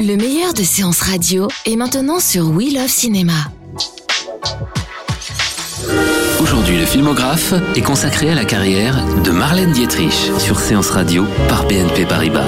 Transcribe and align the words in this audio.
Le 0.00 0.16
meilleur 0.16 0.52
de 0.52 0.62
séances 0.62 1.00
radio 1.00 1.48
est 1.64 1.76
maintenant 1.76 2.20
sur 2.20 2.50
We 2.50 2.74
Love 2.74 2.88
Cinéma. 2.88 3.32
Aujourd'hui, 6.40 6.78
le 6.78 6.84
filmographe 6.84 7.54
est 7.74 7.82
consacré 7.82 8.30
à 8.30 8.34
la 8.34 8.44
carrière 8.44 8.96
de 9.22 9.30
Marlène 9.30 9.72
Dietrich 9.72 10.30
sur 10.38 10.60
Séance 10.60 10.90
Radio 10.90 11.24
par 11.48 11.66
BNP 11.66 12.04
Paribas. 12.06 12.44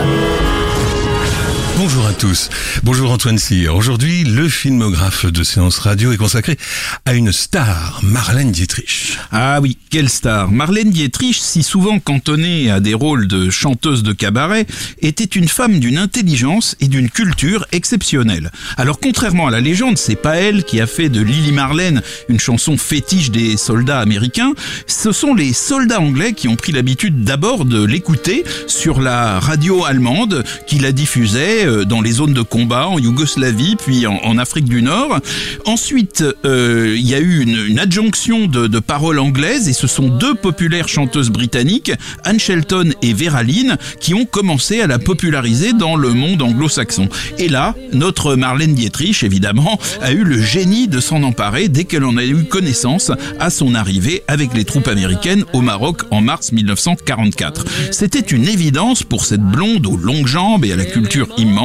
Bonjour 1.80 2.08
à 2.08 2.12
tous. 2.12 2.50
Bonjour 2.82 3.12
Antoine 3.12 3.38
Cyr. 3.38 3.76
Aujourd'hui, 3.76 4.24
le 4.24 4.48
filmographe 4.48 5.26
de 5.26 5.44
séance 5.44 5.78
radio 5.78 6.10
est 6.10 6.16
consacré 6.16 6.58
à 7.04 7.14
une 7.14 7.30
star, 7.30 8.00
Marlène 8.02 8.50
Dietrich. 8.50 9.16
Ah 9.30 9.60
oui, 9.62 9.78
quelle 9.88 10.08
star 10.08 10.50
Marlène 10.50 10.90
Dietrich, 10.90 11.38
si 11.40 11.62
souvent 11.62 12.00
cantonnée 12.00 12.68
à 12.68 12.80
des 12.80 12.94
rôles 12.94 13.28
de 13.28 13.48
chanteuse 13.48 14.02
de 14.02 14.12
cabaret, 14.12 14.66
était 15.02 15.22
une 15.22 15.46
femme 15.46 15.78
d'une 15.78 15.98
intelligence 15.98 16.74
et 16.80 16.88
d'une 16.88 17.10
culture 17.10 17.64
exceptionnelle. 17.70 18.50
Alors 18.76 18.98
contrairement 18.98 19.46
à 19.46 19.52
la 19.52 19.60
légende, 19.60 19.98
c'est 19.98 20.16
pas 20.16 20.34
elle 20.34 20.64
qui 20.64 20.80
a 20.80 20.88
fait 20.88 21.08
de 21.08 21.20
Lily 21.20 21.52
Marlène 21.52 22.02
une 22.28 22.40
chanson 22.40 22.76
fétiche 22.76 23.30
des 23.30 23.56
soldats 23.56 24.00
américains, 24.00 24.52
ce 24.88 25.12
sont 25.12 25.32
les 25.32 25.52
soldats 25.52 26.00
anglais 26.00 26.32
qui 26.32 26.48
ont 26.48 26.56
pris 26.56 26.72
l'habitude 26.72 27.22
d'abord 27.22 27.64
de 27.64 27.84
l'écouter 27.84 28.42
sur 28.66 29.00
la 29.00 29.38
radio 29.38 29.84
allemande 29.84 30.42
qui 30.66 30.80
la 30.80 30.90
diffusait 30.90 31.67
euh, 31.68 31.84
dans 31.84 32.00
les 32.00 32.12
zones 32.12 32.32
de 32.32 32.42
combat 32.42 32.88
en 32.88 32.98
Yougoslavie 32.98 33.76
puis 33.76 34.06
en, 34.06 34.38
Afrique 34.38 34.66
du 34.66 34.82
Nord. 34.82 35.18
Ensuite, 35.66 36.24
euh, 36.44 36.94
il 36.96 37.06
y 37.06 37.14
a 37.14 37.18
eu 37.18 37.42
une, 37.42 37.78
adjonction 37.78 38.46
de, 38.46 38.66
de 38.66 38.78
paroles 38.78 39.18
anglaises 39.18 39.68
et 39.68 39.72
ce 39.72 39.86
sont 39.86 40.08
deux 40.08 40.34
populaires 40.34 40.88
chanteuses 40.88 41.30
britanniques, 41.30 41.92
Anne 42.24 42.40
Shelton 42.40 42.92
et 43.02 43.12
Vera 43.12 43.42
Lynn, 43.42 43.76
qui 44.00 44.14
ont 44.14 44.24
commencé 44.24 44.80
à 44.80 44.86
la 44.86 44.98
populariser 44.98 45.72
dans 45.72 45.96
le 45.96 46.12
monde 46.14 46.40
anglo-saxon. 46.42 47.08
Et 47.38 47.48
là, 47.48 47.74
notre 47.92 48.34
Marlène 48.34 48.74
Dietrich, 48.74 49.22
évidemment, 49.22 49.78
a 50.00 50.12
eu 50.12 50.24
le 50.24 50.40
génie 50.40 50.88
de 50.88 51.00
s'en 51.00 51.22
emparer 51.22 51.68
dès 51.68 51.84
qu'elle 51.84 52.04
en 52.04 52.16
a 52.16 52.24
eu 52.24 52.44
connaissance 52.44 53.12
à 53.40 53.50
son 53.50 53.74
arrivée 53.74 54.22
avec 54.28 54.54
les 54.54 54.64
troupes 54.64 54.88
américaines 54.88 55.44
au 55.52 55.60
Maroc 55.60 56.02
en 56.10 56.20
mars 56.20 56.52
1944. 56.52 57.64
C'était 57.90 58.20
une 58.20 58.48
évidence 58.48 59.02
pour 59.02 59.24
cette 59.24 59.42
blonde 59.42 59.86
aux 59.86 59.96
longues 59.96 60.26
jambes 60.26 60.64
et 60.64 60.72
à 60.72 60.76
la 60.76 60.84
culture 60.84 61.28
immense 61.36 61.57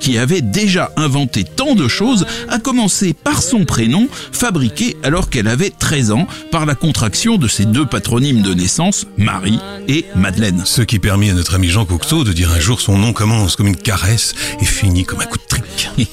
qui 0.00 0.18
avait 0.18 0.40
déjà 0.40 0.90
inventé 0.96 1.44
tant 1.44 1.74
de 1.74 1.88
choses, 1.88 2.26
à 2.48 2.58
commencer 2.58 3.12
par 3.12 3.42
son 3.42 3.64
prénom, 3.64 4.08
fabriqué 4.32 4.96
alors 5.02 5.30
qu'elle 5.30 5.48
avait 5.48 5.70
13 5.70 6.12
ans 6.12 6.26
par 6.50 6.66
la 6.66 6.74
contraction 6.74 7.36
de 7.36 7.48
ses 7.48 7.64
deux 7.64 7.86
patronymes 7.86 8.42
de 8.42 8.54
naissance, 8.54 9.06
Marie 9.16 9.58
et 9.88 10.06
Madeleine. 10.14 10.62
Ce 10.64 10.82
qui 10.82 10.98
permit 10.98 11.30
à 11.30 11.34
notre 11.34 11.54
ami 11.54 11.68
Jean 11.68 11.84
Cocteau 11.84 12.24
de 12.24 12.32
dire 12.32 12.50
un 12.52 12.60
jour 12.60 12.80
son 12.80 12.98
nom 12.98 13.12
commence 13.12 13.56
comme 13.56 13.66
une 13.68 13.76
caresse 13.76 14.34
et 14.60 14.64
finit 14.64 15.04
comme 15.04 15.20
un 15.20 15.26
coup 15.26 15.38
de 15.38 15.46
trick. 15.48 15.90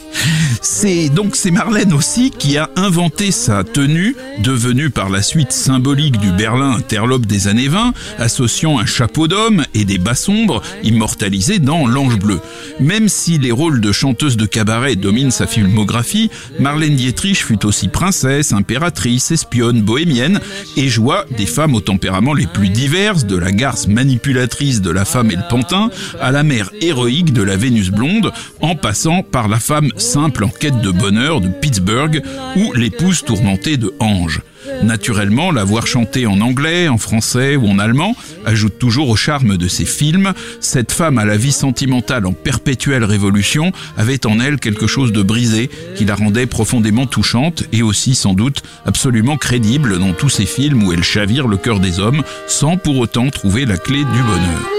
C'est 0.62 1.10
donc 1.10 1.36
c'est 1.36 1.52
Marlène 1.52 1.92
aussi 1.92 2.32
qui 2.32 2.58
a 2.58 2.70
inventé 2.76 3.32
sa 3.32 3.64
tenue, 3.64 4.16
devenue 4.40 4.90
par 4.90 5.10
la 5.10 5.22
suite 5.22 5.52
symbolique 5.52 6.18
du 6.18 6.32
Berlin 6.32 6.72
interlope 6.72 7.26
des 7.26 7.48
années 7.48 7.68
20, 7.68 7.94
associant 8.20 8.80
un 8.80 8.86
chapeau 8.86 9.28
d'homme 9.28 9.66
et 9.74 9.86
des 9.86 9.98
bas 9.98 10.16
sombres 10.16 10.62
immortalisés 10.84 11.60
dans 11.60 11.88
l'Ange 11.88 12.18
bleu. 12.18 12.40
Même 12.80 13.10
si 13.14 13.38
les 13.38 13.52
rôles 13.52 13.80
de 13.80 13.92
chanteuse 13.92 14.38
de 14.38 14.46
cabaret 14.46 14.96
dominent 14.96 15.32
sa 15.32 15.46
filmographie, 15.46 16.32
Marlène 16.60 16.96
Dietrich 16.96 17.46
fut 17.46 17.66
aussi 17.66 17.88
princesse, 17.88 18.52
impératrice, 18.52 19.32
espionne, 19.32 19.82
bohémienne 19.82 20.40
et 20.76 20.90
joua 20.90 21.26
des 21.38 21.46
femmes 21.46 21.76
aux 21.76 21.82
tempéraments 21.82 22.34
les 22.34 22.48
plus 22.48 22.70
divers, 22.70 23.24
de 23.24 23.38
la 23.38 23.52
garce 23.52 23.88
manipulatrice 23.88 24.82
de 24.82 24.90
la 24.90 25.06
femme 25.06 25.30
et 25.30 25.36
le 25.36 25.48
pantin 25.48 25.90
à 26.20 26.32
la 26.32 26.44
mère 26.44 26.72
héroïque 26.82 27.34
de 27.34 27.44
la 27.44 27.56
Vénus 27.56 27.92
blonde, 27.92 28.32
en 28.62 28.76
passant 28.76 29.22
par 29.22 29.48
la 29.48 29.60
femme 29.60 29.92
simple 29.98 30.44
en 30.44 30.50
quête 30.50 30.82
de 30.82 30.90
bonheur 30.90 31.40
de 31.40 31.50
Pittsburgh 31.50 32.24
ou 32.56 32.74
l'épouse 32.74 33.24
tourmentée 33.24 33.78
de 33.78 33.94
Ange. 34.00 34.42
Naturellement, 34.84 35.52
la 35.52 35.64
voir 35.64 35.88
chanter 35.88 36.26
en 36.26 36.42
anglais, 36.42 36.88
en 36.88 36.98
français 36.98 37.56
ou 37.56 37.68
en 37.68 37.80
allemand 37.80 38.16
ajoute 38.46 38.78
toujours 38.80 39.10
au 39.10 39.16
charme 39.16 39.58
de 39.58 39.68
ses 39.68 39.86
films. 39.86 40.34
Cette 40.60 40.92
femme 40.92 41.18
à 41.18 41.26
la 41.26 41.38
vie 41.38 41.52
sentimentale 41.52 42.26
en 42.26 42.34
perpétuelle 42.34 43.04
révolution 43.04 43.72
avait 43.98 44.26
en 44.26 44.40
elle 44.40 44.60
quelque 44.60 44.88
chose 44.88 45.12
de 45.12 45.22
brisé 45.22 45.70
qui 45.96 46.06
la 46.06 46.16
rendait 46.16 46.46
profondément 46.46 47.06
touchante 47.06 47.64
et 47.72 47.82
aussi 47.82 48.16
sans 48.16 48.34
doute 48.34 48.64
absolument 48.86 49.38
crédible 49.38 50.00
dans 50.00 50.14
tous 50.14 50.30
ces 50.30 50.46
films 50.46 50.84
où 50.84 50.94
elle 50.94 51.04
chavire 51.04 51.48
le 51.48 51.58
cœur 51.58 51.80
des 51.80 52.00
hommes 52.00 52.24
sans 52.48 52.78
pour 52.78 52.98
autant 52.98 53.30
trouver 53.30 53.66
la 53.66 53.78
clé 53.78 54.00
du 54.00 54.04
bonheur. 54.24 54.70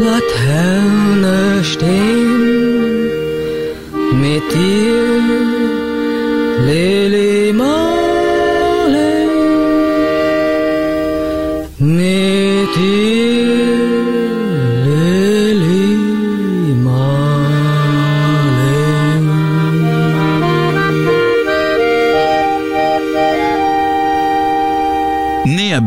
Laterne 0.00 1.62
stehen? 1.62 3.10
Mit 4.12 4.46
dir, 4.54 5.19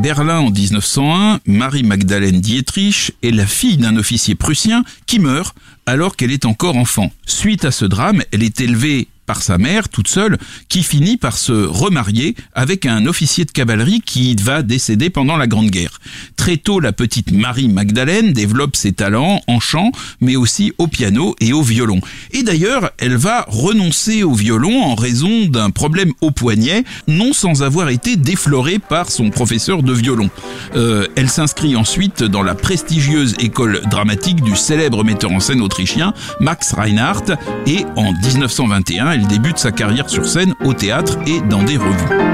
Berlin 0.03 0.39
en 0.39 0.51
1901, 0.51 1.39
Marie-Magdalene 1.45 2.41
Dietrich 2.41 3.13
est 3.23 3.31
la 3.31 3.47
fille 3.47 3.77
d'un 3.77 3.95
officier 3.95 4.35
prussien 4.35 4.83
qui 5.07 5.17
meurt 5.17 5.55
alors 5.85 6.17
qu'elle 6.17 6.33
est 6.33 6.43
encore 6.43 6.75
enfant. 6.75 7.09
Suite 7.25 7.63
à 7.63 7.71
ce 7.71 7.85
drame, 7.85 8.21
elle 8.33 8.43
est 8.43 8.59
élevée 8.59 9.07
par 9.25 9.41
sa 9.41 9.57
mère 9.57 9.89
toute 9.89 10.07
seule, 10.07 10.37
qui 10.69 10.83
finit 10.83 11.17
par 11.17 11.37
se 11.37 11.51
remarier 11.51 12.35
avec 12.53 12.85
un 12.85 13.05
officier 13.05 13.45
de 13.45 13.51
cavalerie 13.51 14.01
qui 14.01 14.35
va 14.35 14.61
décéder 14.61 15.09
pendant 15.09 15.37
la 15.37 15.47
Grande 15.47 15.69
Guerre. 15.69 15.99
Très 16.35 16.57
tôt, 16.57 16.79
la 16.79 16.91
petite 16.91 17.31
Marie 17.31 17.69
Magdalene 17.69 18.33
développe 18.33 18.75
ses 18.75 18.91
talents 18.91 19.41
en 19.47 19.59
chant, 19.59 19.91
mais 20.21 20.35
aussi 20.35 20.73
au 20.77 20.87
piano 20.87 21.35
et 21.39 21.53
au 21.53 21.61
violon. 21.61 22.01
Et 22.31 22.43
d'ailleurs, 22.43 22.91
elle 22.97 23.15
va 23.15 23.45
renoncer 23.47 24.23
au 24.23 24.33
violon 24.33 24.83
en 24.83 24.95
raison 24.95 25.45
d'un 25.45 25.69
problème 25.69 26.11
au 26.21 26.31
poignet, 26.31 26.83
non 27.07 27.33
sans 27.33 27.63
avoir 27.63 27.89
été 27.89 28.15
déflorée 28.15 28.79
par 28.79 29.09
son 29.09 29.29
professeur 29.29 29.83
de 29.83 29.93
violon. 29.93 30.29
Euh, 30.75 31.07
elle 31.15 31.29
s'inscrit 31.29 31.75
ensuite 31.75 32.23
dans 32.23 32.43
la 32.43 32.55
prestigieuse 32.55 33.35
école 33.39 33.81
dramatique 33.89 34.41
du 34.41 34.55
célèbre 34.55 35.03
metteur 35.03 35.31
en 35.31 35.39
scène 35.39 35.61
autrichien 35.61 36.13
Max 36.39 36.73
Reinhardt 36.73 37.37
et 37.65 37.85
en 37.95 38.13
1921, 38.13 39.12
elle 39.13 39.27
débute 39.27 39.59
sa 39.59 39.71
carrière 39.71 40.09
sur 40.09 40.27
scène 40.27 40.55
au 40.63 40.73
théâtre 40.73 41.19
et 41.27 41.41
dans 41.41 41.61
des 41.63 41.77
revues. 41.77 42.33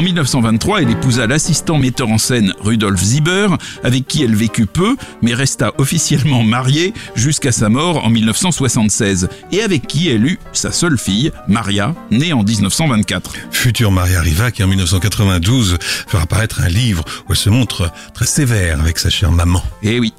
En 0.00 0.02
1923, 0.02 0.80
elle 0.80 0.90
épousa 0.90 1.26
l'assistant 1.26 1.76
metteur 1.76 2.08
en 2.08 2.16
scène 2.16 2.54
Rudolf 2.60 3.02
Sieber, 3.02 3.58
avec 3.84 4.06
qui 4.06 4.24
elle 4.24 4.34
vécut 4.34 4.64
peu, 4.64 4.96
mais 5.20 5.34
resta 5.34 5.74
officiellement 5.76 6.42
mariée 6.42 6.94
jusqu'à 7.14 7.52
sa 7.52 7.68
mort 7.68 8.02
en 8.02 8.08
1976, 8.08 9.28
et 9.52 9.60
avec 9.60 9.86
qui 9.86 10.08
elle 10.08 10.24
eut 10.24 10.38
sa 10.54 10.72
seule 10.72 10.96
fille, 10.96 11.30
Maria, 11.48 11.94
née 12.10 12.32
en 12.32 12.42
1924. 12.42 13.34
Future 13.50 13.92
Maria 13.92 14.22
Riva 14.22 14.50
qui 14.50 14.64
en 14.64 14.68
1992 14.68 15.76
fera 15.82 16.24
paraître 16.24 16.62
un 16.62 16.68
livre 16.68 17.04
où 17.28 17.32
elle 17.32 17.36
se 17.36 17.50
montre 17.50 17.92
très 18.14 18.26
sévère 18.26 18.80
avec 18.80 18.98
sa 18.98 19.10
chère 19.10 19.32
maman. 19.32 19.62
Et 19.82 20.00
oui, 20.00 20.14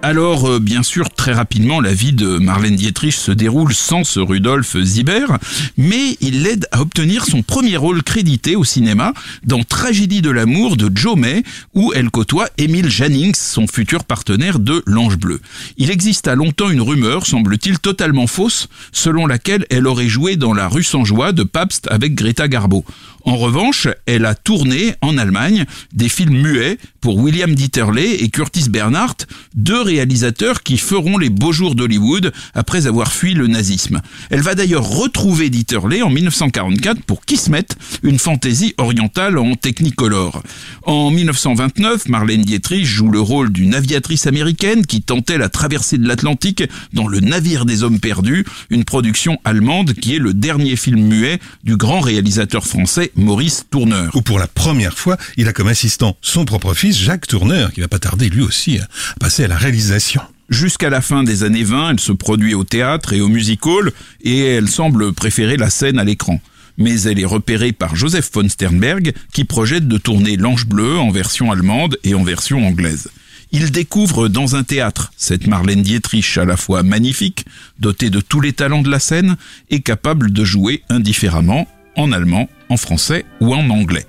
Alors, 0.00 0.48
euh, 0.48 0.60
bien 0.60 0.84
sûr, 0.84 1.10
très 1.10 1.32
rapidement, 1.32 1.80
la 1.80 1.92
vie 1.92 2.12
de 2.12 2.38
Marlène 2.38 2.76
Dietrich 2.76 3.14
se 3.14 3.32
déroule 3.32 3.74
sans 3.74 4.04
ce 4.04 4.20
Rudolf 4.20 4.76
Zieber, 4.80 5.38
mais 5.76 6.16
il 6.20 6.44
l'aide 6.44 6.68
à 6.70 6.80
obtenir 6.80 7.24
son 7.24 7.42
premier 7.42 7.76
rôle 7.76 8.04
crédité 8.04 8.54
au 8.54 8.62
cinéma 8.62 9.12
dans 9.44 9.64
Tragédie 9.64 10.22
de 10.22 10.30
l'amour 10.30 10.76
de 10.76 10.88
Joe 10.96 11.16
May, 11.16 11.42
où 11.74 11.92
elle 11.96 12.10
côtoie 12.10 12.48
Emile 12.58 12.88
Jannings, 12.88 13.34
son 13.34 13.66
futur 13.66 14.04
partenaire 14.04 14.60
de 14.60 14.84
L'Ange 14.86 15.18
Bleu. 15.18 15.40
Il 15.78 15.90
existe 15.90 16.28
à 16.28 16.36
longtemps 16.36 16.70
une 16.70 16.80
rumeur, 16.80 17.26
semble-t-il 17.26 17.80
totalement 17.80 18.28
fausse, 18.28 18.68
selon 18.92 19.26
laquelle 19.26 19.66
elle 19.68 19.88
aurait 19.88 20.08
joué 20.08 20.36
dans 20.36 20.54
La 20.54 20.68
rue 20.68 20.84
sans 20.84 21.04
joie 21.04 21.32
de 21.32 21.42
Pabst 21.42 21.88
avec 21.90 22.14
Greta 22.14 22.46
Garbo. 22.46 22.84
En 23.28 23.36
revanche, 23.36 23.88
elle 24.06 24.24
a 24.24 24.34
tourné 24.34 24.94
en 25.02 25.18
Allemagne 25.18 25.66
des 25.92 26.08
films 26.08 26.40
muets 26.40 26.78
pour 27.02 27.18
William 27.18 27.54
Dieterle 27.54 27.98
et 27.98 28.30
Curtis 28.30 28.70
Bernhardt, 28.70 29.26
deux 29.54 29.82
réalisateurs 29.82 30.62
qui 30.62 30.78
feront 30.78 31.18
les 31.18 31.28
beaux 31.28 31.52
jours 31.52 31.74
d'Hollywood 31.74 32.32
après 32.54 32.86
avoir 32.86 33.12
fui 33.12 33.34
le 33.34 33.46
nazisme. 33.46 34.00
Elle 34.30 34.40
va 34.40 34.54
d'ailleurs 34.54 34.88
retrouver 34.88 35.50
Dieterle 35.50 36.02
en 36.02 36.08
1944 36.08 37.02
pour 37.02 37.22
Kismet, 37.26 37.66
une 38.02 38.18
fantaisie 38.18 38.72
orientale 38.78 39.36
en 39.36 39.56
technicolor. 39.56 40.42
En 40.84 41.10
1929, 41.10 42.08
Marlène 42.08 42.40
Dietrich 42.40 42.86
joue 42.86 43.10
le 43.10 43.20
rôle 43.20 43.52
d'une 43.52 43.74
aviatrice 43.74 44.26
américaine 44.26 44.86
qui 44.86 45.02
tentait 45.02 45.36
la 45.36 45.50
traversée 45.50 45.98
de 45.98 46.08
l'Atlantique 46.08 46.62
dans 46.94 47.06
Le 47.06 47.20
navire 47.20 47.66
des 47.66 47.82
hommes 47.82 48.00
perdus, 48.00 48.46
une 48.70 48.84
production 48.84 49.38
allemande 49.44 49.92
qui 49.92 50.14
est 50.14 50.18
le 50.18 50.32
dernier 50.32 50.76
film 50.76 51.02
muet 51.02 51.40
du 51.62 51.76
grand 51.76 52.00
réalisateur 52.00 52.66
français 52.66 53.12
Maurice 53.18 53.66
Tourneur. 53.68 54.14
Où 54.14 54.22
pour 54.22 54.38
la 54.38 54.46
première 54.46 54.96
fois, 54.96 55.16
il 55.36 55.48
a 55.48 55.52
comme 55.52 55.66
assistant 55.66 56.16
son 56.22 56.44
propre 56.44 56.72
fils, 56.72 56.96
Jacques 56.96 57.26
Tourneur, 57.26 57.72
qui 57.72 57.80
va 57.80 57.88
pas 57.88 57.98
tarder 57.98 58.30
lui 58.30 58.42
aussi 58.42 58.78
à 58.78 58.86
passer 59.18 59.42
à 59.42 59.48
la 59.48 59.56
réalisation. 59.56 60.22
Jusqu'à 60.48 60.88
la 60.88 61.00
fin 61.00 61.24
des 61.24 61.42
années 61.42 61.64
20, 61.64 61.90
elle 61.90 62.00
se 62.00 62.12
produit 62.12 62.54
au 62.54 62.62
théâtre 62.62 63.12
et 63.12 63.20
au 63.20 63.28
music 63.28 63.66
hall 63.66 63.92
et 64.22 64.38
elle 64.38 64.68
semble 64.68 65.12
préférer 65.12 65.56
la 65.56 65.68
scène 65.68 65.98
à 65.98 66.04
l'écran. 66.04 66.40
Mais 66.78 67.02
elle 67.02 67.18
est 67.18 67.24
repérée 67.24 67.72
par 67.72 67.96
Joseph 67.96 68.30
von 68.32 68.48
Sternberg 68.48 69.12
qui 69.32 69.42
projette 69.42 69.88
de 69.88 69.98
tourner 69.98 70.36
L'Ange 70.36 70.66
Bleu 70.66 70.96
en 70.96 71.10
version 71.10 71.50
allemande 71.50 71.98
et 72.04 72.14
en 72.14 72.22
version 72.22 72.64
anglaise. 72.64 73.08
Il 73.50 73.72
découvre 73.72 74.28
dans 74.28 74.54
un 74.54 74.62
théâtre 74.62 75.10
cette 75.16 75.48
Marlène 75.48 75.82
Dietrich 75.82 76.38
à 76.38 76.44
la 76.44 76.56
fois 76.56 76.84
magnifique, 76.84 77.46
dotée 77.80 78.10
de 78.10 78.20
tous 78.20 78.40
les 78.40 78.52
talents 78.52 78.82
de 78.82 78.90
la 78.90 79.00
scène 79.00 79.36
et 79.70 79.80
capable 79.80 80.32
de 80.32 80.44
jouer 80.44 80.84
indifféremment 80.88 81.66
en 81.96 82.12
allemand, 82.12 82.48
en 82.68 82.76
français 82.76 83.24
ou 83.40 83.54
en 83.54 83.68
anglais. 83.70 84.06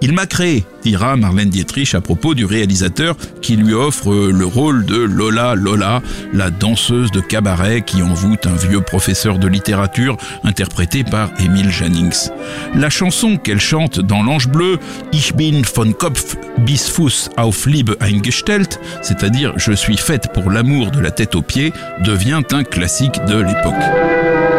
Il 0.00 0.12
m'a 0.12 0.26
créé, 0.26 0.64
dira 0.82 1.16
Marlène 1.16 1.48
Dietrich 1.48 1.94
à 1.94 2.00
propos 2.00 2.34
du 2.34 2.44
réalisateur 2.44 3.16
qui 3.40 3.56
lui 3.56 3.72
offre 3.72 4.12
le 4.30 4.44
rôle 4.44 4.84
de 4.84 4.96
Lola 4.96 5.54
Lola, 5.54 6.02
la 6.32 6.50
danseuse 6.50 7.10
de 7.10 7.20
cabaret 7.20 7.82
qui 7.82 8.02
envoûte 8.02 8.46
un 8.46 8.54
vieux 8.54 8.80
professeur 8.80 9.38
de 9.38 9.46
littérature 9.46 10.16
interprété 10.44 11.04
par 11.04 11.30
Emile 11.40 11.70
Jannings. 11.70 12.30
La 12.74 12.90
chanson 12.90 13.36
qu'elle 13.36 13.60
chante 13.60 14.00
dans 14.00 14.22
L'Ange 14.22 14.48
Bleu, 14.48 14.78
Ich 15.12 15.34
bin 15.34 15.62
von 15.62 15.92
Kopf 15.92 16.36
bis 16.58 16.88
Fuß 16.88 17.30
auf 17.36 17.66
Liebe 17.66 17.96
eingestellt, 18.00 18.80
c'est-à-dire 19.02 19.54
je 19.56 19.72
suis 19.72 19.96
faite 19.96 20.32
pour 20.34 20.50
l'amour 20.50 20.90
de 20.90 21.00
la 21.00 21.10
tête 21.10 21.34
aux 21.34 21.42
pieds, 21.42 21.72
devient 22.04 22.42
un 22.52 22.64
classique 22.64 23.24
de 23.26 23.40
l'époque. 23.40 24.51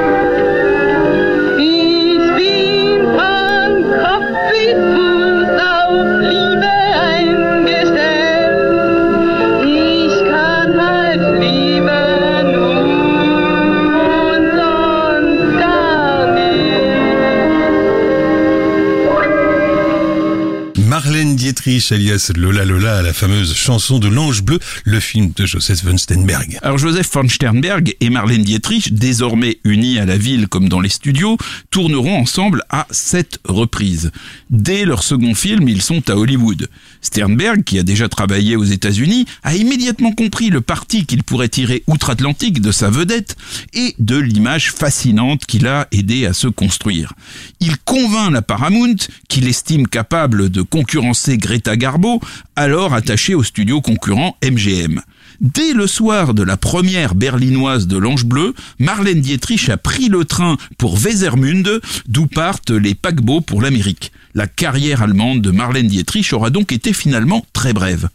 Dietrich, 21.54 21.92
alias 21.92 22.32
Lola 22.36 22.66
Lola, 22.66 23.04
la 23.04 23.14
fameuse 23.14 23.54
chanson 23.54 24.00
de 24.00 24.08
l'Ange 24.08 24.42
Bleu, 24.42 24.58
le 24.86 25.00
film 25.00 25.34
de 25.36 25.46
Joseph 25.46 25.84
von 25.84 25.98
Sternberg. 26.00 26.58
Alors 26.64 26.80
Joseph 26.80 27.08
von 27.14 27.30
Sternberg 27.30 27.96
et 28.00 28.10
Marlène 28.10 28.42
Dietrich, 28.42 28.92
désormais 28.92 29.60
unis 29.64 30.00
à 30.00 30.06
la 30.06 30.18
ville 30.18 30.48
comme 30.48 30.68
dans 30.68 30.80
les 30.80 30.90
studios, 30.90 31.38
tourneront 31.70 32.18
ensemble 32.18 32.64
à 32.72 32.88
sept 32.90 33.38
reprises. 33.46 34.10
Dès 34.50 34.84
leur 34.84 35.04
second 35.04 35.36
film, 35.36 35.70
ils 35.70 35.84
sont 35.84 36.10
à 36.10 36.16
Hollywood. 36.16 36.70
Sternberg, 37.02 37.64
qui 37.64 37.78
a 37.78 37.84
déjà 37.84 38.10
travaillé 38.10 38.56
aux 38.56 38.64
États-Unis, 38.64 39.26
a 39.44 39.54
immédiatement 39.54 40.14
compris 40.14 40.50
le 40.50 40.62
parti 40.62 41.06
qu'il 41.06 41.22
pourrait 41.22 41.50
tirer 41.50 41.84
outre-Atlantique 41.86 42.62
de 42.62 42.72
sa 42.72 42.90
vedette 42.90 43.36
et 43.74 43.94
de 44.00 44.18
l'image 44.18 44.72
fascinante 44.72 45.46
qu'il 45.46 45.68
a 45.68 45.88
aidé 45.92 46.26
à 46.26 46.34
se 46.34 46.48
construire. 46.48 47.14
Il 47.60 47.78
convainc 47.78 48.32
la 48.32 48.42
Paramount, 48.42 48.96
qu'il 49.30 49.48
estime 49.48 49.88
capable 49.88 50.50
de 50.50 50.64
concurrencer 50.64 51.38
Greta 51.44 51.76
Garbo, 51.76 52.22
alors 52.56 52.94
attachée 52.94 53.36
au 53.36 53.44
studio 53.44 53.82
concurrent 53.82 54.38
MGM. 54.42 55.02
Dès 55.42 55.74
le 55.74 55.88
soir 55.88 56.34
de 56.34 56.42
la 56.42 56.56
première 56.56 57.16
berlinoise 57.16 57.86
de 57.86 57.98
l'Ange 57.98 58.24
Bleu, 58.24 58.54
Marlène 58.80 59.20
Dietrich 59.20 59.68
a 59.68 59.76
pris 59.76 60.08
le 60.08 60.24
train 60.24 60.56
pour 60.78 60.98
Wesermünde, 60.98 61.82
d'où 62.08 62.28
partent 62.28 62.72
les 62.72 62.96
paquebots 62.96 63.42
pour 63.42 63.62
l'Amérique. 63.62 64.14
La 64.34 64.48
carrière 64.48 65.02
allemande 65.02 65.42
de 65.42 65.52
Marlène 65.52 65.88
Dietrich 65.88 66.32
aura 66.32 66.50
donc 66.50 66.72
été 66.72 66.94
finalement 66.94 67.46
très 67.52 67.74
brève. 67.74 68.08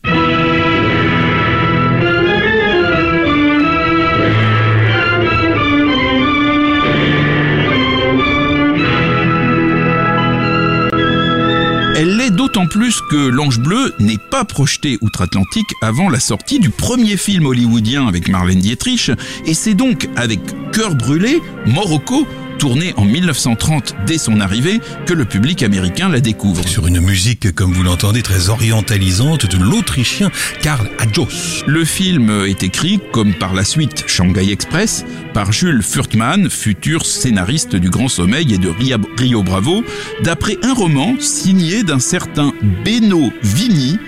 D'autant 12.31 12.67
plus 12.67 13.01
que 13.01 13.17
L'Ange 13.17 13.59
Bleu 13.59 13.95
n'est 13.99 14.19
pas 14.31 14.45
projeté 14.45 14.99
outre-Atlantique 15.01 15.67
avant 15.81 16.09
la 16.09 16.21
sortie 16.21 16.61
du 16.61 16.69
premier 16.71 17.17
film 17.17 17.47
hollywoodien 17.47 18.07
avec 18.07 18.29
Marlène 18.29 18.61
Dietrich, 18.61 19.11
et 19.47 19.55
c'est 19.55 19.75
donc 19.75 20.09
avec 20.15 20.41
Cœur 20.71 20.95
brûlé, 20.95 21.41
Morocco, 21.67 22.27
tourné 22.59 22.93
en 22.97 23.05
1930 23.05 23.95
dès 24.07 24.19
son 24.19 24.41
arrivée, 24.41 24.81
que 25.07 25.15
le 25.15 25.25
public 25.25 25.63
américain 25.63 26.09
la 26.09 26.21
découvre. 26.21 26.67
Sur 26.67 26.87
une 26.87 27.01
musique, 27.01 27.55
comme 27.55 27.73
vous 27.73 27.83
l'entendez, 27.83 28.23
très 28.23 28.49
orientalisante 28.49 29.47
de 29.47 29.57
l'Autrichien 29.57 30.31
Karl 30.61 30.91
Adjos. 30.99 31.29
Le 31.67 31.85
film 31.85 32.45
est 32.47 32.63
écrit, 32.63 33.01
comme 33.13 33.35
par 33.35 33.55
la 33.55 33.65
suite 33.65 34.05
Shanghai 34.07 34.53
Express, 34.53 35.05
par 35.33 35.53
Jules 35.53 35.83
Furtman, 35.83 36.51
futur 36.51 37.07
scénariste 37.07 37.77
du 37.77 37.91
Grand 37.91 38.09
Sommeil 38.09 38.53
et 38.53 38.59
de 38.59 38.73
Rio 39.17 39.43
Bravo, 39.43 39.85
d'après 40.23 40.59
un 40.63 40.75
roman 40.75 41.15
signé 41.21 41.85
d'un 41.85 42.01
certain 42.01 42.53
Beno 42.85 43.33
Vigny, 43.43 43.99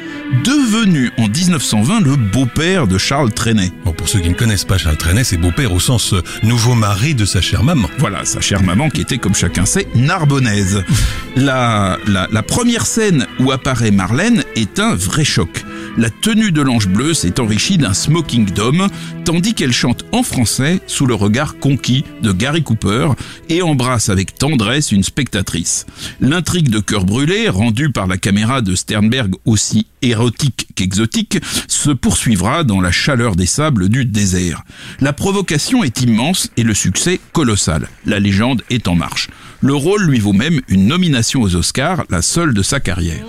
devenu 0.44 1.10
en 1.18 1.28
1920 1.28 2.00
le 2.00 2.16
beau-père 2.16 2.86
de 2.86 2.98
Charles 2.98 3.32
Trenet. 3.32 3.70
Bon, 3.84 3.92
pour 3.92 4.08
ceux 4.08 4.20
qui 4.20 4.28
ne 4.28 4.34
connaissent 4.34 4.64
pas 4.64 4.78
Charles 4.78 4.96
Trenet, 4.96 5.24
c'est 5.24 5.36
beau-père 5.36 5.72
au 5.72 5.80
sens 5.80 6.12
euh, 6.14 6.22
nouveau 6.42 6.74
mari 6.74 7.14
de 7.14 7.24
sa 7.24 7.40
chère 7.40 7.64
maman. 7.64 7.88
Voilà, 7.98 8.24
sa 8.24 8.40
chère 8.40 8.62
maman 8.62 8.90
qui 8.90 9.00
était, 9.00 9.18
comme 9.18 9.34
chacun 9.34 9.66
sait, 9.66 9.86
narbonnaise. 9.94 10.84
La, 11.36 11.98
la, 12.06 12.28
la 12.30 12.42
première 12.42 12.86
scène 12.86 13.26
où 13.38 13.52
apparaît 13.52 13.90
Marlène 13.90 14.44
est 14.56 14.78
un 14.78 14.94
vrai 14.94 15.24
choc. 15.24 15.64
La 15.96 16.08
tenue 16.08 16.52
de 16.52 16.62
l'ange 16.62 16.88
bleu 16.88 17.14
s'est 17.14 17.40
enrichie 17.40 17.76
d'un 17.76 17.94
smoking 17.94 18.46
d'homme, 18.50 18.88
tandis 19.24 19.54
qu'elle 19.54 19.72
chante 19.72 20.04
en 20.12 20.22
français 20.22 20.80
sous 20.86 21.04
le 21.06 21.14
regard 21.14 21.58
conquis 21.58 22.04
de 22.22 22.32
Gary 22.32 22.62
Cooper 22.62 23.08
et 23.48 23.62
embrasse 23.62 24.08
avec 24.08 24.34
tendresse 24.36 24.92
une 24.92 25.02
spectatrice. 25.02 25.86
L'intrigue 26.20 26.70
de 26.70 26.78
cœur 26.78 27.04
brûlé, 27.04 27.48
rendue 27.48 27.90
par 27.90 28.06
la 28.06 28.18
caméra 28.18 28.62
de 28.62 28.74
Sternberg 28.74 29.34
aussi 29.44 29.86
érotique 30.02 30.68
qu'exotique, 30.74 31.38
se 31.68 31.90
poursuivra 31.90 32.64
dans 32.64 32.80
la 32.80 32.90
chaleur 32.90 33.36
des 33.36 33.46
sables 33.46 33.88
du 33.88 34.04
désert. 34.04 34.62
La 35.00 35.12
provocation 35.12 35.84
est 35.84 36.00
immense 36.02 36.50
et 36.56 36.62
le 36.62 36.74
succès 36.74 37.20
colossal. 37.32 37.88
La 38.06 38.18
légende 38.18 38.62
est 38.70 38.88
en 38.88 38.94
marche. 38.94 39.28
Le 39.60 39.74
rôle 39.74 40.04
lui 40.04 40.18
vaut 40.18 40.32
même 40.32 40.60
une 40.68 40.86
nomination 40.86 41.42
aux 41.42 41.54
Oscars, 41.56 42.04
la 42.10 42.22
seule 42.22 42.54
de 42.54 42.62
sa 42.62 42.80
carrière. 42.80 43.24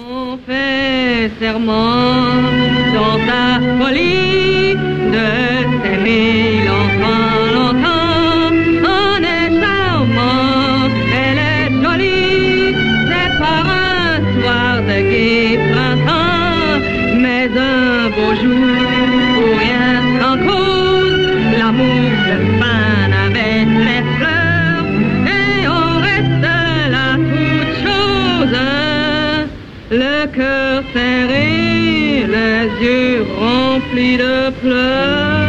Cœur 30.36 30.84
serré, 30.94 32.26
les 32.36 32.86
yeux 32.86 33.26
remplis 33.40 34.18
de 34.18 34.50
pleure. 34.62 35.48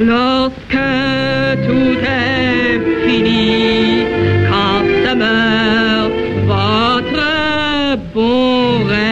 Lorsque 0.00 0.88
tout 1.66 1.98
est 2.04 2.80
fini, 3.06 4.04
quand 4.50 4.84
se 5.04 5.14
meurt 5.14 6.12
votre 6.46 7.96
bon 8.14 8.84
rêve, 8.88 9.11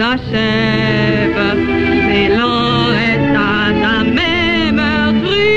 s'achève, 0.00 1.42
l'élan 2.08 2.92
est 3.08 3.28
à 3.36 3.54
jamais 3.82 4.72
meurtri, 4.72 5.52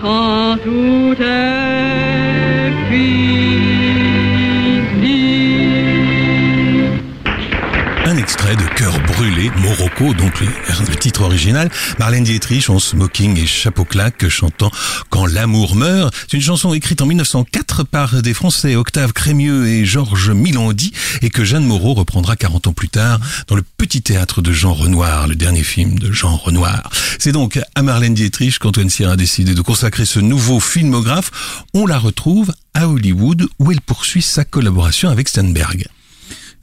quand 0.00 0.58
tout 0.62 1.16
est 1.22 1.39
donc 10.00 10.40
le, 10.40 10.96
titre 10.96 11.20
original. 11.22 11.70
Marlène 11.98 12.24
Dietrich 12.24 12.70
en 12.70 12.78
smoking 12.78 13.36
et 13.36 13.46
chapeau 13.46 13.84
claque 13.84 14.26
chantant 14.28 14.70
Quand 15.10 15.26
l'amour 15.26 15.76
meurt. 15.76 16.14
C'est 16.26 16.38
une 16.38 16.42
chanson 16.42 16.72
écrite 16.72 17.02
en 17.02 17.06
1904 17.06 17.84
par 17.84 18.22
des 18.22 18.32
Français 18.32 18.76
Octave 18.76 19.12
Crémieux 19.12 19.68
et 19.68 19.84
Georges 19.84 20.30
Milandi 20.30 20.92
et 21.20 21.28
que 21.28 21.44
Jeanne 21.44 21.66
Moreau 21.66 21.92
reprendra 21.92 22.34
40 22.34 22.68
ans 22.68 22.72
plus 22.72 22.88
tard 22.88 23.20
dans 23.46 23.56
le 23.56 23.62
petit 23.76 24.00
théâtre 24.00 24.40
de 24.40 24.52
Jean 24.52 24.72
Renoir, 24.72 25.28
le 25.28 25.34
dernier 25.34 25.62
film 25.62 25.98
de 25.98 26.10
Jean 26.10 26.36
Renoir. 26.36 26.88
C'est 27.18 27.32
donc 27.32 27.60
à 27.74 27.82
Marlène 27.82 28.14
Dietrich 28.14 28.58
qu'Antoine 28.58 28.88
Cyr 28.88 29.10
a 29.10 29.16
décidé 29.16 29.54
de 29.54 29.62
consacrer 29.62 30.06
ce 30.06 30.18
nouveau 30.18 30.60
filmographe. 30.60 31.66
On 31.74 31.86
la 31.86 31.98
retrouve 31.98 32.54
à 32.72 32.88
Hollywood 32.88 33.48
où 33.58 33.70
elle 33.70 33.82
poursuit 33.82 34.22
sa 34.22 34.46
collaboration 34.46 35.10
avec 35.10 35.28
Sternberg. 35.28 35.86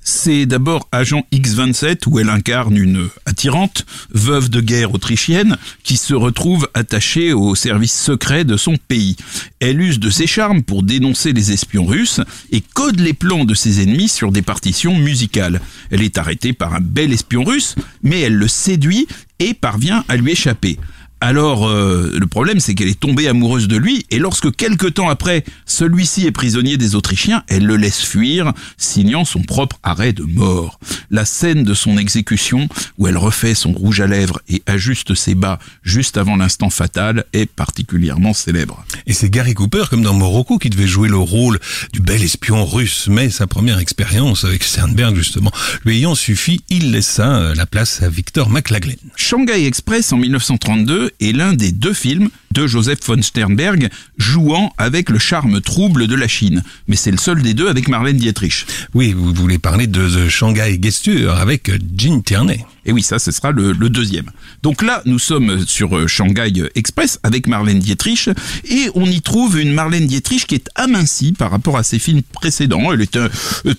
C'est 0.09 0.45
d'abord 0.45 0.87
Agent 0.93 1.25
X27 1.33 2.07
où 2.07 2.17
elle 2.17 2.29
incarne 2.29 2.77
une 2.77 3.09
attirante 3.25 3.85
veuve 4.13 4.49
de 4.49 4.61
guerre 4.61 4.93
autrichienne 4.93 5.57
qui 5.83 5.97
se 5.97 6.13
retrouve 6.13 6.69
attachée 6.73 7.33
au 7.33 7.55
service 7.55 7.93
secret 7.93 8.45
de 8.45 8.55
son 8.55 8.77
pays. 8.77 9.17
Elle 9.59 9.81
use 9.81 9.99
de 9.99 10.09
ses 10.09 10.25
charmes 10.25 10.63
pour 10.63 10.83
dénoncer 10.83 11.33
les 11.33 11.51
espions 11.51 11.85
russes 11.85 12.21
et 12.53 12.61
code 12.61 13.01
les 13.01 13.11
plans 13.11 13.43
de 13.43 13.53
ses 13.53 13.83
ennemis 13.83 14.07
sur 14.07 14.31
des 14.31 14.41
partitions 14.41 14.97
musicales. 14.97 15.59
Elle 15.91 16.03
est 16.03 16.17
arrêtée 16.17 16.53
par 16.53 16.73
un 16.73 16.81
bel 16.81 17.11
espion 17.11 17.43
russe, 17.43 17.75
mais 18.01 18.21
elle 18.21 18.35
le 18.35 18.47
séduit 18.47 19.07
et 19.39 19.53
parvient 19.53 20.05
à 20.07 20.15
lui 20.15 20.31
échapper. 20.31 20.79
Alors, 21.19 21.67
euh, 21.67 22.15
le 22.15 22.27
problème, 22.27 22.59
c'est 22.59 22.75
qu'elle 22.75 22.89
est 22.89 22.99
tombée 22.99 23.27
amoureuse 23.27 23.67
de 23.67 23.75
lui, 23.75 24.05
et 24.11 24.19
lorsque 24.19 24.55
quelque 24.55 24.85
temps 24.85 25.09
après, 25.09 25.43
celui-ci 25.65 26.27
est 26.27 26.31
prisonnier 26.31 26.77
des 26.77 26.93
Autrichiens, 26.93 27.43
elle 27.47 27.65
le 27.65 27.75
laisse 27.75 28.03
fuir, 28.03 28.53
signant 28.77 29.25
son 29.25 29.41
propre 29.41 29.79
arrêt 29.81 30.13
de 30.13 30.21
mort. 30.23 30.79
La 31.09 31.25
scène 31.25 31.63
de 31.63 31.73
son 31.73 31.97
exécution, 31.97 32.69
où 32.99 33.07
elle 33.07 33.17
refait 33.17 33.55
son 33.55 33.71
rouge 33.71 33.99
à 33.99 34.05
lèvres 34.05 34.41
et 34.47 34.61
ajuste 34.67 35.15
ses 35.15 35.33
bas 35.33 35.57
juste 35.81 36.17
avant 36.17 36.35
l'instant 36.35 36.69
fatal, 36.69 37.25
est 37.33 37.47
particulièrement 37.47 38.33
célèbre. 38.33 38.85
Et 39.07 39.13
c'est 39.13 39.31
Gary 39.31 39.55
Cooper, 39.55 39.85
comme 39.89 40.03
dans 40.03 40.13
Morocco, 40.13 40.59
qui 40.59 40.69
devait 40.69 40.85
jouer 40.85 41.09
le 41.09 41.17
rôle 41.17 41.59
du 41.93 41.99
bel 41.99 42.21
espion 42.21 42.63
russe, 42.63 43.07
mais 43.09 43.31
sa 43.31 43.47
première 43.47 43.79
expérience 43.79 44.43
avec 44.43 44.63
Sternberg, 44.63 45.15
justement, 45.15 45.51
lui 45.83 45.97
ayant 45.97 46.13
suffi, 46.13 46.61
il 46.69 46.91
laissa 46.91 47.55
la 47.55 47.65
place 47.65 48.03
à 48.03 48.09
Victor 48.09 48.51
McLaglen. 48.51 48.97
Shanghai 49.15 49.65
Express 49.65 50.13
en 50.13 50.17
1932 50.17 51.06
est 51.19 51.31
l'un 51.31 51.53
des 51.53 51.71
deux 51.71 51.93
films 51.93 52.29
de 52.51 52.65
Joseph 52.65 52.99
von 53.05 53.21
Sternberg 53.21 53.89
jouant 54.17 54.73
avec 54.77 55.09
le 55.09 55.19
charme 55.19 55.61
trouble 55.61 56.07
de 56.07 56.15
la 56.15 56.27
Chine. 56.27 56.63
Mais 56.87 56.95
c'est 56.95 57.11
le 57.11 57.17
seul 57.17 57.41
des 57.41 57.53
deux 57.53 57.67
avec 57.67 57.87
Marlène 57.87 58.17
Dietrich. 58.17 58.65
Oui, 58.93 59.13
vous 59.13 59.33
voulez 59.33 59.59
parler 59.59 59.85
de 59.87 60.07
The 60.07 60.29
Shanghai 60.29 60.79
Gesture 60.81 61.35
avec 61.35 61.69
Gene 61.95 62.23
Tierney. 62.23 62.65
Et 62.85 62.93
oui, 62.93 63.03
ça, 63.03 63.19
ce 63.19 63.31
sera 63.31 63.51
le, 63.51 63.73
le 63.73 63.89
deuxième. 63.89 64.31
Donc 64.63 64.81
là, 64.81 65.01
nous 65.05 65.19
sommes 65.19 65.65
sur 65.67 65.95
euh, 65.95 66.07
Shanghai 66.07 66.51
Express 66.75 67.19
avec 67.21 67.47
Marlène 67.47 67.79
Dietrich 67.79 68.29
et 68.69 68.89
on 68.95 69.05
y 69.05 69.21
trouve 69.21 69.59
une 69.59 69.73
Marlène 69.73 70.07
Dietrich 70.07 70.47
qui 70.47 70.55
est 70.55 70.69
amincie 70.75 71.33
par 71.33 71.51
rapport 71.51 71.77
à 71.77 71.83
ses 71.83 71.99
films 71.99 72.21
précédents. 72.33 72.91
Elle 72.93 73.01
est 73.01 73.17
euh, 73.17 73.27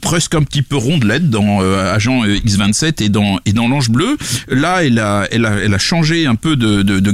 presque 0.02 0.35
un 0.35 0.42
petit 0.42 0.62
peu 0.62 0.76
rondelette 0.76 1.30
dans 1.30 1.62
euh, 1.62 1.92
Agent 1.94 2.25
euh, 2.25 2.37
X27 2.44 3.02
et 3.02 3.08
dans 3.08 3.40
et 3.47 3.52
dans 3.52 3.66
l'Ange 3.66 3.90
Bleu. 3.90 4.16
Là, 4.49 4.85
elle 4.85 4.99
a, 4.99 5.26
elle 5.30 5.47
a, 5.47 5.56
elle 5.56 5.75
a 5.75 5.78
changé 5.78 6.26
un 6.26 6.35
peu 6.35 6.56
de, 6.56 6.82
de, 6.82 7.00
de 7.00 7.11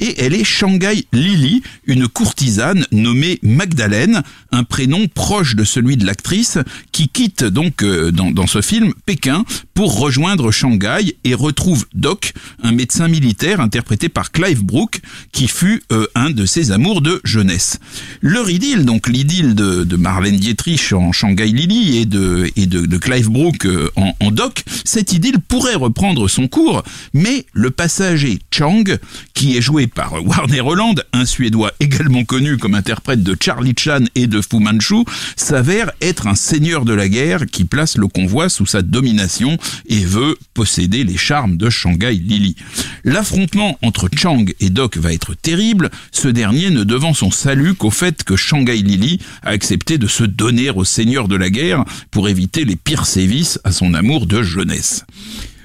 et 0.00 0.14
elle 0.18 0.34
est 0.34 0.44
Shanghai 0.44 1.04
Lily, 1.12 1.62
une 1.86 2.08
courtisane 2.08 2.84
nommée 2.90 3.38
Magdalene, 3.42 4.22
un 4.50 4.64
prénom 4.64 5.06
proche 5.06 5.54
de 5.54 5.62
celui 5.62 5.96
de 5.96 6.04
l'actrice 6.04 6.58
qui 6.90 7.08
quitte 7.08 7.44
donc 7.44 7.82
euh, 7.82 8.10
dans 8.10 8.46
ce 8.46 8.60
film 8.60 8.92
Pékin 9.06 9.44
pour 9.80 9.98
rejoindre 9.98 10.50
Shanghai 10.50 11.16
et 11.24 11.32
retrouve 11.32 11.86
Doc, 11.94 12.34
un 12.62 12.70
médecin 12.70 13.08
militaire 13.08 13.60
interprété 13.60 14.10
par 14.10 14.30
Clive 14.30 14.62
Brook, 14.62 15.00
qui 15.32 15.48
fut 15.48 15.82
euh, 15.90 16.06
un 16.14 16.28
de 16.28 16.44
ses 16.44 16.70
amours 16.70 17.00
de 17.00 17.18
jeunesse. 17.24 17.78
Leur 18.20 18.50
idylle, 18.50 18.84
donc 18.84 19.08
l'idylle 19.08 19.54
de, 19.54 19.84
de 19.84 19.96
Marlène 19.96 20.36
Dietrich 20.36 20.92
en 20.92 21.12
Shanghai 21.12 21.46
Lily 21.46 21.96
et 21.96 22.04
de, 22.04 22.50
et 22.56 22.66
de, 22.66 22.84
de 22.84 22.98
Clive 22.98 23.30
Brook 23.30 23.64
euh, 23.64 23.88
en, 23.96 24.12
en 24.20 24.30
Doc, 24.30 24.64
cette 24.84 25.14
idylle 25.14 25.38
pourrait 25.38 25.76
reprendre 25.76 26.28
son 26.28 26.46
cours, 26.46 26.82
mais 27.14 27.46
le 27.54 27.70
passager 27.70 28.38
Chang, 28.50 28.84
qui 29.32 29.56
est 29.56 29.62
joué 29.62 29.86
par 29.86 30.22
Warner 30.22 30.60
Holland, 30.60 31.02
un 31.14 31.24
Suédois 31.24 31.72
également 31.80 32.24
connu 32.24 32.58
comme 32.58 32.74
interprète 32.74 33.22
de 33.22 33.34
Charlie 33.42 33.74
Chan 33.78 34.04
et 34.14 34.26
de 34.26 34.42
Fu 34.42 34.58
Manchu, 34.58 35.06
s'avère 35.36 35.90
être 36.02 36.26
un 36.26 36.34
seigneur 36.34 36.84
de 36.84 36.92
la 36.92 37.08
guerre 37.08 37.46
qui 37.46 37.64
place 37.64 37.96
le 37.96 38.08
convoi 38.08 38.50
sous 38.50 38.66
sa 38.66 38.82
domination 38.82 39.56
et 39.86 40.04
veut 40.04 40.36
posséder 40.54 41.04
les 41.04 41.16
charmes 41.16 41.56
de 41.56 41.70
Shanghai 41.70 42.14
Lily. 42.14 42.56
L'affrontement 43.04 43.78
entre 43.82 44.08
Chang 44.14 44.44
et 44.60 44.70
Doc 44.70 44.96
va 44.96 45.12
être 45.12 45.34
terrible, 45.34 45.90
ce 46.12 46.28
dernier 46.28 46.70
ne 46.70 46.84
devant 46.84 47.14
son 47.14 47.30
salut 47.30 47.74
qu'au 47.74 47.90
fait 47.90 48.24
que 48.24 48.36
Shanghai 48.36 48.76
Lily 48.76 49.18
a 49.42 49.50
accepté 49.50 49.98
de 49.98 50.06
se 50.06 50.24
donner 50.24 50.70
au 50.70 50.84
seigneur 50.84 51.28
de 51.28 51.36
la 51.36 51.50
guerre 51.50 51.84
pour 52.10 52.28
éviter 52.28 52.64
les 52.64 52.76
pires 52.76 53.06
sévices 53.06 53.58
à 53.64 53.72
son 53.72 53.94
amour 53.94 54.26
de 54.26 54.42
jeunesse. 54.42 55.04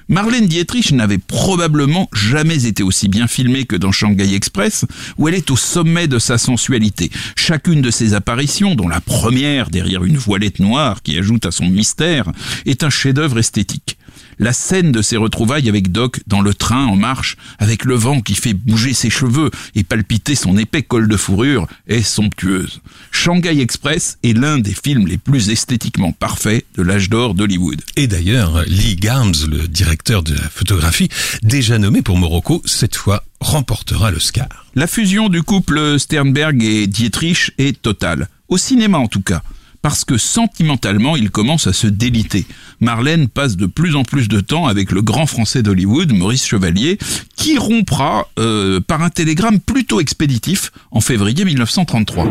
Marlène 0.07 0.45
Dietrich 0.45 0.91
n'avait 0.91 1.17
probablement 1.17 2.09
jamais 2.13 2.67
été 2.67 2.83
aussi 2.83 3.07
bien 3.07 3.27
filmée 3.27 3.65
que 3.65 3.75
dans 3.75 3.91
Shanghai 3.91 4.35
Express, 4.35 4.85
où 5.17 5.27
elle 5.27 5.33
est 5.33 5.49
au 5.49 5.55
sommet 5.55 6.07
de 6.07 6.19
sa 6.19 6.37
sensualité. 6.37 7.09
Chacune 7.35 7.81
de 7.81 7.89
ses 7.89 8.13
apparitions, 8.13 8.75
dont 8.75 8.87
la 8.87 9.01
première 9.01 9.71
derrière 9.71 10.03
une 10.03 10.17
voilette 10.17 10.59
noire 10.59 11.01
qui 11.01 11.17
ajoute 11.17 11.47
à 11.47 11.51
son 11.51 11.65
mystère, 11.65 12.31
est 12.67 12.83
un 12.83 12.91
chef-d'œuvre 12.91 13.39
esthétique. 13.39 13.97
La 14.39 14.53
scène 14.53 14.91
de 14.91 15.01
ses 15.01 15.17
retrouvailles 15.17 15.69
avec 15.69 15.91
Doc 15.91 16.21
dans 16.27 16.41
le 16.41 16.53
train 16.53 16.85
en 16.85 16.95
marche, 16.95 17.37
avec 17.59 17.85
le 17.85 17.95
vent 17.95 18.21
qui 18.21 18.35
fait 18.35 18.53
bouger 18.53 18.93
ses 18.93 19.09
cheveux 19.09 19.51
et 19.75 19.83
palpiter 19.83 20.35
son 20.35 20.57
épais 20.57 20.83
col 20.83 21.07
de 21.07 21.17
fourrure, 21.17 21.67
est 21.87 22.01
somptueuse. 22.01 22.81
Shanghai 23.11 23.61
Express 23.61 24.17
est 24.23 24.37
l'un 24.37 24.57
des 24.57 24.73
films 24.73 25.07
les 25.07 25.17
plus 25.17 25.49
esthétiquement 25.49 26.11
parfaits 26.11 26.65
de 26.75 26.83
l'âge 26.83 27.09
d'or 27.09 27.33
d'Hollywood. 27.33 27.81
Et 27.95 28.07
d'ailleurs, 28.07 28.63
Lee 28.67 28.95
Garms, 28.95 29.47
le 29.49 29.67
directeur 29.67 30.23
de 30.23 30.33
la 30.33 30.49
photographie, 30.49 31.09
déjà 31.43 31.77
nommé 31.77 32.01
pour 32.01 32.17
Morocco, 32.17 32.61
cette 32.65 32.95
fois 32.95 33.23
remportera 33.39 34.11
l'Oscar. 34.11 34.47
La 34.75 34.87
fusion 34.87 35.29
du 35.29 35.43
couple 35.43 35.99
Sternberg 35.99 36.61
et 36.63 36.87
Dietrich 36.87 37.51
est 37.57 37.81
totale. 37.81 38.27
Au 38.47 38.57
cinéma 38.57 38.97
en 38.97 39.07
tout 39.07 39.21
cas. 39.21 39.41
Parce 39.85 40.03
que 40.03 40.17
sentimentalement, 40.17 41.15
il 41.15 41.29
commence 41.29 41.67
à 41.67 41.73
se 41.73 41.85
déliter. 41.85 42.47
Marlène 42.81 43.27
passe 43.27 43.55
de 43.55 43.67
plus 43.67 43.95
en 43.95 44.01
plus 44.01 44.27
de 44.27 44.39
temps 44.39 44.65
avec 44.65 44.91
le 44.91 45.03
grand 45.03 45.27
français 45.27 45.61
d'Hollywood, 45.61 46.11
Maurice 46.11 46.47
Chevalier, 46.47 46.97
qui 47.35 47.59
rompra 47.59 48.27
euh, 48.39 48.79
par 48.79 49.03
un 49.03 49.11
télégramme 49.11 49.59
plutôt 49.59 49.99
expéditif 50.01 50.71
en 50.89 51.01
février 51.01 51.45
1933. 51.45 52.23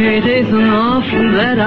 It 0.00 0.24
isn't 0.24 0.72
often 0.72 1.34
that 1.34 1.60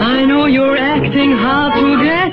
I 0.00 0.26
know 0.26 0.46
you're 0.46 0.76
acting 0.76 1.30
hard 1.36 1.74
to 1.74 2.02
get, 2.02 2.32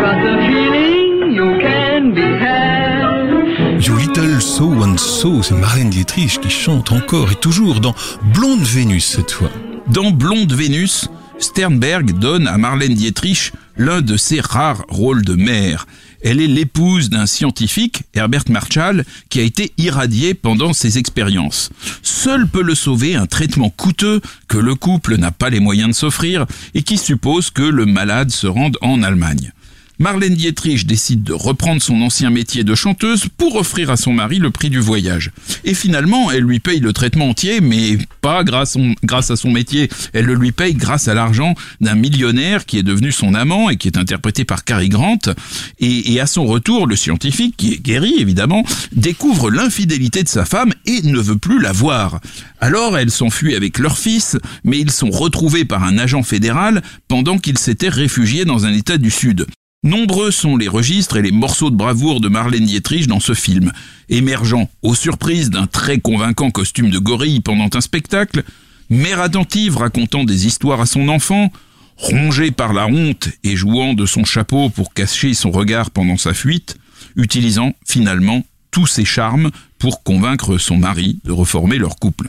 you 0.00 1.58
can 1.60 2.12
be 2.14 2.22
had. 2.22 3.80
You 3.80 3.96
Little 3.96 4.40
So 4.40 4.82
and 4.82 4.98
So, 4.98 5.42
c'est 5.42 5.54
Marlène 5.54 5.90
Dietrich 5.90 6.40
qui 6.40 6.50
chante 6.50 6.92
encore 6.92 7.30
et 7.32 7.36
toujours 7.36 7.80
dans 7.80 7.94
Blonde 8.34 8.62
Vénus 8.62 9.04
cette 9.04 9.30
fois. 9.30 9.50
Dans 9.88 10.10
Blonde 10.10 10.52
Vénus, 10.52 11.08
Sternberg 11.38 12.18
donne 12.18 12.46
à 12.46 12.58
Marlène 12.58 12.94
Dietrich 12.94 13.52
l'un 13.76 14.02
de 14.02 14.16
ses 14.16 14.40
rares 14.40 14.84
rôles 14.88 15.24
de 15.24 15.34
mère. 15.34 15.86
Elle 16.22 16.40
est 16.40 16.46
l'épouse 16.46 17.08
d'un 17.08 17.24
scientifique, 17.24 18.02
Herbert 18.14 18.44
Marshall, 18.50 19.04
qui 19.30 19.40
a 19.40 19.42
été 19.42 19.72
irradié 19.78 20.34
pendant 20.34 20.74
ses 20.74 20.98
expériences. 20.98 21.70
Seul 22.02 22.46
peut 22.46 22.62
le 22.62 22.74
sauver 22.74 23.16
un 23.16 23.26
traitement 23.26 23.70
coûteux 23.70 24.20
que 24.46 24.58
le 24.58 24.74
couple 24.74 25.16
n'a 25.16 25.30
pas 25.30 25.48
les 25.48 25.60
moyens 25.60 25.90
de 25.90 25.94
s'offrir 25.94 26.44
et 26.74 26.82
qui 26.82 26.98
suppose 26.98 27.50
que 27.50 27.62
le 27.62 27.86
malade 27.86 28.30
se 28.30 28.46
rende 28.46 28.76
en 28.82 29.02
Allemagne. 29.02 29.52
Marlène 30.00 30.34
Dietrich 30.34 30.86
décide 30.86 31.24
de 31.24 31.34
reprendre 31.34 31.82
son 31.82 32.00
ancien 32.00 32.30
métier 32.30 32.64
de 32.64 32.74
chanteuse 32.74 33.26
pour 33.36 33.56
offrir 33.56 33.90
à 33.90 33.98
son 33.98 34.14
mari 34.14 34.38
le 34.38 34.50
prix 34.50 34.70
du 34.70 34.80
voyage. 34.80 35.30
Et 35.62 35.74
finalement, 35.74 36.30
elle 36.30 36.44
lui 36.44 36.58
paye 36.58 36.80
le 36.80 36.94
traitement 36.94 37.28
entier, 37.28 37.60
mais 37.60 37.98
pas 38.22 38.42
grâce, 38.42 38.78
à 39.30 39.36
son 39.36 39.50
métier. 39.50 39.90
Elle 40.14 40.24
le 40.24 40.36
lui 40.36 40.52
paye 40.52 40.72
grâce 40.72 41.06
à 41.06 41.12
l'argent 41.12 41.54
d'un 41.82 41.96
millionnaire 41.96 42.64
qui 42.64 42.78
est 42.78 42.82
devenu 42.82 43.12
son 43.12 43.34
amant 43.34 43.68
et 43.68 43.76
qui 43.76 43.88
est 43.88 43.98
interprété 43.98 44.46
par 44.46 44.64
Cary 44.64 44.88
Grant. 44.88 45.18
Et, 45.80 46.14
et 46.14 46.18
à 46.18 46.26
son 46.26 46.46
retour, 46.46 46.86
le 46.86 46.96
scientifique, 46.96 47.58
qui 47.58 47.74
est 47.74 47.82
guéri 47.82 48.14
évidemment, 48.20 48.64
découvre 48.92 49.50
l'infidélité 49.50 50.22
de 50.22 50.28
sa 50.28 50.46
femme 50.46 50.72
et 50.86 51.02
ne 51.02 51.20
veut 51.20 51.36
plus 51.36 51.60
la 51.60 51.72
voir. 51.72 52.20
Alors 52.58 52.96
elle 52.96 53.10
s'enfuit 53.10 53.54
avec 53.54 53.78
leur 53.78 53.98
fils, 53.98 54.38
mais 54.64 54.78
ils 54.78 54.92
sont 54.92 55.10
retrouvés 55.10 55.66
par 55.66 55.84
un 55.84 55.98
agent 55.98 56.22
fédéral 56.22 56.80
pendant 57.06 57.36
qu'ils 57.36 57.58
s'étaient 57.58 57.90
réfugiés 57.90 58.46
dans 58.46 58.64
un 58.64 58.72
état 58.72 58.96
du 58.96 59.10
Sud. 59.10 59.44
Nombreux 59.82 60.30
sont 60.30 60.58
les 60.58 60.68
registres 60.68 61.16
et 61.16 61.22
les 61.22 61.30
morceaux 61.30 61.70
de 61.70 61.76
bravoure 61.76 62.20
de 62.20 62.28
Marlène 62.28 62.66
Dietrich 62.66 63.06
dans 63.06 63.18
ce 63.18 63.32
film, 63.32 63.72
émergeant 64.10 64.68
aux 64.82 64.94
surprises 64.94 65.48
d'un 65.48 65.66
très 65.66 65.98
convaincant 65.98 66.50
costume 66.50 66.90
de 66.90 66.98
gorille 66.98 67.40
pendant 67.40 67.70
un 67.72 67.80
spectacle, 67.80 68.44
mère 68.90 69.22
attentive 69.22 69.78
racontant 69.78 70.24
des 70.24 70.46
histoires 70.46 70.82
à 70.82 70.86
son 70.86 71.08
enfant, 71.08 71.50
rongée 71.96 72.50
par 72.50 72.74
la 72.74 72.88
honte 72.88 73.30
et 73.42 73.56
jouant 73.56 73.94
de 73.94 74.04
son 74.04 74.26
chapeau 74.26 74.68
pour 74.68 74.92
cacher 74.92 75.32
son 75.32 75.50
regard 75.50 75.90
pendant 75.90 76.18
sa 76.18 76.34
fuite, 76.34 76.76
utilisant 77.16 77.72
finalement 77.86 78.44
tous 78.70 78.86
ses 78.86 79.06
charmes 79.06 79.50
pour 79.78 80.02
convaincre 80.02 80.58
son 80.58 80.76
mari 80.76 81.20
de 81.24 81.32
reformer 81.32 81.78
leur 81.78 81.96
couple 81.96 82.28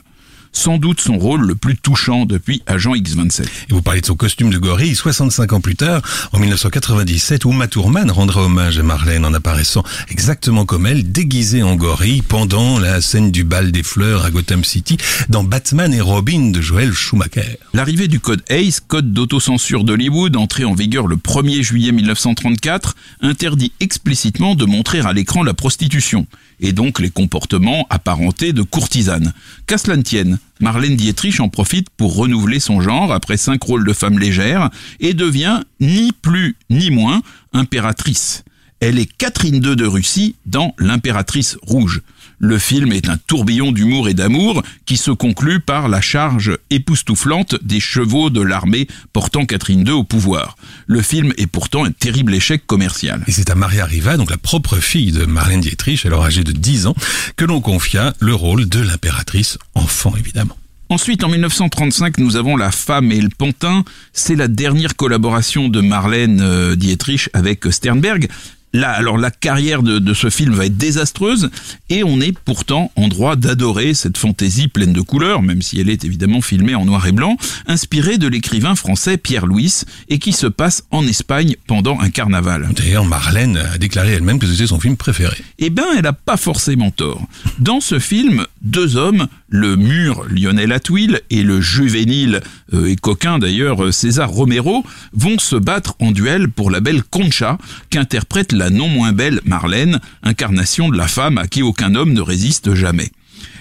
sans 0.52 0.78
doute 0.78 1.00
son 1.00 1.18
rôle 1.18 1.46
le 1.46 1.54
plus 1.54 1.76
touchant 1.76 2.26
depuis 2.26 2.62
Agent 2.66 2.94
X-27. 2.94 3.42
Et 3.42 3.46
vous 3.70 3.82
parlez 3.82 4.00
de 4.00 4.06
son 4.06 4.14
costume 4.14 4.50
de 4.50 4.58
gorille, 4.58 4.94
65 4.94 5.52
ans 5.52 5.60
plus 5.60 5.76
tard, 5.76 6.02
en 6.32 6.38
1997, 6.38 7.44
Uma 7.44 7.66
Thurman 7.66 8.10
rendra 8.10 8.42
hommage 8.42 8.78
à 8.78 8.82
Marlène 8.82 9.24
en 9.24 9.34
apparaissant 9.34 9.82
exactement 10.08 10.66
comme 10.66 10.86
elle, 10.86 11.10
déguisée 11.10 11.62
en 11.62 11.74
gorille, 11.76 12.22
pendant 12.22 12.78
la 12.78 13.00
scène 13.00 13.30
du 13.30 13.44
bal 13.44 13.72
des 13.72 13.82
fleurs 13.82 14.24
à 14.24 14.30
Gotham 14.30 14.64
City, 14.64 14.96
dans 15.28 15.44
Batman 15.44 15.92
et 15.92 16.00
Robin 16.00 16.50
de 16.50 16.60
Joel 16.60 16.92
Schumacher. 16.92 17.58
L'arrivée 17.74 18.08
du 18.08 18.20
code 18.20 18.42
ACE, 18.48 18.80
code 18.80 19.12
d'autocensure 19.12 19.84
d'Hollywood, 19.84 20.36
entré 20.36 20.64
en 20.64 20.74
vigueur 20.74 21.06
le 21.06 21.16
1er 21.16 21.62
juillet 21.62 21.92
1934, 21.92 22.94
interdit 23.22 23.72
explicitement 23.80 24.54
de 24.54 24.64
montrer 24.64 25.00
à 25.00 25.12
l'écran 25.12 25.42
la 25.42 25.54
prostitution, 25.54 26.26
et 26.62 26.72
donc 26.72 27.00
les 27.00 27.10
comportements 27.10 27.86
apparentés 27.90 28.54
de 28.54 28.62
courtisanes. 28.62 29.34
Qu'à 29.66 29.76
cela 29.76 29.96
ne 29.96 30.02
tienne, 30.02 30.38
Marlène 30.60 30.96
Dietrich 30.96 31.40
en 31.40 31.48
profite 31.48 31.90
pour 31.90 32.16
renouveler 32.16 32.60
son 32.60 32.80
genre 32.80 33.12
après 33.12 33.36
cinq 33.36 33.62
rôles 33.64 33.86
de 33.86 33.92
femme 33.92 34.18
légère 34.18 34.70
et 35.00 35.12
devient 35.12 35.60
ni 35.80 36.12
plus 36.12 36.56
ni 36.70 36.90
moins 36.90 37.20
impératrice. 37.52 38.44
Elle 38.80 38.98
est 38.98 39.12
Catherine 39.12 39.62
II 39.64 39.76
de 39.76 39.86
Russie 39.86 40.36
dans 40.46 40.74
L'impératrice 40.78 41.58
rouge. 41.62 42.00
Le 42.44 42.58
film 42.58 42.90
est 42.90 43.08
un 43.08 43.18
tourbillon 43.18 43.70
d'humour 43.70 44.08
et 44.08 44.14
d'amour 44.14 44.64
qui 44.84 44.96
se 44.96 45.12
conclut 45.12 45.60
par 45.60 45.88
la 45.88 46.00
charge 46.00 46.58
époustouflante 46.70 47.54
des 47.62 47.78
chevaux 47.78 48.30
de 48.30 48.40
l'armée 48.40 48.88
portant 49.12 49.46
Catherine 49.46 49.86
II 49.86 49.92
au 49.92 50.02
pouvoir. 50.02 50.56
Le 50.88 51.02
film 51.02 51.32
est 51.36 51.46
pourtant 51.46 51.84
un 51.84 51.92
terrible 51.92 52.34
échec 52.34 52.66
commercial. 52.66 53.22
Et 53.28 53.30
c'est 53.30 53.48
à 53.48 53.54
Maria 53.54 53.84
Riva, 53.84 54.16
donc 54.16 54.28
la 54.28 54.38
propre 54.38 54.78
fille 54.78 55.12
de 55.12 55.24
Marlène 55.24 55.60
Dietrich, 55.60 56.04
alors 56.04 56.24
âgée 56.24 56.42
de 56.42 56.50
10 56.50 56.88
ans, 56.88 56.96
que 57.36 57.44
l'on 57.44 57.60
confia 57.60 58.12
le 58.18 58.34
rôle 58.34 58.68
de 58.68 58.80
l'impératrice 58.80 59.56
enfant 59.76 60.12
évidemment. 60.18 60.56
Ensuite, 60.88 61.22
en 61.22 61.28
1935, 61.28 62.18
nous 62.18 62.34
avons 62.34 62.56
La 62.56 62.72
femme 62.72 63.12
et 63.12 63.20
le 63.20 63.30
pantin. 63.30 63.84
C'est 64.12 64.34
la 64.34 64.48
dernière 64.48 64.96
collaboration 64.96 65.68
de 65.68 65.80
Marlène 65.80 66.40
euh, 66.40 66.74
Dietrich 66.74 67.30
avec 67.34 67.64
Sternberg. 67.70 68.28
Là, 68.72 68.90
alors 68.90 69.18
la 69.18 69.30
carrière 69.30 69.82
de, 69.82 69.98
de, 69.98 70.14
ce 70.14 70.30
film 70.30 70.54
va 70.54 70.66
être 70.66 70.76
désastreuse 70.76 71.50
et 71.90 72.04
on 72.04 72.20
est 72.20 72.32
pourtant 72.32 72.90
en 72.96 73.08
droit 73.08 73.36
d'adorer 73.36 73.92
cette 73.94 74.16
fantaisie 74.16 74.68
pleine 74.68 74.92
de 74.92 75.00
couleurs, 75.00 75.42
même 75.42 75.62
si 75.62 75.80
elle 75.80 75.90
est 75.90 76.04
évidemment 76.04 76.40
filmée 76.40 76.74
en 76.74 76.84
noir 76.84 77.06
et 77.06 77.12
blanc, 77.12 77.36
inspirée 77.66 78.18
de 78.18 78.28
l'écrivain 78.28 78.74
français 78.74 79.18
Pierre 79.18 79.46
Louis 79.46 79.82
et 80.08 80.18
qui 80.18 80.32
se 80.32 80.46
passe 80.46 80.84
en 80.90 81.06
Espagne 81.06 81.56
pendant 81.66 82.00
un 82.00 82.10
carnaval. 82.10 82.68
D'ailleurs, 82.74 83.04
Marlène 83.04 83.58
a 83.58 83.78
déclaré 83.78 84.12
elle-même 84.12 84.38
que 84.38 84.46
c'était 84.46 84.66
son 84.66 84.80
film 84.80 84.96
préféré. 84.96 85.36
Eh 85.58 85.70
ben, 85.70 85.84
elle 85.96 86.06
a 86.06 86.12
pas 86.12 86.36
forcément 86.36 86.90
tort. 86.90 87.26
Dans 87.58 87.80
ce 87.80 87.98
film, 87.98 88.46
deux 88.62 88.96
hommes, 88.96 89.26
le 89.48 89.76
mûr 89.76 90.24
Lionel 90.30 90.72
Atwill 90.72 91.20
et 91.30 91.42
le 91.42 91.60
juvénile 91.60 92.40
euh, 92.72 92.86
et 92.86 92.96
coquin 92.96 93.38
d'ailleurs 93.38 93.92
César 93.92 94.30
Romero, 94.30 94.84
vont 95.12 95.38
se 95.38 95.56
battre 95.56 95.94
en 96.00 96.12
duel 96.12 96.48
pour 96.48 96.70
la 96.70 96.80
belle 96.80 97.02
Concha 97.02 97.58
qu'interprète 97.90 98.52
la 98.52 98.70
non 98.70 98.88
moins 98.88 99.12
belle 99.12 99.40
Marlène, 99.44 100.00
incarnation 100.22 100.88
de 100.88 100.96
la 100.96 101.08
femme 101.08 101.38
à 101.38 101.46
qui 101.46 101.62
aucun 101.62 101.94
homme 101.94 102.12
ne 102.12 102.20
résiste 102.20 102.74
jamais. 102.74 103.10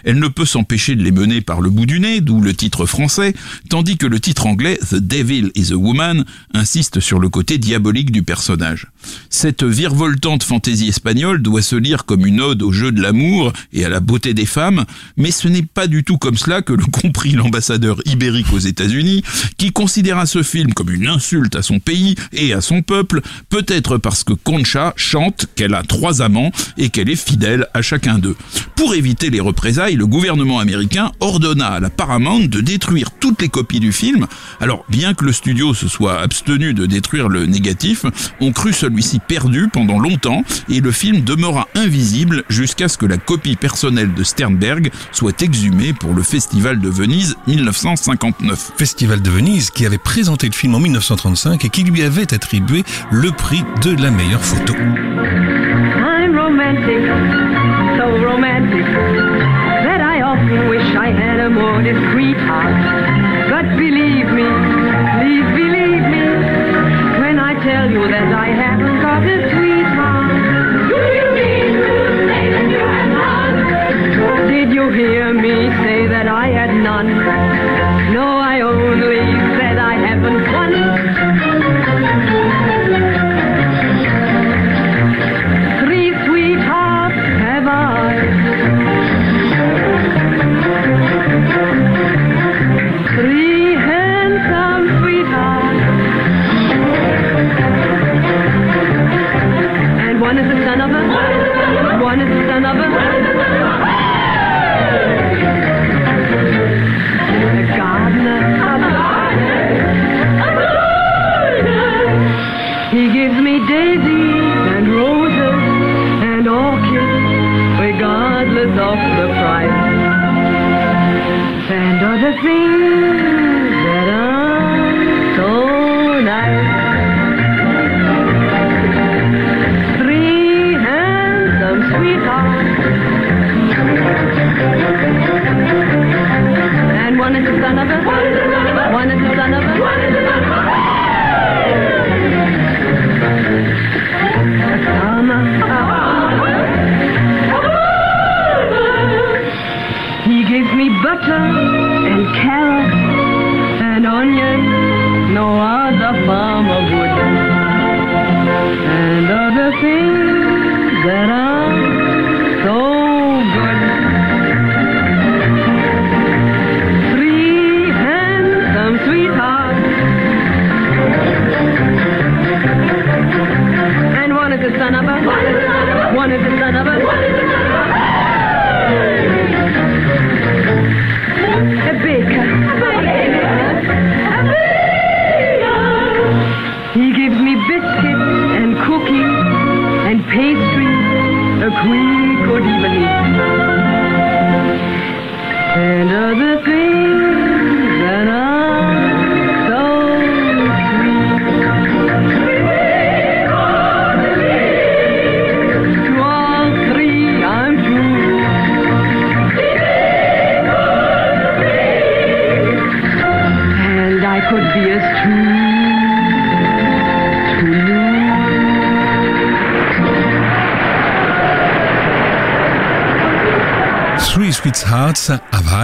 Elle 0.03 0.19
ne 0.19 0.27
peut 0.27 0.45
s'empêcher 0.45 0.95
de 0.95 1.03
les 1.03 1.11
mener 1.11 1.41
par 1.41 1.61
le 1.61 1.69
bout 1.69 1.85
du 1.85 1.99
nez, 1.99 2.21
d'où 2.21 2.41
le 2.41 2.53
titre 2.53 2.85
français, 2.85 3.33
tandis 3.69 3.97
que 3.97 4.07
le 4.07 4.19
titre 4.19 4.47
anglais 4.47 4.79
The 4.89 4.95
Devil 4.95 5.51
is 5.55 5.71
a 5.71 5.75
Woman 5.75 6.25
insiste 6.53 6.99
sur 6.99 7.19
le 7.19 7.29
côté 7.29 7.57
diabolique 7.57 8.11
du 8.11 8.23
personnage. 8.23 8.87
Cette 9.29 9.63
virevoltante 9.63 10.43
fantaisie 10.43 10.89
espagnole 10.89 11.41
doit 11.41 11.61
se 11.61 11.75
lire 11.75 12.05
comme 12.05 12.25
une 12.25 12.41
ode 12.41 12.61
au 12.61 12.71
jeu 12.71 12.91
de 12.91 13.01
l'amour 13.01 13.53
et 13.73 13.85
à 13.85 13.89
la 13.89 13.99
beauté 13.99 14.33
des 14.33 14.45
femmes, 14.45 14.85
mais 15.17 15.31
ce 15.31 15.47
n'est 15.47 15.61
pas 15.63 15.87
du 15.87 16.03
tout 16.03 16.17
comme 16.17 16.37
cela 16.37 16.61
que 16.61 16.73
le 16.73 16.85
comprit 16.85 17.31
l'ambassadeur 17.31 17.99
ibérique 18.05 18.51
aux 18.53 18.59
États-Unis, 18.59 19.23
qui 19.57 19.71
considéra 19.71 20.25
ce 20.25 20.43
film 20.43 20.73
comme 20.73 20.89
une 20.89 21.07
insulte 21.07 21.55
à 21.55 21.61
son 21.61 21.79
pays 21.79 22.15
et 22.33 22.53
à 22.53 22.61
son 22.61 22.81
peuple, 22.81 23.21
peut-être 23.49 23.97
parce 23.97 24.23
que 24.23 24.33
Concha 24.33 24.93
chante 24.95 25.47
qu'elle 25.55 25.73
a 25.73 25.83
trois 25.83 26.21
amants 26.21 26.51
et 26.77 26.89
qu'elle 26.89 27.09
est 27.09 27.15
fidèle 27.15 27.67
à 27.73 27.81
chacun 27.81 28.19
d'eux. 28.19 28.35
Pour 28.75 28.95
éviter 28.95 29.29
les 29.29 29.39
le 29.71 30.05
gouvernement 30.05 30.59
américain 30.59 31.11
ordonna 31.21 31.67
à 31.67 31.79
la 31.79 31.89
Paramount 31.89 32.41
de 32.41 32.59
détruire 32.59 33.09
toutes 33.11 33.41
les 33.41 33.47
copies 33.47 33.79
du 33.79 33.93
film. 33.93 34.27
Alors, 34.59 34.83
bien 34.89 35.13
que 35.13 35.23
le 35.23 35.31
studio 35.31 35.73
se 35.73 35.87
soit 35.87 36.19
abstenu 36.19 36.73
de 36.73 36.85
détruire 36.85 37.29
le 37.29 37.45
négatif, 37.45 38.05
on 38.41 38.51
crut 38.51 38.75
celui-ci 38.75 39.19
perdu 39.19 39.69
pendant 39.71 39.97
longtemps 39.97 40.43
et 40.69 40.81
le 40.81 40.91
film 40.91 41.21
demeura 41.21 41.69
invisible 41.73 42.43
jusqu'à 42.49 42.89
ce 42.89 42.97
que 42.97 43.05
la 43.05 43.17
copie 43.17 43.55
personnelle 43.55 44.13
de 44.13 44.23
Sternberg 44.23 44.91
soit 45.13 45.41
exhumée 45.41 45.93
pour 45.93 46.13
le 46.13 46.23
Festival 46.23 46.81
de 46.81 46.89
Venise 46.89 47.35
1959. 47.47 48.73
Festival 48.77 49.21
de 49.21 49.29
Venise 49.29 49.69
qui 49.69 49.85
avait 49.85 49.97
présenté 49.97 50.47
le 50.47 50.53
film 50.53 50.75
en 50.75 50.79
1935 50.79 51.63
et 51.63 51.69
qui 51.69 51.83
lui 51.83 52.03
avait 52.03 52.33
attribué 52.33 52.83
le 53.09 53.31
prix 53.31 53.63
de 53.83 53.91
la 54.01 54.11
meilleure 54.11 54.43
photo. 54.43 54.73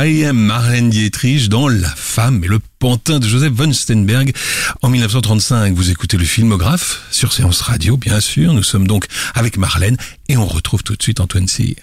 Hawaii, 0.08 0.32
Marlène 0.32 0.90
Dietrich 0.90 1.50
dans 1.50 1.68
La 1.68 1.90
femme 1.90 2.42
et 2.42 2.48
le 2.48 2.60
pantin 2.80 3.20
de 3.20 3.28
Joseph 3.28 3.52
von 3.52 3.74
Steinberg 3.74 4.32
en 4.82 4.90
1935. 4.90 5.74
Vous 5.74 5.92
écoutez 5.92 6.16
le 6.16 6.24
filmographe 6.24 7.06
sur 7.12 7.34
Séance 7.34 7.60
Radio, 7.60 7.98
bien 7.98 8.22
sûr. 8.22 8.54
Nous 8.54 8.64
sommes 8.64 8.88
donc 8.88 9.08
avec 9.36 9.58
Marlène 9.58 9.98
et 10.30 10.38
on 10.38 10.46
retrouve 10.46 10.82
tout 10.82 10.96
de 10.96 11.04
suite 11.04 11.20
Antoine 11.20 11.50
Cyr. 11.50 11.76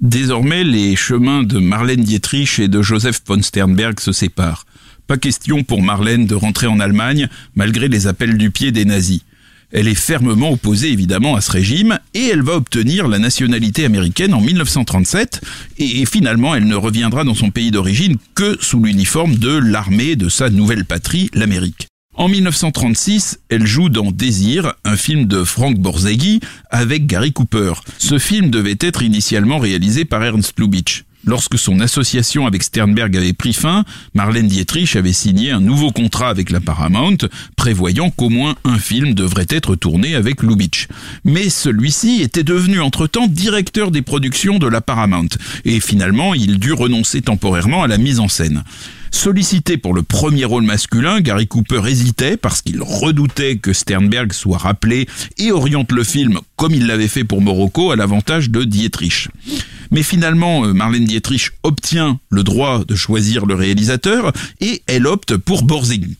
Désormais, 0.00 0.62
les 0.62 0.94
chemins 0.94 1.42
de 1.42 1.58
Marlène 1.58 2.04
Dietrich 2.04 2.60
et 2.60 2.68
de 2.68 2.82
Joseph 2.82 3.20
von 3.26 3.42
Sternberg 3.42 3.98
se 3.98 4.12
séparent. 4.12 4.64
Pas 5.08 5.16
question 5.16 5.64
pour 5.64 5.82
Marlène 5.82 6.26
de 6.26 6.36
rentrer 6.36 6.68
en 6.68 6.78
Allemagne, 6.78 7.28
malgré 7.56 7.88
les 7.88 8.06
appels 8.06 8.38
du 8.38 8.52
pied 8.52 8.70
des 8.70 8.84
nazis. 8.84 9.22
Elle 9.74 9.88
est 9.88 9.96
fermement 9.96 10.52
opposée 10.52 10.92
évidemment 10.92 11.34
à 11.34 11.40
ce 11.40 11.50
régime 11.50 11.98
et 12.14 12.28
elle 12.28 12.42
va 12.42 12.54
obtenir 12.54 13.08
la 13.08 13.18
nationalité 13.18 13.84
américaine 13.84 14.32
en 14.32 14.40
1937 14.40 15.40
et 15.78 16.06
finalement 16.06 16.54
elle 16.54 16.68
ne 16.68 16.76
reviendra 16.76 17.24
dans 17.24 17.34
son 17.34 17.50
pays 17.50 17.72
d'origine 17.72 18.16
que 18.36 18.56
sous 18.60 18.80
l'uniforme 18.80 19.34
de 19.34 19.50
l'armée 19.50 20.14
de 20.14 20.28
sa 20.28 20.48
nouvelle 20.48 20.84
patrie, 20.84 21.28
l'Amérique. 21.34 21.88
En 22.14 22.28
1936, 22.28 23.40
elle 23.48 23.66
joue 23.66 23.88
dans 23.88 24.12
Désir, 24.12 24.74
un 24.84 24.96
film 24.96 25.24
de 25.24 25.42
Frank 25.42 25.76
Borzeghi 25.76 26.38
avec 26.70 27.06
Gary 27.06 27.32
Cooper. 27.32 27.72
Ce 27.98 28.20
film 28.20 28.50
devait 28.50 28.78
être 28.78 29.02
initialement 29.02 29.58
réalisé 29.58 30.04
par 30.04 30.22
Ernst 30.22 30.56
Lubitsch. 30.60 31.04
Lorsque 31.26 31.58
son 31.58 31.80
association 31.80 32.46
avec 32.46 32.62
Sternberg 32.62 33.16
avait 33.16 33.32
pris 33.32 33.54
fin, 33.54 33.84
Marlène 34.12 34.48
Dietrich 34.48 34.94
avait 34.96 35.14
signé 35.14 35.52
un 35.52 35.60
nouveau 35.60 35.90
contrat 35.90 36.28
avec 36.28 36.50
la 36.50 36.60
Paramount, 36.60 37.16
prévoyant 37.56 38.10
qu'au 38.10 38.28
moins 38.28 38.56
un 38.64 38.78
film 38.78 39.14
devrait 39.14 39.46
être 39.48 39.74
tourné 39.74 40.14
avec 40.14 40.42
Lubitsch. 40.42 40.86
Mais 41.24 41.48
celui-ci 41.48 42.20
était 42.20 42.42
devenu 42.42 42.80
entre-temps 42.80 43.26
directeur 43.26 43.90
des 43.90 44.02
productions 44.02 44.58
de 44.58 44.66
la 44.66 44.82
Paramount, 44.82 45.28
et 45.64 45.80
finalement 45.80 46.34
il 46.34 46.58
dut 46.58 46.72
renoncer 46.72 47.22
temporairement 47.22 47.82
à 47.82 47.88
la 47.88 47.96
mise 47.96 48.20
en 48.20 48.28
scène. 48.28 48.62
Sollicité 49.14 49.76
pour 49.76 49.94
le 49.94 50.02
premier 50.02 50.44
rôle 50.44 50.64
masculin, 50.64 51.20
Gary 51.20 51.46
Cooper 51.46 51.82
hésitait 51.86 52.36
parce 52.36 52.62
qu'il 52.62 52.82
redoutait 52.82 53.58
que 53.58 53.72
Sternberg 53.72 54.32
soit 54.32 54.58
rappelé 54.58 55.06
et 55.38 55.52
oriente 55.52 55.92
le 55.92 56.02
film, 56.02 56.40
comme 56.56 56.74
il 56.74 56.86
l'avait 56.86 57.08
fait 57.08 57.24
pour 57.24 57.40
Morocco, 57.40 57.90
à 57.90 57.96
l'avantage 57.96 58.50
de 58.50 58.64
Dietrich. 58.64 59.28
Mais 59.90 60.02
finalement, 60.02 60.64
euh, 60.64 60.72
Marlène 60.72 61.04
Dietrich 61.04 61.50
obtient 61.62 62.18
le 62.30 62.42
droit 62.42 62.84
de 62.84 62.94
choisir 62.96 63.46
le 63.46 63.54
réalisateur 63.54 64.32
et 64.60 64.82
elle 64.86 65.06
opte 65.06 65.36
pour 65.36 65.62
Borzeghi. 65.62 66.16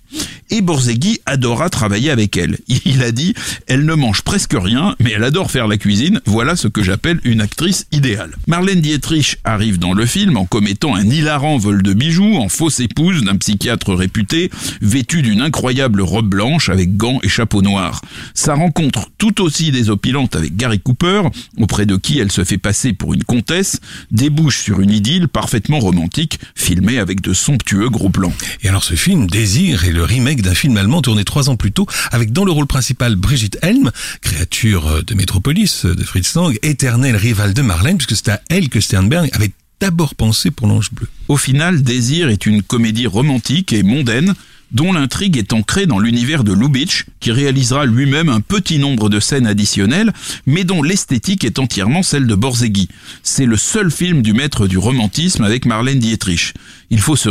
Et 0.50 0.60
Borzeghi 0.60 1.18
adora 1.26 1.70
travailler 1.70 2.10
avec 2.10 2.36
elle. 2.36 2.58
Il 2.84 3.02
a 3.02 3.10
dit, 3.10 3.34
elle 3.66 3.84
ne 3.84 3.94
mange 3.94 4.22
presque 4.22 4.54
rien, 4.56 4.94
mais 5.00 5.12
elle 5.12 5.24
adore 5.24 5.50
faire 5.50 5.66
la 5.66 5.76
cuisine. 5.76 6.20
Voilà 6.26 6.54
ce 6.54 6.68
que 6.68 6.82
j'appelle 6.82 7.18
une 7.24 7.40
actrice 7.40 7.86
idéale. 7.90 8.36
Marlène 8.46 8.80
Dietrich 8.80 9.38
arrive 9.42 9.78
dans 9.78 9.92
le 9.92 10.06
film 10.06 10.36
en 10.36 10.44
commettant 10.44 10.94
un 10.94 11.08
hilarant 11.08 11.56
vol 11.56 11.82
de 11.82 11.92
bijoux, 11.94 12.36
en 12.36 12.48
fausse 12.48 12.80
épouse 12.80 13.24
d'un 13.24 13.36
psychiatre 13.36 13.94
réputé, 13.94 14.50
vêtue 14.80 15.22
d'une 15.22 15.40
incroyable 15.40 16.02
robe 16.02 16.28
blanche 16.28 16.68
avec 16.68 16.96
gants 16.96 17.18
et 17.22 17.28
chapeau 17.28 17.62
noir. 17.62 18.02
Sa 18.34 18.54
rencontre 18.54 19.08
tout 19.18 19.40
aussi 19.40 19.72
désopilante 19.72 20.23
avec 20.32 20.56
Gary 20.56 20.80
Cooper, 20.80 21.22
auprès 21.58 21.86
de 21.86 21.96
qui 21.96 22.18
elle 22.18 22.32
se 22.32 22.44
fait 22.44 22.58
passer 22.58 22.92
pour 22.92 23.14
une 23.14 23.24
comtesse, 23.24 23.80
débouche 24.10 24.60
sur 24.60 24.80
une 24.80 24.90
idylle 24.90 25.28
parfaitement 25.28 25.78
romantique, 25.78 26.38
filmée 26.54 26.98
avec 26.98 27.20
de 27.20 27.32
somptueux 27.32 27.88
gros 27.88 28.10
plans. 28.10 28.32
Et 28.62 28.68
alors 28.68 28.84
ce 28.84 28.94
film, 28.94 29.26
Désir, 29.26 29.84
est 29.84 29.92
le 29.92 30.04
remake 30.04 30.42
d'un 30.42 30.54
film 30.54 30.76
allemand 30.76 31.02
tourné 31.02 31.24
trois 31.24 31.50
ans 31.50 31.56
plus 31.56 31.72
tôt, 31.72 31.86
avec 32.10 32.32
dans 32.32 32.44
le 32.44 32.52
rôle 32.52 32.66
principal 32.66 33.16
Brigitte 33.16 33.58
Helm, 33.62 33.90
créature 34.20 35.04
de 35.04 35.14
Métropolis 35.14 35.84
de 35.84 36.04
Fritz 36.04 36.34
Lang, 36.34 36.58
éternelle 36.62 37.16
rivale 37.16 37.54
de 37.54 37.62
Marlène, 37.62 37.98
puisque 37.98 38.16
c'est 38.16 38.30
à 38.30 38.40
elle 38.48 38.68
que 38.68 38.80
Sternberg 38.80 39.28
avait 39.32 39.52
d'abord 39.80 40.14
pensé 40.14 40.50
pour 40.50 40.66
l'Ange 40.66 40.92
Bleu. 40.92 41.08
Au 41.28 41.36
final, 41.36 41.82
Désir 41.82 42.28
est 42.28 42.46
une 42.46 42.62
comédie 42.62 43.06
romantique 43.06 43.72
et 43.72 43.82
mondaine, 43.82 44.34
dont 44.74 44.92
l'intrigue 44.92 45.38
est 45.38 45.52
ancrée 45.52 45.86
dans 45.86 45.98
l'univers 45.98 46.44
de 46.44 46.52
Lubitsch, 46.52 47.06
qui 47.20 47.32
réalisera 47.32 47.86
lui-même 47.86 48.28
un 48.28 48.40
petit 48.40 48.78
nombre 48.78 49.08
de 49.08 49.20
scènes 49.20 49.46
additionnelles, 49.46 50.12
mais 50.46 50.64
dont 50.64 50.82
l'esthétique 50.82 51.44
est 51.44 51.58
entièrement 51.58 52.02
celle 52.02 52.26
de 52.26 52.34
Borzeghi. 52.34 52.88
C'est 53.22 53.46
le 53.46 53.56
seul 53.56 53.90
film 53.90 54.20
du 54.20 54.32
maître 54.32 54.66
du 54.66 54.76
romantisme 54.76 55.44
avec 55.44 55.64
Marlène 55.64 56.00
Dietrich. 56.00 56.52
Il 56.90 57.00
faut 57.00 57.16
se, 57.16 57.28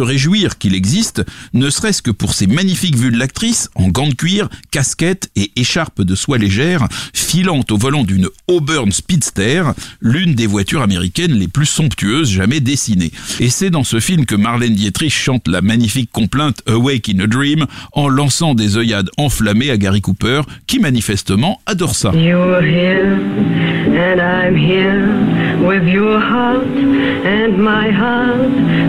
réjouir 0.00 0.58
qu'il 0.58 0.74
existe, 0.74 1.24
ne 1.52 1.70
serait-ce 1.70 2.02
que 2.02 2.10
pour 2.10 2.34
ses 2.34 2.46
magnifiques 2.46 2.96
vues 2.96 3.10
de 3.10 3.18
l'actrice, 3.18 3.70
en 3.74 3.88
gants 3.88 4.08
de 4.08 4.14
cuir, 4.14 4.48
casquette 4.70 5.30
et 5.36 5.50
écharpe 5.56 6.02
de 6.02 6.14
soie 6.14 6.38
légère, 6.38 6.86
filant 7.12 7.60
au 7.70 7.76
volant 7.76 8.04
d'une 8.04 8.28
Auburn 8.48 8.90
Speedster, 8.92 9.62
l'une 10.00 10.34
des 10.34 10.46
voitures 10.46 10.82
américaines 10.82 11.32
les 11.32 11.48
plus 11.48 11.66
somptueuses 11.66 12.30
jamais 12.30 12.60
dessinées. 12.60 13.12
Et 13.38 13.50
c'est 13.50 13.70
dans 13.70 13.84
ce 13.84 14.00
film 14.00 14.26
que 14.26 14.34
Marlène 14.34 14.74
Dietrich 14.74 15.12
chante 15.12 15.48
la 15.48 15.62
magnifique 15.62 16.10
complainte 16.12 16.62
Awake 16.66 17.08
in 17.08 17.20
a 17.20 17.26
Dream 17.26 17.66
en 17.92 18.08
lançant 18.08 18.54
des 18.54 18.76
œillades 18.76 19.10
enflammées 19.16 19.70
à 19.70 19.76
Gary 19.76 20.00
Cooper, 20.00 20.42
qui 20.66 20.78
manifestement 20.78 21.60
adore 21.66 21.94
ça. 21.94 22.12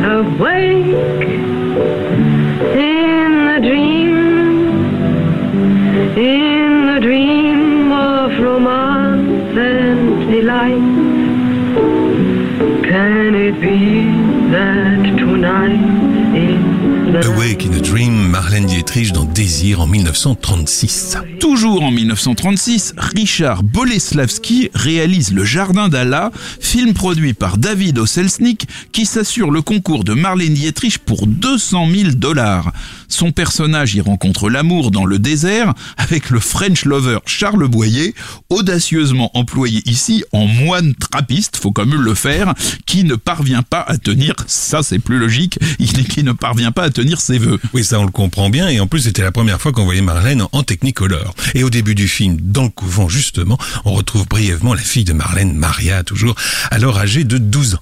Awake 0.03 1.25
in 2.75 3.45
the 3.45 3.59
dream, 3.61 4.15
in 6.17 6.85
the 6.87 6.99
dream 7.01 7.91
of 7.91 8.39
romance 8.39 9.57
and 9.57 10.31
delight. 10.31 10.91
Can 12.83 13.35
it 13.35 13.59
be 13.61 14.05
that 14.51 15.20
Awake 17.13 17.65
in 17.65 17.73
a 17.73 17.81
Dream, 17.81 18.29
Marlène 18.29 18.65
Dietrich 18.65 19.11
dans 19.11 19.25
Désir 19.25 19.81
en 19.81 19.87
1936. 19.87 21.17
Toujours 21.41 21.83
en 21.83 21.91
1936, 21.91 22.93
Richard 22.97 23.63
Boleslavski 23.63 24.69
réalise 24.73 25.33
Le 25.33 25.43
Jardin 25.43 25.89
d'Allah, 25.89 26.31
film 26.61 26.93
produit 26.93 27.33
par 27.33 27.57
David 27.57 27.99
Oselznick 27.99 28.65
qui 28.93 29.05
s'assure 29.05 29.51
le 29.51 29.61
concours 29.61 30.05
de 30.05 30.13
Marlène 30.13 30.53
Dietrich 30.53 30.99
pour 30.99 31.27
200 31.27 31.87
000 31.93 32.11
dollars. 32.11 32.71
Son 33.11 33.31
personnage 33.31 33.93
y 33.93 34.01
rencontre 34.01 34.49
l'amour 34.49 34.89
dans 34.89 35.05
le 35.05 35.19
désert 35.19 35.73
avec 35.97 36.29
le 36.29 36.39
French 36.39 36.85
lover 36.85 37.19
Charles 37.25 37.67
Boyer, 37.67 38.15
audacieusement 38.49 39.29
employé 39.37 39.81
ici 39.85 40.23
en 40.31 40.45
moine 40.45 40.95
trappiste, 40.95 41.57
faut 41.57 41.71
quand 41.71 41.85
même 41.85 42.01
le 42.01 42.15
faire, 42.15 42.53
qui 42.85 43.03
ne 43.03 43.15
parvient 43.15 43.63
pas 43.63 43.81
à 43.81 43.97
tenir, 43.97 44.33
ça 44.47 44.81
c'est 44.81 44.97
plus 44.97 45.19
logique, 45.19 45.59
qui 46.09 46.23
ne 46.23 46.31
parvient 46.31 46.71
pas 46.71 46.83
à 46.83 46.89
tenir 46.89 47.19
ses 47.19 47.37
vœux. 47.37 47.59
Oui, 47.73 47.83
ça 47.83 47.99
on 47.99 48.05
le 48.05 48.11
comprend 48.11 48.49
bien, 48.49 48.69
et 48.69 48.79
en 48.79 48.87
plus 48.87 49.01
c'était 49.01 49.23
la 49.23 49.31
première 49.31 49.59
fois 49.59 49.73
qu'on 49.73 49.85
voyait 49.85 50.01
Marlène 50.01 50.43
en 50.51 50.63
Technicolor. 50.63 51.35
Et 51.53 51.63
au 51.63 51.69
début 51.69 51.95
du 51.95 52.07
film, 52.07 52.37
dans 52.39 52.63
le 52.63 52.69
couvent 52.69 53.09
justement, 53.09 53.57
on 53.83 53.91
retrouve 53.91 54.25
brièvement 54.27 54.73
la 54.73 54.81
fille 54.81 55.03
de 55.03 55.13
Marlène, 55.13 55.53
Maria 55.53 56.03
toujours, 56.03 56.35
alors 56.71 56.97
âgée 56.97 57.25
de 57.25 57.37
12 57.37 57.75
ans. 57.75 57.79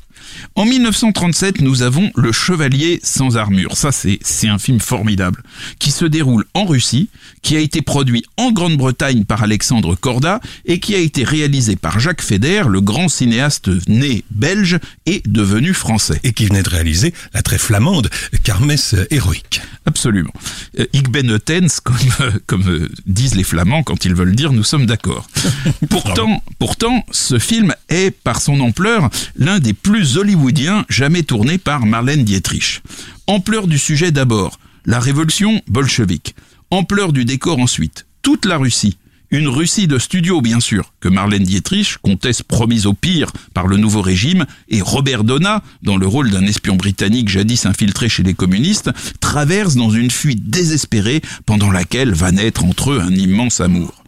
En 0.56 0.66
1937, 0.66 1.62
nous 1.62 1.82
avons 1.82 2.12
Le 2.16 2.32
Chevalier 2.32 3.00
sans 3.04 3.38
armure. 3.38 3.78
Ça, 3.78 3.92
c'est 3.92 4.20
c'est 4.22 4.48
un 4.48 4.60
film 4.60 4.80
formidable 4.80 5.44
qui 5.80 5.92
se 5.92 6.06
déroule 6.06 6.46
en 6.54 6.66
Russie, 6.66 7.10
qui 7.42 7.56
a 7.56 7.60
été 7.60 7.82
produit 7.82 8.24
en 8.38 8.52
Grande-Bretagne 8.52 9.26
par 9.26 9.44
Alexandre 9.44 9.96
Corda 9.96 10.40
et 10.66 10.80
qui 10.80 10.96
a 10.96 11.00
été 11.00 11.24
réalisé 11.24 11.76
par 11.76 12.00
Jacques 12.00 12.22
Feder, 12.22 12.64
le 12.68 12.82
grand 12.82 13.10
cinéaste 13.10 13.70
né 13.88 14.24
belge 14.32 14.80
et 15.06 15.22
devenu 15.26 15.74
français. 15.74 16.20
Et 16.24 16.34
qui 16.34 16.46
venait 16.46 16.64
de 16.64 16.70
réaliser 16.70 17.14
la 17.34 17.42
très 17.42 17.58
flamande 17.58 18.10
Carmès 18.44 18.96
héroïque. 19.10 19.62
Absolument. 19.86 20.34
Euh, 20.80 20.86
ben 21.10 21.40
comme, 21.84 21.96
euh, 22.22 22.32
comme 22.46 22.68
euh, 22.68 22.90
disent 23.06 23.36
les 23.36 23.44
Flamands 23.44 23.84
quand 23.84 24.06
ils 24.06 24.14
veulent 24.14 24.36
dire 24.36 24.54
nous 24.54 24.64
sommes 24.64 24.86
d'accord. 24.86 25.28
pourtant, 25.90 26.44
pourtant, 26.60 27.04
ce 27.12 27.40
film 27.40 27.74
est, 27.90 28.12
par 28.12 28.42
son 28.42 28.60
ampleur, 28.60 29.10
l'un 29.36 29.60
des 29.60 29.74
plus 29.74 30.18
hollywoodiens 30.30 30.86
jamais 30.90 31.24
tournés 31.24 31.58
par 31.58 31.88
Marlène 31.88 32.24
Dietrich. 32.24 32.84
Ampleur 33.26 33.66
du 33.66 33.80
sujet 33.80 34.12
d'abord, 34.12 34.60
la 34.86 35.00
révolution 35.00 35.60
bolchevique. 35.68 36.36
Ampleur 36.70 37.14
du 37.14 37.26
décor 37.26 37.58
ensuite, 37.58 38.06
toute 38.22 38.46
la 38.46 38.58
Russie. 38.58 38.98
Une 39.32 39.48
Russie 39.48 39.88
de 39.88 39.98
studio, 39.98 40.40
bien 40.42 40.60
sûr, 40.60 40.94
que 41.00 41.10
Marlène 41.10 41.44
Dietrich, 41.44 41.98
comtesse 42.04 42.44
promise 42.44 42.86
au 42.86 42.94
pire 42.94 43.32
par 43.56 43.66
le 43.66 43.78
nouveau 43.78 44.02
régime, 44.04 44.46
et 44.68 44.82
Robert 44.82 45.24
Donna, 45.24 45.64
dans 45.82 45.98
le 45.98 46.06
rôle 46.06 46.30
d'un 46.30 46.46
espion 46.46 46.76
britannique 46.76 47.30
jadis 47.30 47.66
infiltré 47.66 48.08
chez 48.08 48.22
les 48.22 48.36
communistes, 48.36 48.92
traversent 49.20 49.78
dans 49.78 49.90
une 49.90 50.12
fuite 50.12 50.48
désespérée 50.52 51.24
pendant 51.48 51.72
laquelle 51.72 52.14
va 52.14 52.32
naître 52.32 52.66
entre 52.66 52.92
eux 52.92 53.00
un 53.02 53.16
immense 53.16 53.62
amour. 53.62 53.99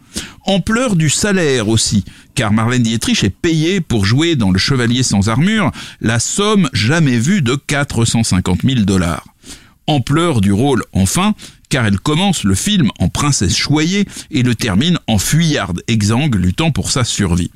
Ampleur 0.46 0.96
du 0.96 1.10
salaire 1.10 1.68
aussi, 1.68 2.04
car 2.36 2.52
Marlène 2.52 2.84
Dietrich 2.84 3.24
est 3.24 3.30
payée 3.30 3.82
pour 3.82 4.06
jouer 4.06 4.36
dans 4.36 4.52
Le 4.52 4.60
Chevalier 4.60 5.04
sans 5.04 5.30
armure 5.30 5.72
la 6.00 6.20
somme 6.20 6.70
jamais 6.74 7.18
vue 7.18 7.42
de 7.42 7.56
450 7.56 8.62
000 8.64 8.82
dollars. 8.82 9.26
Ampleur 9.88 10.42
du 10.42 10.52
rôle, 10.52 10.84
enfin, 10.94 11.34
car 11.70 11.86
elle 11.86 12.00
commence 12.00 12.44
le 12.44 12.56
film 12.56 12.90
en 13.00 13.10
princesse 13.10 13.56
choyée 13.56 14.06
et 14.30 14.44
le 14.44 14.56
termine 14.56 15.00
en 15.08 15.18
fuyarde 15.18 15.82
exsangue 15.88 16.36
luttant 16.36 16.72
pour 16.72 16.92
sa 16.92 17.04
survie. 17.04 17.52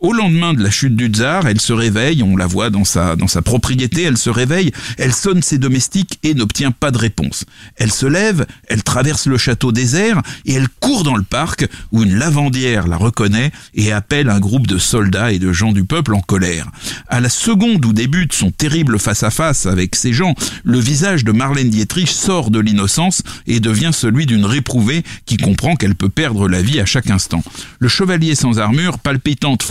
Au 0.00 0.14
lendemain 0.14 0.54
de 0.54 0.62
la 0.62 0.70
chute 0.70 0.96
du 0.96 1.08
tsar, 1.08 1.46
elle 1.46 1.60
se 1.60 1.74
réveille, 1.74 2.22
on 2.22 2.34
la 2.34 2.46
voit 2.46 2.70
dans 2.70 2.86
sa, 2.86 3.16
dans 3.16 3.28
sa 3.28 3.42
propriété, 3.42 4.04
elle 4.04 4.16
se 4.16 4.30
réveille, 4.30 4.72
elle 4.96 5.12
sonne 5.12 5.42
ses 5.42 5.58
domestiques 5.58 6.18
et 6.22 6.32
n'obtient 6.32 6.70
pas 6.70 6.90
de 6.90 6.96
réponse. 6.96 7.44
Elle 7.76 7.92
se 7.92 8.06
lève, 8.06 8.46
elle 8.68 8.82
traverse 8.82 9.26
le 9.26 9.36
château 9.36 9.72
désert 9.72 10.22
et 10.46 10.54
elle 10.54 10.70
court 10.80 11.02
dans 11.02 11.16
le 11.16 11.22
parc 11.22 11.66
où 11.92 12.02
une 12.02 12.14
lavandière 12.14 12.88
la 12.88 12.96
reconnaît 12.96 13.50
et 13.74 13.92
appelle 13.92 14.30
un 14.30 14.40
groupe 14.40 14.66
de 14.66 14.78
soldats 14.78 15.32
et 15.32 15.38
de 15.38 15.52
gens 15.52 15.72
du 15.72 15.84
peuple 15.84 16.14
en 16.14 16.22
colère. 16.22 16.70
À 17.08 17.20
la 17.20 17.28
seconde 17.28 17.84
où 17.84 17.92
débute 17.92 18.32
son 18.32 18.50
terrible 18.50 18.98
face-à-face 18.98 19.66
avec 19.66 19.96
ces 19.96 20.14
gens, 20.14 20.34
le 20.64 20.78
visage 20.78 21.24
de 21.24 21.32
Marlène 21.32 21.68
Dietrich 21.68 22.08
sort 22.08 22.50
de 22.50 22.58
l'innocence 22.58 23.22
et 23.46 23.60
devient 23.60 23.90
celui 23.92 24.24
d'une 24.24 24.46
réprouvée 24.46 25.02
qui 25.26 25.36
comprend 25.36 25.76
qu'elle 25.76 25.94
peut 25.94 26.08
perdre 26.08 26.48
la 26.48 26.62
vie 26.62 26.80
à 26.80 26.86
chaque 26.86 27.10
instant. 27.10 27.42
Le 27.80 27.88
chevalier 27.88 28.34
sans 28.34 28.58
armure, 28.58 28.98
palpitante 28.98 29.62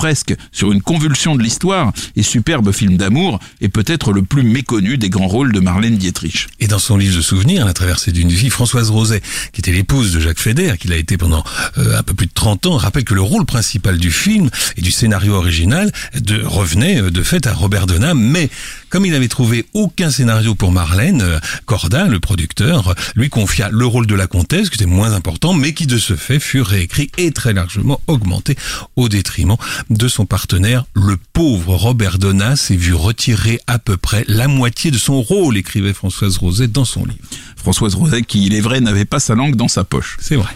sur 0.51 0.71
une 0.71 0.81
convulsion 0.81 1.35
de 1.35 1.43
l'histoire 1.43 1.91
et 2.15 2.23
superbe 2.23 2.71
film 2.71 2.97
d'amour, 2.97 3.39
est 3.61 3.69
peut-être 3.69 4.11
le 4.11 4.23
plus 4.23 4.43
méconnu 4.43 4.97
des 4.97 5.09
grands 5.09 5.27
rôles 5.27 5.51
de 5.51 5.59
Marlène 5.59 5.97
Dietrich. 5.97 6.47
Et 6.59 6.67
dans 6.67 6.79
son 6.79 6.97
livre 6.97 7.17
de 7.17 7.21
souvenirs, 7.21 7.65
La 7.65 7.73
traversée 7.73 8.11
d'une 8.11 8.29
vie, 8.29 8.49
Françoise 8.49 8.89
Roset, 8.89 9.21
qui 9.53 9.61
était 9.61 9.71
l'épouse 9.71 10.13
de 10.13 10.19
Jacques 10.19 10.39
Feder, 10.39 10.73
qu'il 10.79 10.93
a 10.93 10.97
été 10.97 11.17
pendant 11.17 11.43
euh, 11.77 11.97
un 11.97 12.03
peu 12.03 12.13
plus 12.13 12.27
de 12.27 12.33
30 12.33 12.65
ans, 12.67 12.77
rappelle 12.77 13.03
que 13.03 13.13
le 13.13 13.21
rôle 13.21 13.45
principal 13.45 13.97
du 13.97 14.11
film 14.11 14.49
et 14.77 14.81
du 14.81 14.91
scénario 14.91 15.33
original 15.33 15.91
de, 16.15 16.41
revenait 16.43 17.01
euh, 17.01 17.11
de 17.11 17.23
fait 17.23 17.47
à 17.47 17.53
Robert 17.53 17.87
Donat, 17.87 18.13
mais 18.13 18.49
comme 18.89 19.05
il 19.05 19.11
n'avait 19.11 19.27
trouvé 19.27 19.65
aucun 19.73 20.11
scénario 20.11 20.55
pour 20.55 20.71
Marlène, 20.71 21.21
euh, 21.21 21.39
Corda, 21.65 22.07
le 22.07 22.19
producteur, 22.19 22.95
lui 23.15 23.29
confia 23.29 23.69
le 23.71 23.85
rôle 23.85 24.07
de 24.07 24.15
la 24.15 24.27
comtesse, 24.27 24.69
qui 24.69 24.75
était 24.75 24.85
moins 24.85 25.13
important, 25.13 25.53
mais 25.53 25.73
qui 25.73 25.87
de 25.87 25.97
ce 25.97 26.15
fait 26.15 26.39
fut 26.39 26.61
réécrit 26.61 27.11
et 27.17 27.31
très 27.31 27.53
largement 27.53 28.01
augmenté 28.07 28.55
au 28.95 29.09
détriment 29.09 29.57
de 29.89 30.07
son 30.07 30.25
partenaire. 30.25 30.85
Le 30.93 31.17
pauvre 31.33 31.75
Robert 31.75 32.19
Donat 32.19 32.55
s'est 32.55 32.75
vu 32.75 32.93
retirer 32.93 33.59
à 33.67 33.79
peu 33.79 33.97
près 33.97 34.25
la 34.27 34.47
moitié 34.47 34.91
de 34.91 34.97
son 34.97 35.21
rôle, 35.21 35.57
écrivait 35.57 35.93
Françoise 35.93 36.37
Roset 36.37 36.67
dans 36.67 36.85
son 36.85 37.05
livre. 37.05 37.19
Françoise 37.55 37.95
Roset, 37.95 38.23
qui, 38.23 38.45
il 38.45 38.53
est 38.53 38.61
vrai, 38.61 38.81
n'avait 38.81 39.05
pas 39.05 39.19
sa 39.19 39.35
langue 39.35 39.55
dans 39.55 39.67
sa 39.67 39.83
poche. 39.83 40.17
C'est 40.19 40.35
vrai. 40.35 40.49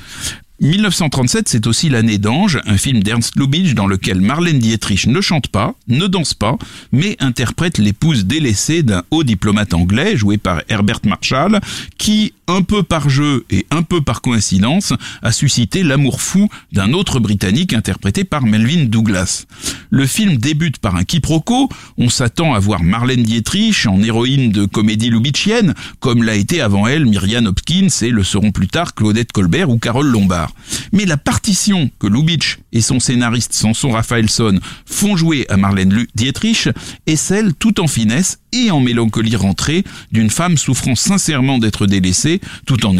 1937, 0.63 1.49
c'est 1.49 1.67
aussi 1.67 1.89
l'année 1.89 2.17
d'Ange, 2.17 2.61
un 2.65 2.77
film 2.77 3.03
d'Ernst 3.03 3.35
Lubitsch 3.35 3.73
dans 3.73 3.85
lequel 3.85 4.21
Marlène 4.21 4.59
Dietrich 4.59 5.07
ne 5.07 5.19
chante 5.19 5.49
pas, 5.49 5.75
ne 5.89 6.07
danse 6.07 6.33
pas, 6.33 6.57
mais 6.93 7.17
interprète 7.19 7.79
l'épouse 7.79 8.23
délaissée 8.23 8.81
d'un 8.81 9.03
haut 9.11 9.25
diplomate 9.25 9.73
anglais 9.73 10.15
joué 10.15 10.37
par 10.37 10.61
Herbert 10.69 11.01
Marshall, 11.03 11.59
qui, 11.97 12.31
un 12.47 12.61
peu 12.61 12.81
par 12.81 13.09
jeu 13.09 13.43
et 13.49 13.65
un 13.71 13.83
peu 13.83 13.99
par 13.99 14.21
coïncidence, 14.21 14.93
a 15.21 15.33
suscité 15.33 15.83
l'amour 15.83 16.21
fou 16.21 16.47
d'un 16.71 16.93
autre 16.93 17.19
Britannique 17.19 17.73
interprété 17.73 18.23
par 18.23 18.45
Melvin 18.45 18.85
Douglas. 18.85 19.43
Le 19.89 20.07
film 20.07 20.37
débute 20.37 20.77
par 20.77 20.95
un 20.95 21.03
quiproquo, 21.03 21.67
on 21.97 22.07
s'attend 22.07 22.53
à 22.53 22.59
voir 22.59 22.83
Marlène 22.83 23.23
Dietrich 23.23 23.85
en 23.85 24.01
héroïne 24.01 24.53
de 24.53 24.65
comédie 24.65 25.09
lubitchienne, 25.09 25.73
comme 25.99 26.23
l'a 26.23 26.35
été 26.35 26.61
avant 26.61 26.87
elle 26.87 27.05
Myriam 27.05 27.47
Hopkins 27.47 27.89
et 28.01 28.11
le 28.11 28.23
seront 28.23 28.51
plus 28.51 28.69
tard 28.69 28.95
Claudette 28.95 29.33
Colbert 29.33 29.69
ou 29.69 29.77
Carole 29.77 30.07
Lombard. 30.07 30.52
Mais 30.91 31.05
la 31.05 31.17
partition 31.17 31.89
que 31.99 32.07
Lubitsch 32.07 32.57
et 32.71 32.81
son 32.81 32.99
scénariste 32.99 33.53
Samson 33.53 33.91
Raphaelson 33.91 34.59
font 34.85 35.15
jouer 35.17 35.45
à 35.49 35.57
Marlène 35.57 36.05
Dietrich 36.15 36.69
est 37.07 37.15
celle 37.15 37.53
tout 37.53 37.79
en 37.79 37.87
finesse 37.87 38.39
et 38.51 38.71
en 38.71 38.79
mélancolie 38.79 39.35
rentrée 39.35 39.83
d'une 40.11 40.29
femme 40.29 40.57
souffrant 40.57 40.95
sincèrement 40.95 41.57
d'être 41.57 41.87
délaissée 41.87 42.39
tout 42.65 42.85
en, 42.85 42.95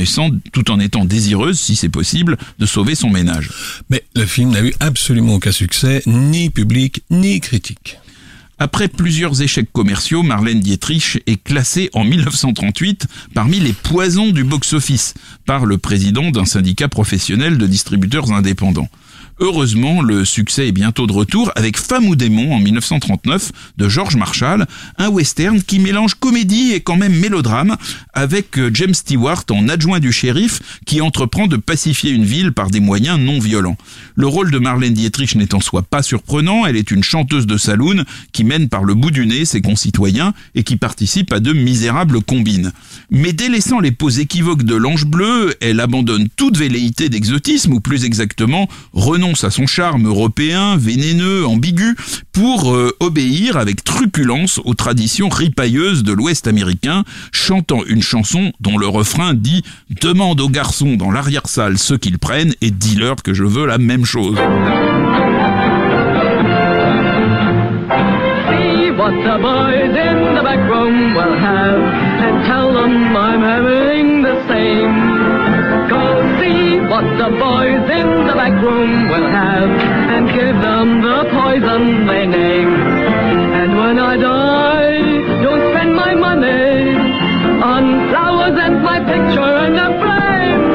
tout 0.52 0.72
en 0.72 0.80
étant 0.80 1.06
désireuse, 1.06 1.60
si 1.60 1.76
c'est 1.76 1.90
possible, 1.90 2.38
de 2.60 2.66
sauver 2.66 2.96
son 2.96 3.10
ménage. 3.10 3.52
Mais 3.90 4.04
le 4.16 4.26
film 4.26 4.52
n'a 4.52 4.62
eu 4.62 4.74
absolument 4.80 5.36
aucun 5.36 5.52
succès, 5.52 6.02
ni 6.06 6.50
public, 6.50 7.04
ni 7.10 7.40
critique. 7.40 7.98
Après 8.60 8.88
plusieurs 8.88 9.42
échecs 9.42 9.72
commerciaux, 9.74 10.22
Marlène 10.22 10.60
Dietrich 10.60 11.22
est 11.26 11.42
classée 11.44 11.90
en 11.94 12.04
1938 12.04 13.08
parmi 13.34 13.60
les 13.60 13.74
poisons 13.74 14.30
du 14.30 14.44
box-office 14.44 15.16
par 15.46 15.66
le 15.66 15.80
président 15.80 16.30
d'un 16.30 16.46
syndicat 16.46 16.88
professionnel 16.88 17.58
de 17.58 17.66
distributeurs 17.66 18.32
indépendants. 18.32 18.90
Heureusement, 19.46 20.02
le 20.02 20.24
succès 20.24 20.70
est 20.70 20.72
bientôt 20.72 21.06
de 21.06 21.12
retour 21.12 21.52
avec 21.58 21.76
Femme 21.76 22.08
ou 22.08 22.16
démon 22.16 22.56
en 22.56 22.60
1939 22.60 23.52
de 23.78 23.90
George 23.90 24.16
Marshall, 24.16 24.66
un 24.98 25.10
western 25.10 25.62
qui 25.62 25.80
mélange 25.80 26.16
comédie 26.16 26.72
et 26.72 26.80
quand 26.80 26.96
même 26.96 27.14
mélodrame 27.14 27.76
avec 28.14 28.58
euh, 28.58 28.72
James 28.74 28.94
Stewart 28.94 29.44
en 29.52 29.68
adjoint 29.68 30.00
du 30.00 30.14
shérif 30.14 30.62
qui 30.86 31.02
entreprend 31.02 31.48
de 31.48 31.58
pacifier 31.58 32.12
une 32.12 32.24
ville 32.24 32.54
par 32.54 32.70
des 32.70 32.80
moyens 32.80 33.20
non 33.20 33.38
violents. 33.38 33.76
Le 34.16 34.28
rôle 34.28 34.50
de 34.50 34.60
Marlène 34.60 34.94
Dietrich 34.94 35.36
n'est 35.36 35.54
en 35.54 35.60
soi 35.60 35.82
pas 35.82 36.04
surprenant, 36.04 36.66
elle 36.66 36.78
est 36.78 36.90
une 36.90 37.04
chanteuse 37.04 37.46
de 37.46 37.58
saloon 37.58 38.06
qui 38.32 38.46
mène 38.46 38.70
par 38.70 38.86
le 38.86 38.94
bout 38.94 39.12
du 39.12 39.26
nez 39.26 39.44
ses 39.44 39.62
concitoyens 39.62 40.34
et 40.56 40.64
qui 40.64 40.78
participe 40.78 41.34
à 41.34 41.42
de 41.42 41.52
misérables 41.52 42.22
combines. 42.22 42.72
Mais 43.12 43.34
délaissant 43.34 43.82
les 43.82 43.92
poses 43.92 44.20
équivoques 44.20 44.64
de 44.64 44.76
l'ange 44.76 45.06
bleu, 45.06 45.54
elle 45.60 45.82
abandonne 45.82 46.30
toute 46.38 46.58
velléité 46.58 47.10
d'exotisme 47.10 47.74
ou 47.74 47.82
plus 47.82 48.06
exactement 48.06 48.70
renonce 48.94 49.33
à 49.44 49.50
son 49.50 49.66
charme 49.66 50.08
européen, 50.08 50.78
vénéneux, 50.78 51.48
ambigu, 51.48 51.96
pour 52.32 52.74
euh, 52.74 52.96
obéir 53.00 53.58
avec 53.58 53.84
truculence 53.84 54.62
aux 54.64 54.76
traditions 54.76 55.30
ripailleuses 55.30 56.04
de 56.04 56.14
l'Ouest 56.14 56.48
américain, 56.48 57.04
chantant 57.32 57.84
une 57.88 58.04
chanson 58.04 58.52
dont 58.60 58.78
le 58.78 58.88
refrain 58.88 59.34
dit⁇ 59.34 59.64
Demande 60.02 60.42
aux 60.42 60.50
garçons 60.50 60.96
dans 60.96 61.12
l'arrière-salle 61.12 61.80
ce 61.80 61.96
qu'ils 61.96 62.20
prennent 62.20 62.54
et 62.62 62.70
dis-leur 62.70 63.16
que 63.24 63.34
je 63.34 63.44
veux 63.44 63.66
la 63.66 63.80
même 63.80 64.06
chose⁇. 64.06 64.36
What 76.94 77.10
the 77.18 77.30
boys 77.42 77.90
in 77.90 78.28
the 78.28 78.36
back 78.38 78.54
room 78.62 79.10
will 79.10 79.28
have 79.28 79.70
and 80.14 80.28
give 80.30 80.62
them 80.62 81.02
the 81.02 81.26
poison 81.34 82.06
they 82.06 82.28
name. 82.28 82.70
And 82.70 83.76
when 83.76 83.98
I 83.98 84.16
die, 84.16 85.02
don't 85.42 85.74
spend 85.74 85.96
my 85.96 86.14
money 86.14 86.94
on 87.74 88.10
flowers 88.12 88.60
and 88.62 88.84
my 88.84 89.00
picture 89.10 89.56
in 89.66 89.74
a 89.74 89.90
frame. 90.02 90.66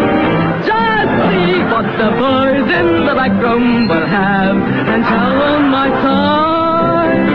Just 0.66 1.12
see 1.30 1.62
what 1.70 1.86
the 2.02 2.10
boys 2.18 2.66
in 2.66 3.06
the 3.06 3.14
back 3.14 3.34
room 3.40 3.86
will 3.86 4.08
have 4.08 4.56
and 4.90 5.04
tell 5.04 5.38
them 5.38 5.72
I 5.72 5.88
sighed 6.02 7.28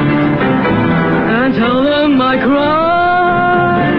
and 1.39 1.55
tell 1.55 1.83
them 1.85 2.21
I 2.21 2.35
cried 2.35 3.95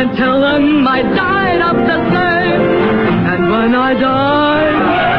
and 0.00 0.16
tell 0.18 0.40
them 0.40 0.84
I 0.84 1.02
died 1.14 1.60
of 1.62 1.76
the 1.86 1.98
same. 2.10 2.31
When 3.52 3.74
I 3.74 3.92
die, 3.92 4.72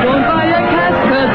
don't 0.04 0.24
buy 0.26 0.46
a 0.60 0.64
casket 0.74 1.30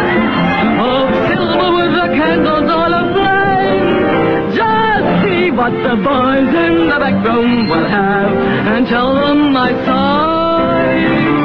of 0.82 1.04
silver 1.30 1.70
with 1.78 1.92
the 1.94 2.08
candles 2.18 2.68
all 2.68 2.92
aflame. 3.02 4.50
Just 4.58 5.06
see 5.22 5.44
what 5.52 5.70
the 5.86 5.94
boys 5.94 6.50
in 6.66 6.88
the 6.90 6.98
back 6.98 7.24
room 7.24 7.68
will 7.68 7.86
have, 7.86 8.32
and 8.74 8.86
tell 8.88 9.14
them 9.14 9.56
I 9.56 9.70
sighed, 9.86 11.38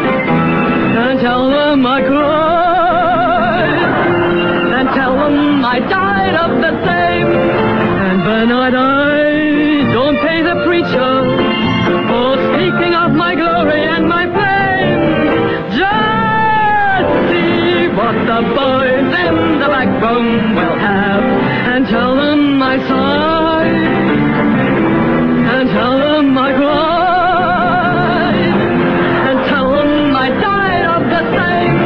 and 1.06 1.20
tell 1.20 1.48
them 1.52 1.86
I 1.86 2.02
cried, 2.02 3.80
and 4.80 4.89
tell 4.98 5.13
them 5.13 5.63
I 5.63 5.80
died 5.80 6.36
of 6.46 6.52
the 6.66 6.74
same. 6.82 7.30
And 8.10 8.24
Bernard, 8.24 8.74
I 8.74 8.80
die, 8.82 9.94
don't 9.94 10.18
pay 10.18 10.42
the 10.42 10.56
preacher 10.66 11.42
the 18.34 18.41
boys 18.56 19.13
in 19.26 19.36
the 19.60 19.67
back 19.67 19.89
room 20.02 20.56
will 20.56 20.78
have, 20.80 21.24
and 21.72 21.86
tell 21.86 22.15
them 22.15 22.63
I 22.63 22.78
sighed, 22.89 23.76
and 25.54 25.69
tell 25.69 25.98
them 26.00 26.38
I 26.38 26.52
cried, 26.62 28.36
and 29.28 29.38
tell 29.50 29.67
them 29.72 30.15
I 30.15 30.30
died 30.48 30.86
of 30.96 31.02
the 31.13 31.22
same. 31.38 31.78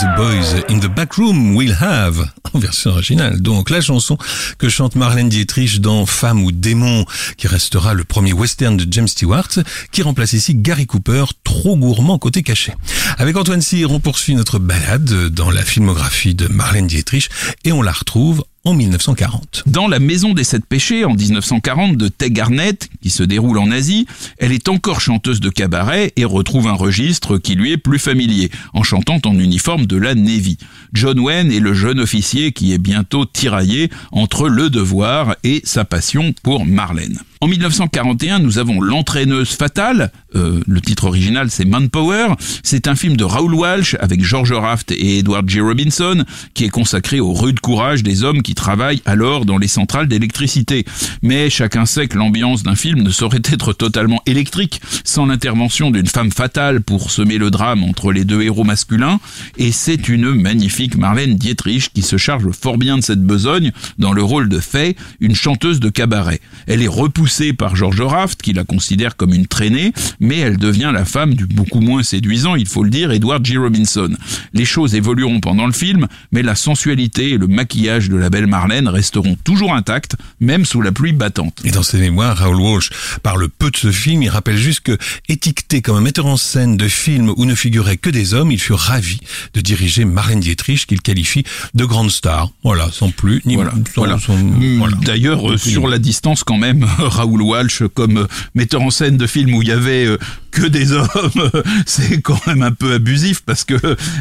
The 0.00 0.16
boys 0.16 0.64
in 0.70 0.80
the 0.80 0.88
back 0.88 1.16
room 1.16 1.54
will 1.54 1.74
have 1.78 2.30
en 2.54 2.58
version 2.58 2.92
originale. 2.92 3.38
Donc 3.42 3.68
la 3.68 3.82
chanson 3.82 4.16
que 4.56 4.70
chante 4.70 4.96
Marlène 4.96 5.28
Dietrich 5.28 5.78
dans 5.78 6.06
Femme 6.06 6.42
ou 6.42 6.52
Démon, 6.52 7.04
qui 7.36 7.46
restera 7.48 7.92
le 7.92 8.04
premier 8.04 8.32
western 8.32 8.78
de 8.78 8.90
James 8.90 9.08
Stewart, 9.08 9.48
qui 9.92 10.00
remplace 10.00 10.32
ici 10.32 10.54
Gary 10.54 10.86
Cooper, 10.86 11.24
trop 11.44 11.76
gourmand 11.76 12.18
côté 12.18 12.42
caché. 12.42 12.72
Avec 13.18 13.36
Antoine 13.36 13.60
Cyr, 13.60 13.90
on 13.90 14.00
poursuit 14.00 14.34
notre 14.34 14.58
balade 14.58 15.28
dans 15.28 15.50
la 15.50 15.62
filmographie 15.62 16.34
de 16.34 16.48
Marlène 16.48 16.86
Dietrich 16.86 17.28
et 17.64 17.72
on 17.72 17.82
la 17.82 17.92
retrouve 17.92 18.42
en 18.64 18.74
1940. 18.74 19.64
Dans 19.66 19.88
La 19.88 19.98
Maison 19.98 20.34
des 20.34 20.44
Sept 20.44 20.66
Péchés, 20.66 21.04
en 21.04 21.14
1940, 21.14 21.96
de 21.96 22.08
Tay 22.08 22.30
Garnett, 22.30 22.90
qui 23.00 23.08
se 23.08 23.22
déroule 23.22 23.58
en 23.58 23.70
Asie, 23.70 24.06
elle 24.38 24.52
est 24.52 24.68
encore 24.68 25.00
chanteuse 25.00 25.40
de 25.40 25.48
cabaret 25.48 26.12
et 26.16 26.24
retrouve 26.24 26.68
un 26.68 26.74
registre 26.74 27.38
qui 27.38 27.54
lui 27.54 27.72
est 27.72 27.78
plus 27.78 27.98
familier, 27.98 28.50
en 28.74 28.82
chantant 28.82 29.20
en 29.24 29.38
uniforme 29.38 29.86
de 29.86 29.96
la 29.96 30.14
Navy. 30.14 30.58
John 30.92 31.18
Wayne 31.18 31.50
est 31.50 31.60
le 31.60 31.72
jeune 31.72 32.00
officier 32.00 32.52
qui 32.52 32.72
est 32.72 32.78
bientôt 32.78 33.24
tiraillé 33.24 33.90
entre 34.12 34.48
le 34.48 34.68
devoir 34.68 35.36
et 35.42 35.62
sa 35.64 35.84
passion 35.84 36.34
pour 36.42 36.66
Marlène. 36.66 37.20
En 37.42 37.48
1941, 37.48 38.40
nous 38.40 38.58
avons 38.58 38.82
L'entraîneuse 38.82 39.48
fatale. 39.48 40.12
Euh, 40.34 40.60
le 40.66 40.80
titre 40.82 41.06
original, 41.06 41.50
c'est 41.50 41.64
Manpower. 41.64 42.34
C'est 42.62 42.86
un 42.86 42.94
film 42.94 43.16
de 43.16 43.24
Raoul 43.24 43.54
Walsh 43.54 43.96
avec 43.98 44.22
George 44.22 44.52
Raft 44.52 44.90
et 44.90 45.20
Edward 45.20 45.48
G. 45.48 45.62
Robinson 45.62 46.26
qui 46.52 46.66
est 46.66 46.68
consacré 46.68 47.18
au 47.18 47.32
rude 47.32 47.60
courage 47.60 48.02
des 48.02 48.24
hommes 48.24 48.42
qui 48.42 48.49
travaillent 48.54 49.02
alors 49.04 49.44
dans 49.44 49.58
les 49.58 49.68
centrales 49.68 50.08
d'électricité. 50.08 50.84
Mais 51.22 51.50
chacun 51.50 51.86
sait 51.86 52.08
que 52.08 52.18
l'ambiance 52.18 52.62
d'un 52.62 52.74
film 52.74 53.02
ne 53.02 53.10
saurait 53.10 53.42
être 53.52 53.72
totalement 53.72 54.22
électrique 54.26 54.80
sans 55.04 55.26
l'intervention 55.26 55.90
d'une 55.90 56.06
femme 56.06 56.32
fatale 56.32 56.80
pour 56.80 57.10
semer 57.10 57.38
le 57.38 57.50
drame 57.50 57.82
entre 57.82 58.12
les 58.12 58.24
deux 58.24 58.42
héros 58.42 58.64
masculins. 58.64 59.20
Et 59.56 59.72
c'est 59.72 60.08
une 60.08 60.34
magnifique 60.34 60.96
Marlène 60.96 61.36
Dietrich 61.36 61.90
qui 61.92 62.02
se 62.02 62.16
charge 62.16 62.50
fort 62.50 62.78
bien 62.78 62.98
de 62.98 63.02
cette 63.02 63.22
besogne 63.22 63.72
dans 63.98 64.12
le 64.12 64.22
rôle 64.22 64.48
de 64.48 64.58
Faye, 64.58 64.96
une 65.20 65.34
chanteuse 65.34 65.80
de 65.80 65.88
cabaret. 65.88 66.40
Elle 66.66 66.82
est 66.82 66.88
repoussée 66.88 67.52
par 67.52 67.76
George 67.76 68.00
Raft, 68.00 68.42
qui 68.42 68.52
la 68.52 68.64
considère 68.64 69.16
comme 69.16 69.34
une 69.34 69.46
traînée, 69.46 69.92
mais 70.20 70.38
elle 70.38 70.56
devient 70.56 70.90
la 70.92 71.04
femme 71.04 71.34
du 71.34 71.46
beaucoup 71.46 71.80
moins 71.80 72.02
séduisant, 72.02 72.54
il 72.54 72.66
faut 72.66 72.84
le 72.84 72.90
dire, 72.90 73.10
Edward 73.10 73.44
G. 73.44 73.56
Robinson. 73.56 74.10
Les 74.52 74.64
choses 74.64 74.94
évolueront 74.94 75.40
pendant 75.40 75.66
le 75.66 75.72
film, 75.72 76.06
mais 76.32 76.42
la 76.42 76.54
sensualité 76.54 77.30
et 77.30 77.38
le 77.38 77.46
maquillage 77.46 78.08
de 78.08 78.16
la 78.16 78.30
belle 78.30 78.39
Marlène 78.46 78.88
resteront 78.88 79.36
toujours 79.44 79.74
intacts, 79.74 80.16
même 80.40 80.64
sous 80.64 80.80
la 80.82 80.92
pluie 80.92 81.12
battante. 81.12 81.60
Et 81.64 81.70
dans 81.70 81.82
ses 81.82 81.98
mémoires, 81.98 82.36
Raoul 82.38 82.60
Walsh 82.60 82.90
parle 83.22 83.48
peu 83.48 83.70
de 83.70 83.76
ce 83.76 83.90
film. 83.92 84.22
Il 84.22 84.28
rappelle 84.28 84.56
juste 84.56 84.80
que, 84.80 84.96
étiqueté 85.28 85.82
comme 85.82 85.96
un 85.96 86.00
metteur 86.00 86.26
en 86.26 86.36
scène 86.36 86.76
de 86.76 86.88
films 86.88 87.32
où 87.36 87.44
ne 87.44 87.54
figuraient 87.54 87.96
que 87.96 88.10
des 88.10 88.34
hommes, 88.34 88.52
il 88.52 88.60
fut 88.60 88.72
ravi 88.72 89.20
de 89.54 89.60
diriger 89.60 90.04
Marlène 90.04 90.40
Dietrich, 90.40 90.86
qu'il 90.86 91.00
qualifie 91.02 91.44
de 91.74 91.84
grande 91.84 92.10
star. 92.10 92.50
Voilà, 92.62 92.88
sans 92.92 93.10
plus 93.10 93.42
ni 93.44 93.54
Voilà. 93.54 93.72
sans- 93.94 94.36
voilà. 94.78 94.96
D'ailleurs, 95.02 95.50
euh, 95.52 95.56
sur 95.56 95.88
la 95.88 95.98
distance, 95.98 96.44
quand 96.44 96.58
même, 96.58 96.84
Raoul 96.98 97.42
Walsh, 97.42 97.82
comme 97.94 98.18
euh, 98.18 98.26
metteur 98.54 98.82
en 98.82 98.90
scène 98.90 99.16
de 99.16 99.26
films 99.26 99.54
où 99.54 99.62
il 99.62 99.68
y 99.68 99.72
avait 99.72 100.06
euh, 100.06 100.18
que 100.50 100.66
des 100.66 100.92
hommes, 100.92 101.50
c'est 101.86 102.20
quand 102.20 102.46
même 102.46 102.62
un 102.62 102.72
peu 102.72 102.94
abusif 102.94 103.42
parce 103.44 103.64
que 103.64 103.74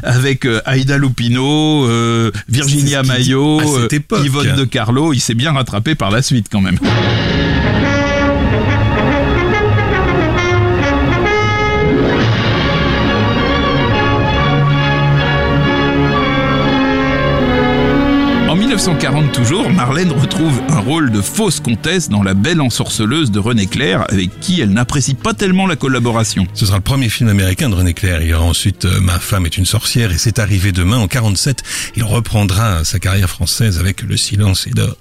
avec 0.03 0.45
euh, 0.45 0.61
Aïda 0.65 0.97
Lupino, 0.97 1.85
euh, 1.87 2.31
Virginia 2.47 3.03
cette 3.03 4.11
euh. 4.11 4.23
Yvonne 4.23 4.55
de 4.55 4.63
Carlo, 4.63 5.13
il 5.13 5.19
s'est 5.19 5.33
bien 5.33 5.51
rattrapé 5.51 5.95
par 5.95 6.11
la 6.11 6.21
suite 6.21 6.47
quand 6.51 6.61
même. 6.61 6.79
1940 18.89 19.31
toujours, 19.31 19.69
Marlène 19.69 20.11
retrouve 20.11 20.59
un 20.69 20.79
rôle 20.79 21.11
de 21.11 21.21
fausse 21.21 21.59
comtesse 21.59 22.09
dans 22.09 22.23
La 22.23 22.33
Belle 22.33 22.59
ensorceleuse 22.59 23.29
de 23.29 23.37
René 23.37 23.67
Clair, 23.67 24.03
avec 24.09 24.39
qui 24.39 24.61
elle 24.61 24.71
n'apprécie 24.71 25.13
pas 25.13 25.35
tellement 25.35 25.67
la 25.67 25.75
collaboration. 25.75 26.47
Ce 26.55 26.65
sera 26.65 26.77
le 26.77 26.83
premier 26.83 27.07
film 27.07 27.29
américain 27.29 27.69
de 27.69 27.75
René 27.75 27.93
Clair. 27.93 28.23
Il 28.23 28.29
y 28.29 28.33
aura 28.33 28.45
ensuite 28.45 28.85
euh, 28.85 28.99
Ma 28.99 29.19
femme 29.19 29.45
est 29.45 29.57
une 29.57 29.65
sorcière 29.65 30.11
et 30.11 30.17
c'est 30.17 30.39
arrivé 30.39 30.71
demain 30.71 30.97
en 30.97 31.07
47. 31.07 31.61
Il 31.97 32.03
reprendra 32.03 32.83
sa 32.83 32.97
carrière 32.97 33.29
française 33.29 33.77
avec 33.77 34.01
Le 34.01 34.17
silence 34.17 34.65
et 34.65 34.71
d'or. 34.71 34.97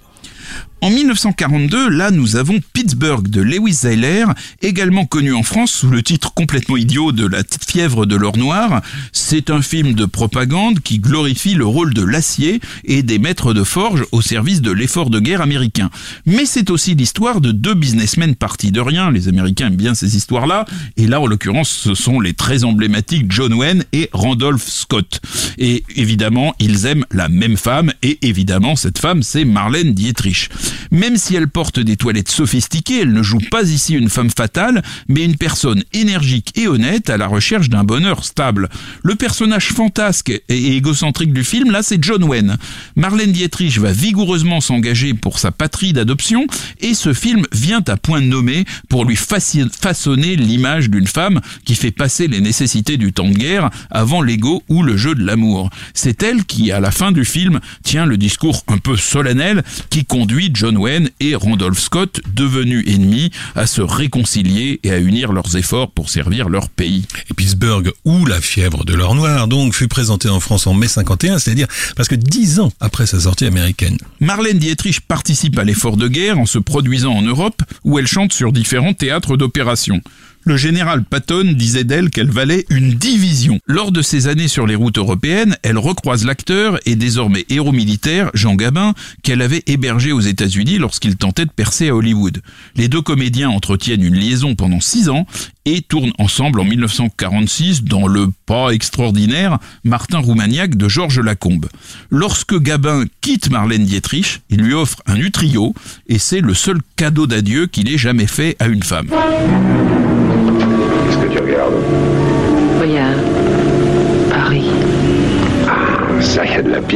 En 0.80 0.90
1942, 0.90 1.88
là, 1.88 2.12
nous 2.12 2.36
avons 2.36 2.60
Pittsburgh 2.72 3.26
de 3.28 3.40
Lewis 3.40 3.72
Zeiler, 3.72 4.24
également 4.62 5.06
connu 5.06 5.34
en 5.34 5.42
France 5.42 5.72
sous 5.72 5.90
le 5.90 6.04
titre 6.04 6.32
complètement 6.34 6.76
idiot 6.76 7.10
de 7.10 7.26
La 7.26 7.42
fièvre 7.66 8.06
de 8.06 8.14
l'or 8.14 8.36
noir. 8.36 8.80
C'est 9.10 9.50
un 9.50 9.60
film 9.60 9.94
de 9.94 10.04
propagande 10.04 10.78
qui 10.78 11.00
glorifie 11.00 11.54
le 11.54 11.66
rôle 11.66 11.94
de 11.94 12.04
l'acier 12.04 12.60
et 12.84 13.02
des 13.02 13.18
maîtres 13.18 13.54
de 13.54 13.64
forge 13.64 14.04
au 14.12 14.22
service 14.22 14.62
de 14.62 14.70
l'effort 14.70 15.10
de 15.10 15.18
guerre 15.18 15.40
américain. 15.40 15.90
Mais 16.26 16.46
c'est 16.46 16.70
aussi 16.70 16.94
l'histoire 16.94 17.40
de 17.40 17.50
deux 17.50 17.74
businessmen 17.74 18.36
partis 18.36 18.70
de 18.70 18.80
rien. 18.80 19.10
Les 19.10 19.26
Américains 19.26 19.66
aiment 19.66 19.76
bien 19.76 19.96
ces 19.96 20.16
histoires-là. 20.16 20.64
Et 20.96 21.08
là, 21.08 21.20
en 21.20 21.26
l'occurrence, 21.26 21.70
ce 21.70 21.94
sont 21.94 22.20
les 22.20 22.34
très 22.34 22.62
emblématiques 22.62 23.32
John 23.32 23.52
Wayne 23.52 23.84
et 23.92 24.10
Randolph 24.12 24.68
Scott. 24.68 25.20
Et 25.58 25.82
évidemment, 25.96 26.54
ils 26.60 26.86
aiment 26.86 27.04
la 27.10 27.28
même 27.28 27.56
femme. 27.56 27.92
Et 28.02 28.18
évidemment, 28.22 28.76
cette 28.76 28.98
femme, 28.98 29.24
c'est 29.24 29.44
Marlène 29.44 29.92
Dietrich. 29.92 30.48
Même 30.90 31.16
si 31.16 31.34
elle 31.34 31.48
porte 31.48 31.80
des 31.80 31.96
toilettes 31.96 32.30
sophistiquées, 32.30 33.02
elle 33.02 33.12
ne 33.12 33.22
joue 33.22 33.40
pas 33.50 33.62
ici 33.62 33.94
une 33.94 34.08
femme 34.08 34.30
fatale, 34.30 34.82
mais 35.08 35.24
une 35.24 35.36
personne 35.36 35.82
énergique 35.92 36.52
et 36.56 36.66
honnête 36.66 37.10
à 37.10 37.16
la 37.16 37.26
recherche 37.26 37.68
d'un 37.68 37.84
bonheur 37.84 38.24
stable. 38.24 38.68
Le 39.02 39.14
personnage 39.14 39.68
fantasque 39.68 40.30
et 40.48 40.76
égocentrique 40.76 41.32
du 41.32 41.44
film, 41.44 41.70
là, 41.70 41.82
c'est 41.82 42.02
John 42.02 42.24
Wayne. 42.24 42.56
Marlène 42.96 43.32
Dietrich 43.32 43.78
va 43.78 43.92
vigoureusement 43.92 44.60
s'engager 44.60 45.14
pour 45.14 45.38
sa 45.38 45.52
patrie 45.52 45.92
d'adoption, 45.92 46.46
et 46.80 46.94
ce 46.94 47.12
film 47.12 47.44
vient 47.52 47.82
à 47.86 47.96
point 47.96 48.20
nommé 48.20 48.64
pour 48.88 49.04
lui 49.04 49.16
façonner 49.16 50.36
l'image 50.36 50.90
d'une 50.90 51.06
femme 51.06 51.40
qui 51.64 51.74
fait 51.74 51.90
passer 51.90 52.28
les 52.28 52.40
nécessités 52.40 52.96
du 52.96 53.12
temps 53.12 53.28
de 53.28 53.34
guerre 53.34 53.70
avant 53.90 54.22
l'ego 54.22 54.62
ou 54.68 54.82
le 54.82 54.96
jeu 54.96 55.14
de 55.14 55.24
l'amour. 55.24 55.70
C'est 55.94 56.22
elle 56.22 56.44
qui, 56.44 56.72
à 56.72 56.80
la 56.80 56.90
fin 56.90 57.12
du 57.12 57.24
film, 57.24 57.60
tient 57.82 58.06
le 58.06 58.16
discours 58.16 58.64
un 58.68 58.78
peu 58.78 58.96
solennel 58.96 59.62
qui 59.90 60.04
conduit 60.04 60.50
John 60.58 60.76
Wayne 60.76 61.08
et 61.20 61.36
Randolph 61.36 61.78
Scott, 61.78 62.20
devenus 62.34 62.84
ennemis, 62.88 63.30
à 63.54 63.68
se 63.68 63.80
réconcilier 63.80 64.80
et 64.82 64.90
à 64.90 64.98
unir 64.98 65.30
leurs 65.30 65.56
efforts 65.56 65.92
pour 65.92 66.10
servir 66.10 66.48
leur 66.48 66.68
pays. 66.68 67.04
Et 67.30 67.34
Pittsburgh, 67.34 67.92
où 68.04 68.26
la 68.26 68.40
fièvre 68.40 68.84
de 68.84 68.92
l'or 68.92 69.14
noir, 69.14 69.46
donc, 69.46 69.72
fut 69.72 69.86
présentée 69.86 70.28
en 70.28 70.40
France 70.40 70.66
en 70.66 70.74
mai 70.74 70.88
51, 70.88 71.38
c'est-à-dire 71.38 71.68
parce 71.94 72.08
que 72.08 72.16
dix 72.16 72.58
ans 72.58 72.72
après 72.80 73.06
sa 73.06 73.20
sortie 73.20 73.46
américaine. 73.46 73.98
Marlène 74.18 74.58
Dietrich 74.58 75.00
participe 75.02 75.56
à 75.60 75.62
l'effort 75.62 75.96
de 75.96 76.08
guerre 76.08 76.40
en 76.40 76.46
se 76.46 76.58
produisant 76.58 77.12
en 77.12 77.22
Europe, 77.22 77.62
où 77.84 78.00
elle 78.00 78.08
chante 78.08 78.32
sur 78.32 78.50
différents 78.50 78.94
théâtres 78.94 79.36
d'opération. 79.36 80.00
Le 80.48 80.56
général 80.56 81.04
Patton 81.04 81.52
disait 81.52 81.84
d'elle 81.84 82.08
qu'elle 82.08 82.30
valait 82.30 82.64
une 82.70 82.94
division. 82.94 83.60
Lors 83.66 83.92
de 83.92 84.00
ses 84.00 84.28
années 84.28 84.48
sur 84.48 84.66
les 84.66 84.76
routes 84.76 84.96
européennes, 84.96 85.58
elle 85.62 85.76
recroise 85.76 86.24
l'acteur 86.24 86.78
et 86.86 86.96
désormais 86.96 87.44
héros 87.50 87.70
militaire 87.70 88.30
Jean 88.32 88.54
Gabin 88.54 88.94
qu'elle 89.22 89.42
avait 89.42 89.62
hébergé 89.66 90.10
aux 90.10 90.20
États-Unis 90.20 90.78
lorsqu'il 90.78 91.16
tentait 91.16 91.44
de 91.44 91.50
percer 91.50 91.90
à 91.90 91.94
Hollywood. 91.94 92.40
Les 92.76 92.88
deux 92.88 93.02
comédiens 93.02 93.50
entretiennent 93.50 94.02
une 94.02 94.14
liaison 94.14 94.54
pendant 94.54 94.80
six 94.80 95.10
ans 95.10 95.26
et 95.66 95.82
tournent 95.82 96.14
ensemble 96.18 96.60
en 96.60 96.64
1946 96.64 97.84
dans 97.84 98.06
le 98.06 98.28
pas 98.46 98.70
extraordinaire 98.70 99.58
Martin 99.84 100.20
Roumaniac 100.20 100.76
de 100.76 100.88
Georges 100.88 101.20
Lacombe. 101.20 101.68
Lorsque 102.08 102.58
Gabin 102.58 103.04
quitte 103.20 103.50
Marlène 103.50 103.84
Dietrich, 103.84 104.40
il 104.48 104.62
lui 104.62 104.72
offre 104.72 105.02
un 105.04 105.16
utrio 105.16 105.74
et 106.06 106.18
c'est 106.18 106.40
le 106.40 106.54
seul 106.54 106.78
cadeau 106.96 107.26
d'adieu 107.26 107.66
qu'il 107.66 107.92
ait 107.92 107.98
jamais 107.98 108.26
fait 108.26 108.56
à 108.60 108.68
une 108.68 108.82
femme. 108.82 109.10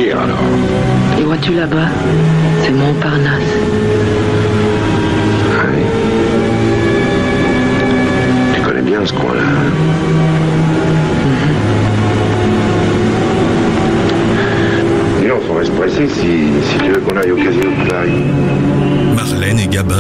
Et 0.05 1.23
vois-tu 1.23 1.53
là-bas? 1.55 1.87
C'est 2.63 2.73
Montparnasse. 2.73 3.62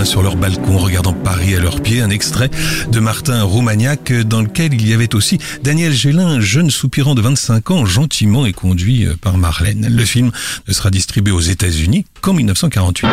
Sur 0.04 0.22
leur 0.22 0.36
balcon 0.36 0.78
regardant 0.78 1.12
Paris 1.12 1.54
à 1.54 1.60
leurs 1.60 1.80
pieds, 1.80 2.00
un 2.00 2.10
extrait 2.10 2.50
de 2.90 2.98
Martin 2.98 3.42
Roumaniac 3.44 4.12
dans 4.12 4.42
lequel 4.42 4.74
il 4.74 4.88
y 4.88 4.92
avait 4.92 5.14
aussi 5.14 5.38
Daniel 5.62 5.92
Gélin, 5.92 6.26
un 6.26 6.40
jeune 6.40 6.70
soupirant 6.70 7.14
de 7.14 7.22
25 7.22 7.70
ans, 7.70 7.86
gentiment 7.86 8.44
et 8.44 8.52
conduit 8.52 9.06
par 9.20 9.38
Marlène. 9.38 9.86
Le 9.88 10.04
film 10.04 10.32
ne 10.66 10.72
sera 10.72 10.90
distribué 10.90 11.32
aux 11.32 11.40
États-Unis 11.40 12.04
qu'en 12.20 12.32
1948. 12.32 13.08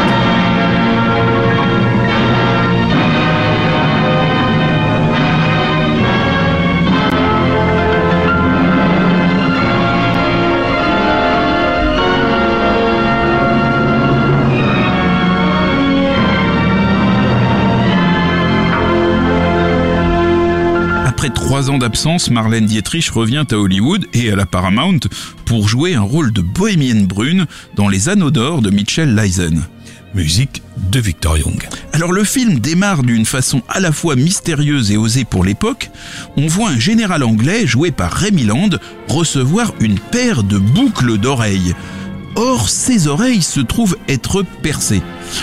D'absence, 21.89 22.29
Marlène 22.29 22.67
Dietrich 22.67 23.09
revient 23.09 23.45
à 23.49 23.55
Hollywood 23.55 24.05
et 24.13 24.29
à 24.29 24.35
la 24.35 24.45
Paramount 24.45 24.99
pour 25.45 25.67
jouer 25.67 25.95
un 25.95 26.01
rôle 26.01 26.31
de 26.31 26.41
bohémienne 26.41 27.07
brune 27.07 27.47
dans 27.75 27.87
Les 27.87 28.09
Anneaux 28.09 28.29
d'or 28.29 28.61
de 28.61 28.69
Mitchell 28.69 29.15
Leisen. 29.15 29.63
Musique 30.13 30.61
de 30.91 30.99
Victor 30.99 31.39
Young. 31.39 31.67
Alors 31.91 32.11
le 32.11 32.23
film 32.23 32.59
démarre 32.59 33.01
d'une 33.01 33.25
façon 33.25 33.63
à 33.67 33.79
la 33.79 33.91
fois 33.91 34.15
mystérieuse 34.15 34.91
et 34.91 34.97
osée 34.97 35.25
pour 35.25 35.43
l'époque. 35.43 35.89
On 36.37 36.45
voit 36.45 36.69
un 36.69 36.77
général 36.77 37.23
anglais 37.23 37.65
joué 37.65 37.89
par 37.89 38.13
Remy 38.13 38.43
Land 38.43 38.69
recevoir 39.07 39.73
une 39.79 39.97
paire 39.97 40.43
de 40.43 40.59
boucles 40.59 41.17
d'oreilles. 41.17 41.73
Or, 42.41 42.69
ses 42.69 43.07
oreilles 43.07 43.41
se 43.41 43.59
trouvent 43.59 43.97
être 44.07 44.43
percées. 44.43 45.01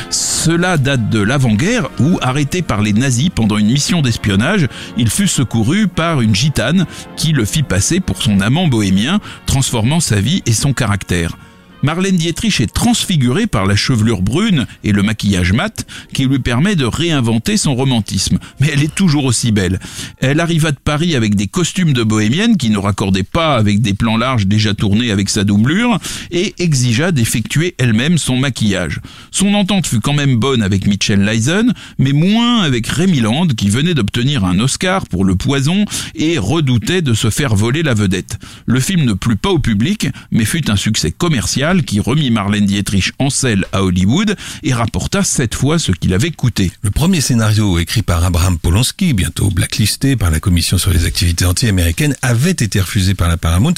Cela 0.09 0.79
date 0.79 1.11
de 1.11 1.21
l'avant-guerre 1.21 1.91
où, 2.01 2.19
arrêté 2.23 2.63
par 2.63 2.81
les 2.81 2.95
nazis 2.95 3.29
pendant 3.29 3.59
une 3.59 3.71
mission 3.71 4.01
d'espionnage, 4.01 4.67
il 4.97 5.11
fut 5.11 5.29
secouru 5.29 5.89
par 5.89 6.23
une 6.23 6.35
gitane 6.35 6.87
qui 7.15 7.33
le 7.33 7.45
fit 7.45 7.63
passer 7.63 8.01
pour 8.01 8.23
son 8.23 8.41
amant 8.41 8.67
bohémien, 8.67 9.21
transformant 9.45 10.01
sa 10.01 10.23
vie 10.23 10.43
et 10.47 10.55
son 10.55 10.73
caractère. 10.73 11.37
Marlène 11.83 12.17
Dietrich 12.17 12.61
est 12.61 12.73
transfigurée 12.73 13.47
par 13.47 13.67
la 13.67 13.77
chevelure 13.77 14.23
brune 14.23 14.67
et 14.83 14.93
le 14.93 15.03
maquillage 15.03 15.53
mat 15.53 15.87
qui 16.13 16.25
lui 16.25 16.39
permet 16.39 16.75
de 16.75 16.87
réinventer 16.87 17.57
son 17.57 17.75
romantisme. 17.75 18.39
Mais 18.61 18.71
elle 18.73 18.83
est 18.83 18.95
toujours 18.95 19.27
aussi 19.27 19.53
belle. 19.53 19.79
Elle 20.19 20.41
arriva 20.41 20.73
de 20.73 20.79
Paris 20.83 21.15
avec 21.15 21.35
des 21.35 21.49
costumes 21.49 21.93
de 21.93 22.03
bohémienne 22.03 22.57
qui 22.57 22.71
ne 22.71 22.79
raccordaient 22.79 23.23
pas 23.23 23.57
avec 23.57 23.83
des 23.83 23.93
plans 23.93 24.17
larges 24.17 24.47
déjà 24.47 24.73
tournés 24.73 25.11
avec 25.11 25.29
sa 25.29 25.45
doublure 25.45 25.99
et 26.31 26.55
exigea 26.59 27.13
d'effectuer 27.13 27.75
elle-même 27.79 28.17
son 28.17 28.37
maquillage. 28.37 29.01
Son 29.31 29.53
entente 29.55 29.87
fut 29.87 30.01
quand 30.01 30.15
même 30.15 30.37
bonne 30.37 30.63
avec 30.63 30.87
Mitchell 30.87 31.23
Leisen, 31.23 31.75
mais 31.99 32.13
moins 32.13 32.63
avec 32.63 32.87
Rémi 32.87 33.21
Land 33.21 33.49
qui 33.49 33.69
venait 33.69 33.95
d'obtenir 33.95 34.45
un 34.45 34.59
Oscar 34.61 35.07
pour 35.07 35.25
Le 35.25 35.37
Poison 35.37 35.85
et 36.15 36.39
redoutait 36.39 37.03
de 37.03 37.13
se 37.13 37.29
faire 37.29 37.55
voler 37.55 37.83
la 37.83 37.95
vedette. 37.95 38.39
Le 38.65 38.81
film 38.81 39.05
ne 39.05 39.13
plut 39.13 39.37
pas 39.37 39.51
au 39.51 39.59
public, 39.59 40.09
mais 40.31 40.47
fut 40.47 40.71
un 40.71 40.77
succès 40.77 41.11
commercial 41.11 41.66
qui 41.75 42.01
remit 42.01 42.31
Marlène 42.31 42.67
Dietrich 42.67 43.13
en 43.19 43.31
selle 43.31 43.67
à 43.73 43.83
Hollywood 43.83 44.37
et 44.63 44.73
rapporta 44.73 45.25
sept 45.25 45.55
fois 45.55 45.79
ce 45.79 45.93
qu'il 45.93 46.15
avait 46.15 46.31
coûté. 46.31 46.71
Le 46.83 46.91
premier 46.91 47.21
scénario 47.21 47.79
écrit 47.79 48.03
par 48.03 48.25
Abraham 48.25 48.59
Polonsky, 48.59 49.13
bientôt 49.13 49.51
blacklisté 49.51 50.17
par 50.17 50.31
la 50.31 50.41
Commission 50.41 50.79
sur 50.79 50.93
les 50.93 51.05
activités 51.05 51.45
anti-américaines, 51.45 52.15
avait 52.23 52.51
été 52.51 52.81
refusé 52.81 53.15
par 53.15 53.29
la 53.29 53.37
Paramount 53.37 53.75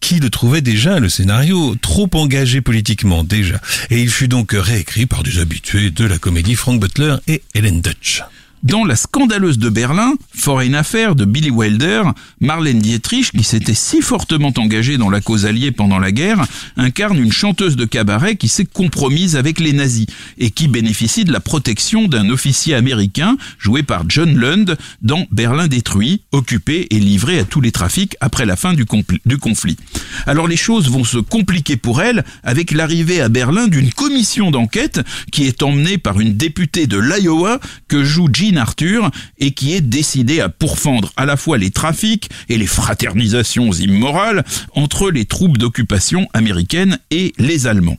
qui 0.00 0.18
le 0.18 0.30
trouvait 0.30 0.62
déjà, 0.62 0.98
le 0.98 1.08
scénario, 1.08 1.76
trop 1.80 2.08
engagé 2.14 2.60
politiquement 2.60 3.22
déjà. 3.22 3.60
Et 3.90 4.00
il 4.00 4.10
fut 4.10 4.28
donc 4.28 4.52
réécrit 4.52 5.06
par 5.06 5.22
des 5.22 5.38
habitués 5.38 5.90
de 5.90 6.04
la 6.04 6.18
comédie 6.18 6.56
Frank 6.56 6.80
Butler 6.80 7.16
et 7.28 7.42
Ellen 7.54 7.80
Dutch. 7.80 8.22
Dans 8.62 8.84
La 8.84 8.94
scandaleuse 8.94 9.58
de 9.58 9.70
Berlin, 9.70 10.12
Foreign 10.34 10.74
Affair 10.74 11.14
de 11.14 11.24
Billy 11.24 11.48
Wilder, 11.48 12.02
Marlène 12.40 12.80
Dietrich, 12.80 13.30
qui 13.30 13.42
s'était 13.42 13.72
si 13.72 14.02
fortement 14.02 14.52
engagée 14.58 14.98
dans 14.98 15.08
la 15.08 15.22
cause 15.22 15.46
alliée 15.46 15.72
pendant 15.72 15.98
la 15.98 16.12
guerre, 16.12 16.44
incarne 16.76 17.18
une 17.18 17.32
chanteuse 17.32 17.74
de 17.74 17.86
cabaret 17.86 18.36
qui 18.36 18.48
s'est 18.48 18.66
compromise 18.66 19.36
avec 19.36 19.60
les 19.60 19.72
nazis 19.72 20.04
et 20.36 20.50
qui 20.50 20.68
bénéficie 20.68 21.24
de 21.24 21.32
la 21.32 21.40
protection 21.40 22.06
d'un 22.06 22.28
officier 22.28 22.74
américain 22.74 23.38
joué 23.58 23.82
par 23.82 24.04
John 24.08 24.36
Lund 24.36 24.76
dans 25.00 25.26
Berlin 25.30 25.66
détruit, 25.66 26.20
occupé 26.30 26.86
et 26.90 27.00
livré 27.00 27.38
à 27.38 27.44
tous 27.44 27.62
les 27.62 27.72
trafics 27.72 28.14
après 28.20 28.44
la 28.44 28.56
fin 28.56 28.74
du, 28.74 28.84
conflit. 28.84 29.78
Alors 30.26 30.46
les 30.46 30.58
choses 30.58 30.90
vont 30.90 31.04
se 31.04 31.18
compliquer 31.18 31.78
pour 31.78 32.02
elle 32.02 32.24
avec 32.42 32.72
l'arrivée 32.72 33.22
à 33.22 33.30
Berlin 33.30 33.68
d'une 33.68 33.90
commission 33.90 34.50
d'enquête 34.50 35.00
qui 35.32 35.44
est 35.44 35.62
emmenée 35.62 35.96
par 35.96 36.20
une 36.20 36.36
députée 36.36 36.86
de 36.86 36.98
l'Iowa 36.98 37.58
que 37.88 38.04
joue 38.04 38.28
Arthur 38.58 39.10
et 39.38 39.52
qui 39.52 39.72
est 39.74 39.80
décidé 39.80 40.40
à 40.40 40.48
pourfendre 40.48 41.12
à 41.16 41.26
la 41.26 41.36
fois 41.36 41.58
les 41.58 41.70
trafics 41.70 42.30
et 42.48 42.58
les 42.58 42.66
fraternisations 42.66 43.72
immorales 43.72 44.44
entre 44.74 45.10
les 45.10 45.24
troupes 45.24 45.58
d'occupation 45.58 46.28
américaines 46.32 46.98
et 47.10 47.32
les 47.38 47.66
Allemands. 47.66 47.98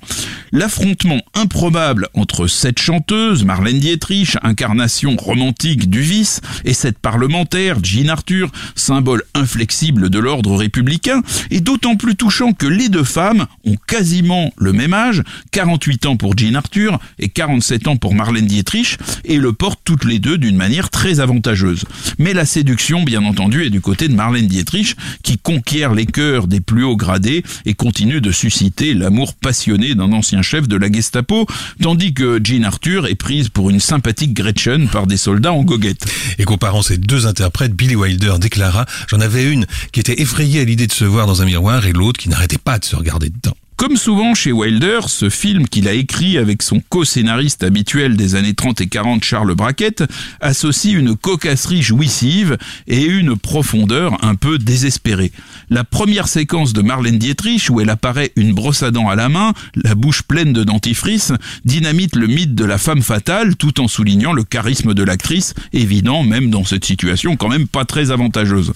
L'affrontement 0.51 1.21
improbable 1.33 2.09
entre 2.13 2.47
cette 2.47 2.79
chanteuse, 2.79 3.45
Marlène 3.45 3.79
Dietrich, 3.79 4.35
incarnation 4.43 5.15
romantique 5.15 5.89
du 5.89 6.01
vice, 6.01 6.41
et 6.65 6.73
cette 6.73 6.99
parlementaire, 6.99 7.77
Jean 7.81 8.09
Arthur, 8.09 8.51
symbole 8.75 9.23
inflexible 9.33 10.09
de 10.09 10.19
l'ordre 10.19 10.55
républicain, 10.55 11.21
est 11.51 11.61
d'autant 11.61 11.95
plus 11.95 12.15
touchant 12.15 12.51
que 12.51 12.67
les 12.67 12.89
deux 12.89 13.05
femmes 13.05 13.47
ont 13.65 13.77
quasiment 13.87 14.51
le 14.57 14.73
même 14.73 14.93
âge, 14.93 15.23
48 15.51 16.05
ans 16.05 16.17
pour 16.17 16.37
Jean 16.37 16.55
Arthur 16.55 16.99
et 17.17 17.29
47 17.29 17.87
ans 17.87 17.97
pour 17.97 18.13
Marlène 18.13 18.47
Dietrich, 18.47 18.97
et 19.23 19.37
le 19.37 19.53
portent 19.53 19.81
toutes 19.85 20.05
les 20.05 20.19
deux 20.19 20.37
d'une 20.41 20.57
manière 20.57 20.89
très 20.89 21.21
avantageuse. 21.21 21.85
Mais 22.19 22.33
la 22.33 22.45
séduction, 22.45 23.03
bien 23.03 23.23
entendu, 23.23 23.63
est 23.63 23.69
du 23.69 23.79
côté 23.79 24.09
de 24.09 24.13
Marlène 24.13 24.47
Dietrich, 24.47 24.97
qui 25.23 25.37
conquiert 25.37 25.93
les 25.93 26.05
cœurs 26.05 26.47
des 26.47 26.59
plus 26.59 26.83
hauts 26.83 26.97
gradés 26.97 27.43
et 27.65 27.73
continue 27.73 28.19
de 28.19 28.31
susciter 28.31 28.93
l'amour 28.93 29.33
passionné 29.35 29.95
d'un 29.95 30.11
ancien 30.11 30.41
chef 30.41 30.67
de 30.67 30.75
la 30.75 30.91
Gestapo, 30.91 31.45
tandis 31.81 32.13
que 32.13 32.41
Jean 32.43 32.65
Arthur 32.65 33.07
est 33.07 33.15
prise 33.15 33.47
pour 33.47 33.69
une 33.69 33.79
sympathique 33.79 34.33
Gretchen 34.33 34.89
par 34.89 35.07
des 35.07 35.17
soldats 35.17 35.53
en 35.53 35.63
goguette. 35.63 36.05
Et 36.37 36.43
comparant 36.43 36.81
ces 36.81 36.97
deux 36.97 37.27
interprètes, 37.27 37.73
Billy 37.73 37.95
Wilder 37.95 38.35
déclara 38.39 38.85
J'en 39.07 39.21
avais 39.21 39.49
une 39.49 39.65
qui 39.91 39.99
était 39.99 40.21
effrayée 40.21 40.61
à 40.61 40.65
l'idée 40.65 40.87
de 40.87 40.93
se 40.93 41.05
voir 41.05 41.27
dans 41.27 41.41
un 41.41 41.45
miroir 41.45 41.85
et 41.85 41.93
l'autre 41.93 42.19
qui 42.19 42.29
n'arrêtait 42.29 42.57
pas 42.57 42.79
de 42.79 42.85
se 42.85 42.95
regarder 42.95 43.29
dedans. 43.29 43.55
Comme 43.81 43.97
souvent 43.97 44.35
chez 44.35 44.51
Wilder, 44.51 44.99
ce 45.07 45.31
film 45.31 45.67
qu'il 45.67 45.87
a 45.87 45.93
écrit 45.93 46.37
avec 46.37 46.61
son 46.61 46.83
co-scénariste 46.87 47.63
habituel 47.63 48.15
des 48.15 48.35
années 48.35 48.53
30 48.53 48.79
et 48.81 48.87
40, 48.87 49.23
Charles 49.23 49.55
Brackett, 49.55 50.03
associe 50.39 50.93
une 50.93 51.17
cocasserie 51.17 51.81
jouissive 51.81 52.59
et 52.85 53.03
une 53.03 53.35
profondeur 53.35 54.23
un 54.23 54.35
peu 54.35 54.59
désespérée. 54.59 55.31
La 55.71 55.83
première 55.83 56.27
séquence 56.27 56.73
de 56.73 56.83
Marlène 56.83 57.17
Dietrich, 57.17 57.71
où 57.71 57.81
elle 57.81 57.89
apparaît 57.89 58.31
une 58.35 58.53
brosse 58.53 58.83
à 58.83 58.91
dents 58.91 59.09
à 59.09 59.15
la 59.15 59.29
main, 59.29 59.53
la 59.73 59.95
bouche 59.95 60.21
pleine 60.21 60.53
de 60.53 60.63
dentifrice, 60.63 61.33
dynamite 61.65 62.15
le 62.15 62.27
mythe 62.27 62.53
de 62.53 62.65
la 62.65 62.77
femme 62.77 63.01
fatale 63.01 63.55
tout 63.55 63.81
en 63.81 63.87
soulignant 63.87 64.33
le 64.33 64.43
charisme 64.43 64.93
de 64.93 65.03
l'actrice, 65.03 65.55
évident 65.73 66.21
même 66.21 66.51
dans 66.51 66.65
cette 66.65 66.85
situation 66.85 67.35
quand 67.35 67.49
même 67.49 67.67
pas 67.67 67.85
très 67.85 68.11
avantageuse. 68.11 68.73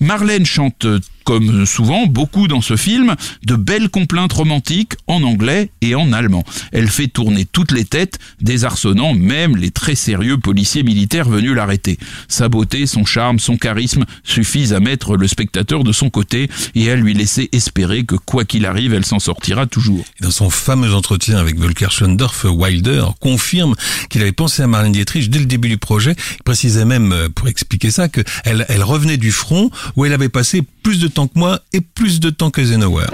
Marlène 0.00 0.46
chante 0.46 0.84
comme 1.28 1.66
souvent 1.66 2.06
beaucoup 2.06 2.48
dans 2.48 2.62
ce 2.62 2.74
film, 2.74 3.14
de 3.44 3.54
belles 3.54 3.90
complaintes 3.90 4.32
romantiques 4.32 4.94
en 5.06 5.22
anglais 5.22 5.70
et 5.82 5.94
en 5.94 6.14
allemand. 6.14 6.42
Elle 6.72 6.88
fait 6.88 7.06
tourner 7.06 7.44
toutes 7.44 7.70
les 7.70 7.84
têtes, 7.84 8.18
désarçonnant 8.40 9.12
même 9.12 9.54
les 9.54 9.70
très 9.70 9.94
sérieux 9.94 10.38
policiers 10.38 10.82
militaires 10.82 11.28
venus 11.28 11.52
l'arrêter. 11.52 11.98
Sa 12.28 12.48
beauté, 12.48 12.86
son 12.86 13.04
charme, 13.04 13.40
son 13.40 13.58
charisme 13.58 14.06
suffisent 14.24 14.72
à 14.72 14.80
mettre 14.80 15.18
le 15.18 15.28
spectateur 15.28 15.84
de 15.84 15.92
son 15.92 16.08
côté 16.08 16.48
et 16.74 16.90
à 16.90 16.96
lui 16.96 17.12
laisser 17.12 17.50
espérer 17.52 18.04
que 18.04 18.14
quoi 18.14 18.46
qu'il 18.46 18.64
arrive, 18.64 18.94
elle 18.94 19.04
s'en 19.04 19.18
sortira 19.18 19.66
toujours. 19.66 20.06
dans 20.22 20.30
son 20.30 20.48
fameux 20.48 20.94
entretien 20.94 21.36
avec 21.36 21.58
Volker 21.58 21.90
Schlendorf, 21.90 22.46
Wilder 22.48 23.04
confirme 23.20 23.74
qu'il 24.08 24.22
avait 24.22 24.32
pensé 24.32 24.62
à 24.62 24.66
Marlène 24.66 24.92
Dietrich 24.92 25.28
dès 25.28 25.40
le 25.40 25.44
début 25.44 25.68
du 25.68 25.76
projet. 25.76 26.16
Il 26.36 26.42
précisait 26.42 26.86
même, 26.86 27.14
pour 27.34 27.48
expliquer 27.48 27.90
ça, 27.90 28.08
qu'elle 28.08 28.64
elle 28.70 28.82
revenait 28.82 29.18
du 29.18 29.30
front 29.30 29.70
où 29.94 30.06
elle 30.06 30.14
avait 30.14 30.30
passé 30.30 30.62
plus 30.88 31.00
de 31.00 31.08
temps 31.08 31.26
que 31.26 31.38
moi 31.38 31.58
et 31.74 31.82
plus 31.82 32.18
de 32.18 32.30
temps 32.30 32.48
que 32.48 32.64
Zenauer. 32.64 33.10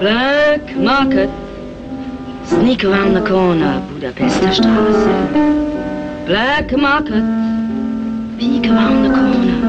Black 0.00 0.76
Market. 0.76 1.30
Sneak 2.44 2.84
around 2.84 3.14
the 3.14 3.24
corner, 3.24 3.80
Budapester 3.92 4.52
Straße. 4.52 5.06
Black 6.26 6.76
Market. 6.76 7.22
Peek 8.40 8.66
around 8.66 9.04
the 9.04 9.14
corner. 9.14 9.60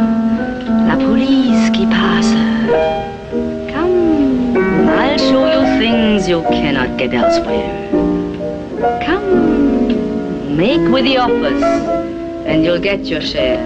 La 0.88 0.96
police 0.96 1.70
qui 1.70 1.86
passe. 1.86 2.34
Come, 3.72 4.90
I'll 4.90 5.20
show 5.20 5.46
you 5.46 5.80
things 5.80 6.28
you 6.28 6.42
cannot 6.50 6.98
get 6.98 7.14
elsewhere. 7.14 7.70
Come, 9.06 10.58
make 10.58 10.92
with 10.92 11.04
the 11.04 11.18
offers, 11.20 11.62
and 12.48 12.64
you'll 12.66 12.82
get 12.82 13.06
your 13.06 13.22
share. 13.22 13.64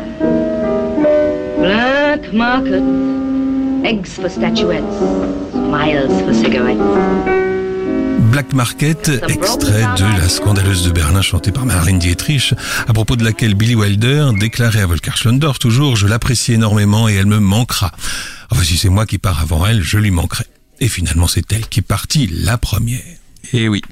Black 1.58 2.34
Market. 2.34 3.25
Eggs 3.86 4.16
for 4.20 4.28
statuettes, 4.28 4.82
miles 5.54 6.24
for 6.24 6.34
cigarettes. 6.34 6.80
Black 8.32 8.52
Market, 8.52 9.12
extrait 9.28 9.86
de 9.96 10.20
La 10.20 10.28
scandaleuse 10.28 10.84
de 10.84 10.92
Berlin 10.92 11.22
chantée 11.22 11.52
par 11.52 11.68
Marlène 11.68 12.00
Dietrich, 12.00 12.56
à 12.88 12.94
propos 12.94 13.16
de 13.16 13.24
laquelle 13.24 13.54
Billy 13.54 13.76
Wilder 13.76 14.32
déclarait 14.40 14.82
à 14.82 14.88
Volker 14.88 15.12
Schlondorf 15.16 15.60
toujours 15.60 15.98
Je 15.98 16.08
l'apprécie 16.08 16.54
énormément 16.54 17.08
et 17.08 17.14
elle 17.14 17.28
me 17.28 17.38
manquera. 17.38 17.92
Enfin, 18.50 18.64
si 18.64 18.76
c'est 18.76 18.90
moi 18.90 19.06
qui 19.06 19.20
pars 19.20 19.40
avant 19.40 19.64
elle, 19.68 19.84
je 19.84 20.00
lui 20.00 20.10
manquerai. 20.10 20.46
Et 20.80 20.88
finalement, 20.88 21.28
c'est 21.28 21.54
elle 21.54 21.68
qui 21.68 21.82
est 21.82 21.84
partie 21.84 22.26
la 22.26 22.58
première. 22.58 23.04
Eh 23.54 23.68
oui. 23.68 23.84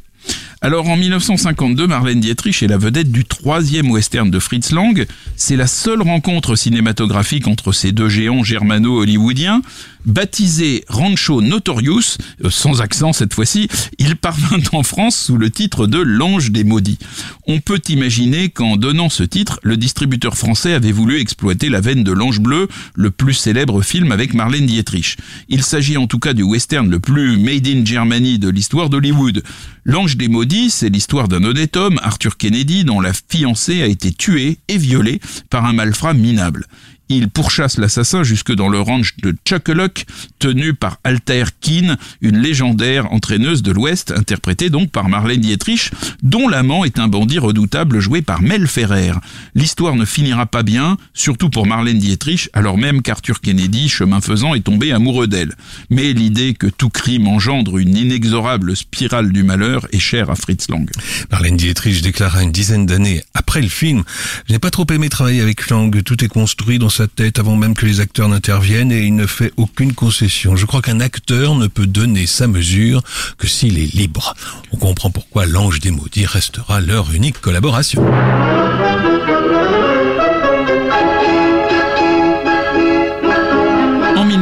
Alors 0.65 0.87
en 0.87 0.95
1952, 0.95 1.87
Marlène 1.87 2.21
Dietrich 2.21 2.63
est 2.63 2.67
la 2.67 2.77
vedette 2.77 3.11
du 3.11 3.25
troisième 3.25 3.91
western 3.91 4.31
de 4.31 4.39
Fritz 4.39 4.71
Lang. 4.71 5.05
C'est 5.35 5.57
la 5.57 5.67
seule 5.67 6.01
rencontre 6.01 6.55
cinématographique 6.55 7.47
entre 7.47 7.73
ces 7.73 7.91
deux 7.91 8.07
géants 8.07 8.45
germano-hollywoodiens. 8.45 9.61
Baptisé 10.05 10.83
Rancho 10.89 11.41
Notorious, 11.41 12.17
euh, 12.43 12.49
sans 12.49 12.81
accent 12.81 13.13
cette 13.13 13.33
fois-ci, 13.33 13.69
il 13.99 14.17
parvint 14.17 14.59
en 14.73 14.83
France 14.83 15.15
sous 15.15 15.37
le 15.37 15.49
titre 15.49 15.87
de 15.87 15.97
L'Ange 15.97 16.51
des 16.51 16.63
Maudits. 16.65 16.99
On 17.47 17.59
peut 17.59 17.81
imaginer 17.87 18.49
qu'en 18.49 18.75
donnant 18.75 19.09
ce 19.09 19.23
titre, 19.23 19.59
le 19.63 19.77
distributeur 19.77 20.37
français 20.37 20.73
avait 20.73 20.91
voulu 20.91 21.19
exploiter 21.19 21.69
la 21.69 21.79
veine 21.79 22.03
de 22.03 22.11
L'Ange 22.11 22.41
Bleu, 22.41 22.67
le 22.95 23.11
plus 23.11 23.33
célèbre 23.33 23.81
film 23.81 24.11
avec 24.11 24.33
Marlène 24.33 24.65
Dietrich. 24.65 25.17
Il 25.47 25.63
s'agit 25.63 25.97
en 25.97 26.07
tout 26.07 26.19
cas 26.19 26.33
du 26.33 26.43
western 26.43 26.89
le 26.89 26.99
plus 26.99 27.37
made 27.37 27.67
in 27.67 27.85
Germany 27.85 28.39
de 28.39 28.49
l'histoire 28.49 28.89
d'Hollywood. 28.89 29.41
L'Ange 29.85 30.15
des 30.17 30.27
Maudits, 30.27 30.52
c'est 30.53 30.89
l'histoire 30.89 31.27
d'un 31.27 31.43
honnête 31.43 31.75
homme, 31.77 31.99
Arthur 32.03 32.37
Kennedy, 32.37 32.83
dont 32.83 33.01
la 33.01 33.11
fiancée 33.13 33.81
a 33.81 33.87
été 33.87 34.11
tuée 34.11 34.59
et 34.67 34.77
violée 34.77 35.19
par 35.49 35.65
un 35.65 35.73
malfrat 35.73 36.13
minable. 36.13 36.67
Il 37.15 37.29
pourchasse 37.29 37.77
l'assassin 37.77 38.23
jusque 38.23 38.51
dans 38.53 38.69
le 38.69 38.79
ranch 38.79 39.17
de 39.17 39.35
Chuckaluck, 39.47 40.05
tenu 40.39 40.73
par 40.73 40.97
Altair 41.03 41.59
Keane, 41.59 41.97
une 42.21 42.39
légendaire 42.39 43.11
entraîneuse 43.13 43.61
de 43.61 43.71
l'Ouest, 43.71 44.11
interprétée 44.11 44.71
donc 44.71 44.89
par 44.89 45.09
Marlène 45.09 45.41
Dietrich, 45.41 45.91
dont 46.23 46.47
l'amant 46.47 46.85
est 46.85 46.97
un 46.97 47.07
bandit 47.07 47.37
redoutable 47.37 47.99
joué 47.99 48.23
par 48.23 48.41
Mel 48.41 48.67
Ferrer. 48.67 49.13
L'histoire 49.53 49.95
ne 49.95 50.05
finira 50.05 50.47
pas 50.47 50.63
bien, 50.63 50.97
surtout 51.13 51.51
pour 51.51 51.67
Marlène 51.67 51.99
Dietrich, 51.99 52.49
alors 52.53 52.79
même 52.79 53.03
qu'Arthur 53.03 53.41
Kennedy, 53.41 53.89
chemin 53.89 54.19
faisant, 54.19 54.55
est 54.55 54.61
tombé 54.61 54.91
amoureux 54.91 55.27
d'elle. 55.27 55.53
Mais 55.91 56.13
l'idée 56.13 56.55
que 56.55 56.65
tout 56.65 56.89
crime 56.89 57.27
engendre 57.27 57.77
une 57.77 57.95
inexorable 57.95 58.75
spirale 58.75 59.31
du 59.31 59.43
malheur 59.43 59.85
est 59.91 59.99
chère 59.99 60.31
à 60.31 60.35
Fritz 60.35 60.67
Lang. 60.69 60.89
Marlène 61.29 61.57
Dietrich 61.57 62.01
déclara 62.01 62.41
une 62.41 62.51
dizaine 62.51 62.87
d'années 62.87 63.21
après 63.35 63.61
le 63.61 63.69
film 63.69 64.03
Je 64.47 64.53
n'ai 64.53 64.59
pas 64.59 64.71
trop 64.71 64.87
aimé 64.91 65.09
travailler 65.09 65.41
avec 65.41 65.69
Lang, 65.69 66.01
tout 66.01 66.23
est 66.23 66.27
construit 66.27 66.79
dans 66.79 66.89
sa 66.89 67.02
tête 67.07 67.39
avant 67.39 67.55
même 67.55 67.75
que 67.75 67.85
les 67.85 67.99
acteurs 67.99 68.29
n'interviennent 68.29 68.91
et 68.91 69.03
il 69.03 69.15
ne 69.15 69.25
fait 69.25 69.51
aucune 69.57 69.93
concession. 69.93 70.55
Je 70.55 70.65
crois 70.65 70.81
qu'un 70.81 70.99
acteur 70.99 71.55
ne 71.55 71.67
peut 71.67 71.87
donner 71.87 72.25
sa 72.25 72.47
mesure 72.47 73.01
que 73.37 73.47
s'il 73.47 73.79
est 73.79 73.93
libre. 73.93 74.35
On 74.71 74.77
comprend 74.77 75.09
pourquoi 75.09 75.45
L'Ange 75.45 75.79
des 75.79 75.91
Maudits 75.91 76.25
restera 76.25 76.81
leur 76.81 77.11
unique 77.13 77.39
collaboration. 77.39 78.03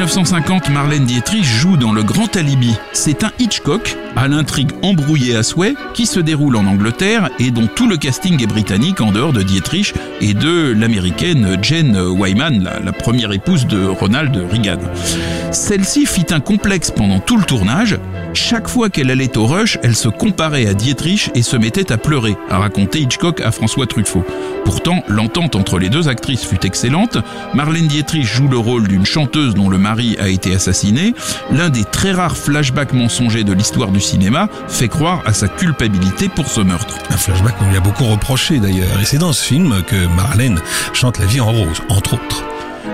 1950, 0.01 0.71
Marlène 0.71 1.05
Dietrich 1.05 1.43
joue 1.43 1.77
dans 1.77 1.93
Le 1.93 2.01
Grand 2.01 2.35
Alibi. 2.35 2.73
C'est 2.91 3.23
un 3.23 3.31
Hitchcock 3.37 3.95
à 4.15 4.27
l'intrigue 4.27 4.71
embrouillée 4.81 5.35
à 5.35 5.43
souhait 5.43 5.75
qui 5.93 6.07
se 6.07 6.19
déroule 6.19 6.55
en 6.55 6.65
Angleterre 6.65 7.29
et 7.37 7.51
dont 7.51 7.67
tout 7.67 7.87
le 7.87 7.97
casting 7.97 8.41
est 8.41 8.47
britannique 8.47 8.99
en 8.99 9.11
dehors 9.11 9.31
de 9.31 9.43
Dietrich 9.43 9.93
et 10.19 10.33
de 10.33 10.73
l'américaine 10.73 11.59
Jane 11.61 11.95
Wyman, 11.97 12.67
la, 12.83 12.91
première 12.91 13.31
épouse 13.31 13.67
de 13.67 13.85
Ronald 13.85 14.35
Reagan. 14.51 14.79
Celle-ci 15.51 16.07
fit 16.07 16.25
un 16.31 16.39
complexe 16.39 16.89
pendant 16.89 17.19
tout 17.19 17.37
le 17.37 17.43
tournage. 17.43 17.99
Chaque 18.33 18.69
fois 18.69 18.89
qu'elle 18.89 19.11
allait 19.11 19.37
au 19.37 19.45
rush, 19.45 19.77
elle 19.83 19.95
se 19.95 20.07
comparait 20.07 20.65
à 20.65 20.73
Dietrich 20.73 21.29
et 21.35 21.41
se 21.43 21.57
mettait 21.57 21.91
à 21.91 21.97
pleurer, 21.97 22.35
a 22.49 22.57
raconté 22.57 22.99
Hitchcock 23.01 23.41
à 23.41 23.51
François 23.51 23.85
Truffaut. 23.85 24.25
Pourtant, 24.65 25.03
l'entente 25.07 25.55
entre 25.55 25.77
les 25.77 25.89
deux 25.89 26.07
actrices 26.07 26.45
fut 26.45 26.65
excellente. 26.65 27.17
Marlène 27.53 27.87
Dietrich 27.87 28.25
joue 28.25 28.47
le 28.47 28.57
rôle 28.57 28.87
d'une 28.87 29.05
chanteuse 29.05 29.53
dont 29.53 29.69
le 29.69 29.77
mari 29.77 29.90
a 30.19 30.27
été 30.27 30.55
assassiné. 30.55 31.13
L'un 31.51 31.69
des 31.69 31.83
très 31.83 32.11
rares 32.11 32.37
flashbacks 32.37 32.93
mensongers 32.93 33.43
de 33.43 33.53
l'histoire 33.53 33.89
du 33.89 34.01
cinéma 34.01 34.47
fait 34.67 34.87
croire 34.87 35.21
à 35.25 35.33
sa 35.33 35.47
culpabilité 35.47 36.29
pour 36.29 36.47
ce 36.47 36.61
meurtre. 36.61 36.95
Un 37.09 37.17
flashback 37.17 37.57
qu'on 37.57 37.69
lui 37.69 37.77
a 37.77 37.81
beaucoup 37.81 38.05
reproché 38.05 38.59
d'ailleurs. 38.59 38.99
Et 39.01 39.05
c'est 39.05 39.17
dans 39.17 39.33
ce 39.33 39.43
film 39.43 39.83
que 39.87 40.07
Marlène 40.15 40.59
chante 40.93 41.19
La 41.19 41.25
vie 41.25 41.41
en 41.41 41.51
rose, 41.51 41.81
entre 41.89 42.15
autres. 42.15 42.50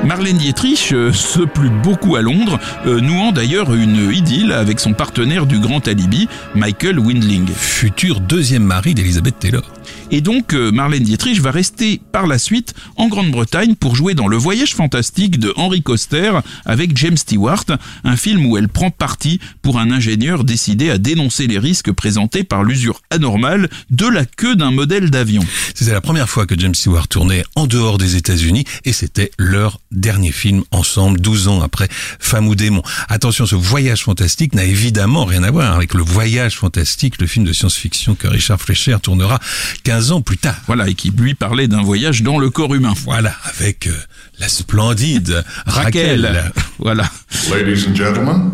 Marlène 0.08 0.38
Dietrich 0.38 0.94
euh, 0.94 1.12
se 1.12 1.42
plut 1.42 1.70
beaucoup 1.84 2.16
à 2.16 2.22
Londres, 2.22 2.58
euh, 2.86 3.02
nouant 3.02 3.34
d'ailleurs 3.34 3.74
une 3.76 4.10
idylle 4.14 4.54
avec 4.54 4.80
son 4.80 4.94
partenaire 4.94 5.46
du 5.46 5.60
Grand 5.60 5.86
Alibi, 5.86 6.30
Michael 6.56 6.98
Windling. 6.98 7.46
Futur 7.54 8.22
deuxième 8.22 8.64
mari 8.64 8.96
d'Elizabeth 8.96 9.38
Taylor. 9.38 9.70
Et 10.10 10.22
donc 10.22 10.54
euh, 10.54 10.72
Marlène 10.72 11.04
Dietrich 11.04 11.42
va 11.42 11.52
rester 11.52 12.00
par 12.12 12.28
la 12.28 12.38
suite 12.38 12.74
en 12.96 13.08
Grande-Bretagne 13.08 13.76
pour 13.76 13.96
jouer 13.96 14.14
dans 14.14 14.28
Le 14.28 14.38
Voyage 14.38 14.74
fantastique 14.74 15.40
de 15.40 15.54
Henry 15.58 15.82
Coster 15.82 16.32
avec 16.66 16.96
James 16.96 17.18
Stewart, 17.18 17.66
un 18.04 18.16
film 18.16 18.46
où 18.46 18.58
elle 18.58 18.70
prend 18.70 18.90
parti 18.90 19.40
pour 19.62 19.80
un 19.80 19.92
ingénieur 19.92 20.44
décidé 20.46 20.90
à 20.90 20.98
dénoncer 20.98 21.48
les 21.48 21.60
risques 21.60 21.92
présentés 21.92 22.44
par 22.44 22.64
l'usure 22.64 23.02
anormale 23.10 23.70
de 23.90 24.08
la 24.08 24.26
queue 24.26 24.56
d'un 24.56 24.72
modèle 24.72 25.10
d'avion. 25.10 25.44
C'était 25.74 25.92
la 25.92 26.02
première 26.02 26.30
fois 26.30 26.46
que 26.46 26.58
James 26.58 26.76
Stewart 26.76 27.08
tournait 27.10 27.44
en 27.56 27.68
dehors 27.68 27.98
des 27.98 28.16
États-Unis 28.16 28.64
et 28.86 28.94
c'était 28.94 29.32
leur 29.38 29.80
dernier 30.00 30.32
film 30.32 30.64
ensemble 30.72 31.20
12 31.20 31.48
ans 31.48 31.62
après 31.62 31.88
Femme 32.20 32.48
ou 32.48 32.56
démon. 32.56 32.82
Attention, 33.10 33.46
ce 33.46 33.56
voyage 33.56 34.04
fantastique 34.04 34.54
n'a 34.56 34.64
évidemment 34.64 35.26
rien 35.26 35.44
à 35.44 35.52
voir 35.52 35.76
avec 35.76 35.94
le 35.94 36.04
voyage 36.04 36.58
fantastique, 36.58 37.20
le 37.20 37.28
film 37.28 37.46
de 37.46 37.54
science-fiction 37.54 38.16
que 38.16 38.28
Richard 38.28 38.62
Fleischer 38.62 38.98
tournera 39.02 39.40
15 39.84 40.12
ans 40.12 40.22
plus 40.22 40.38
tard. 40.38 40.56
Voilà, 40.68 40.88
et 40.88 40.94
qui 40.96 41.12
lui 41.12 41.34
parlait 41.36 41.68
d'un 41.68 41.82
voyage 41.82 42.24
dans 42.24 42.38
le 42.40 42.50
corps 42.50 42.74
humain. 42.74 42.94
Voilà, 43.04 43.36
avec 43.46 43.88
euh, 43.88 43.96
la 44.40 44.48
splendide 44.48 45.44
Raquel. 45.66 46.26
Raquel. 46.26 46.52
Voilà. 46.80 47.10
Ladies 47.52 47.88
and 47.90 47.96
gentlemen, 47.96 48.52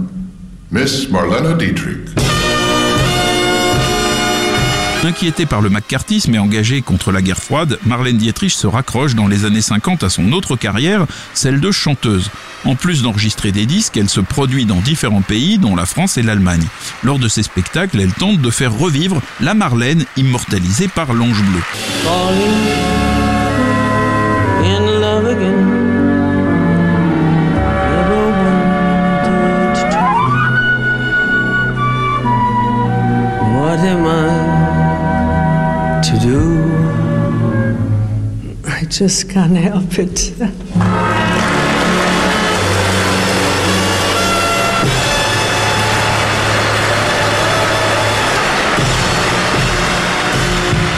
Miss 0.72 1.10
Marlena 1.10 1.54
Dietrich. 1.54 2.10
Inquiétée 5.04 5.45
par 5.45 5.60
le 5.60 5.70
macartisme 5.70 6.34
et 6.34 6.39
engagée 6.39 6.82
contre 6.82 7.12
la 7.12 7.22
guerre 7.22 7.41
froide, 7.41 7.78
Marlène 7.86 8.16
Dietrich 8.18 8.54
se 8.54 8.68
raccroche 8.68 9.16
dans 9.16 9.28
les 9.28 9.43
années 9.43 9.62
50 9.62 10.01
à 10.01 10.10
son 10.10 10.32
autre 10.32 10.56
carrière, 10.56 11.06
celle 11.34 11.60
de 11.60 11.72
chanteuse. 11.72 12.30
En 12.64 12.76
plus 12.76 13.01
d'enregistrer 13.01 13.51
des 13.51 13.66
disques, 13.66 13.97
elle 13.97 14.08
se 14.08 14.22
produit 14.22 14.66
dans 14.66 14.80
différents 14.80 15.22
pays, 15.22 15.58
dont 15.58 15.76
la 15.76 15.86
France 15.86 16.18
et 16.18 16.24
l'Allemagne. 16.24 16.66
Lors 17.04 17.20
de 17.20 17.28
ces 17.28 17.43
spectacles, 17.43 17.99
elle 17.99 18.14
tente 18.14 18.39
de 18.39 18.49
faire 18.49 18.74
revivre 18.74 19.22
la 19.41 19.54
Marlène 19.54 20.06
immortalisée 20.16 20.88
par 20.88 21.14
l'Ange 21.14 21.43
Bleu. 21.43 21.62
Just 38.94 39.28
can't 39.28 39.58
help 39.58 39.98
it. 39.98 40.34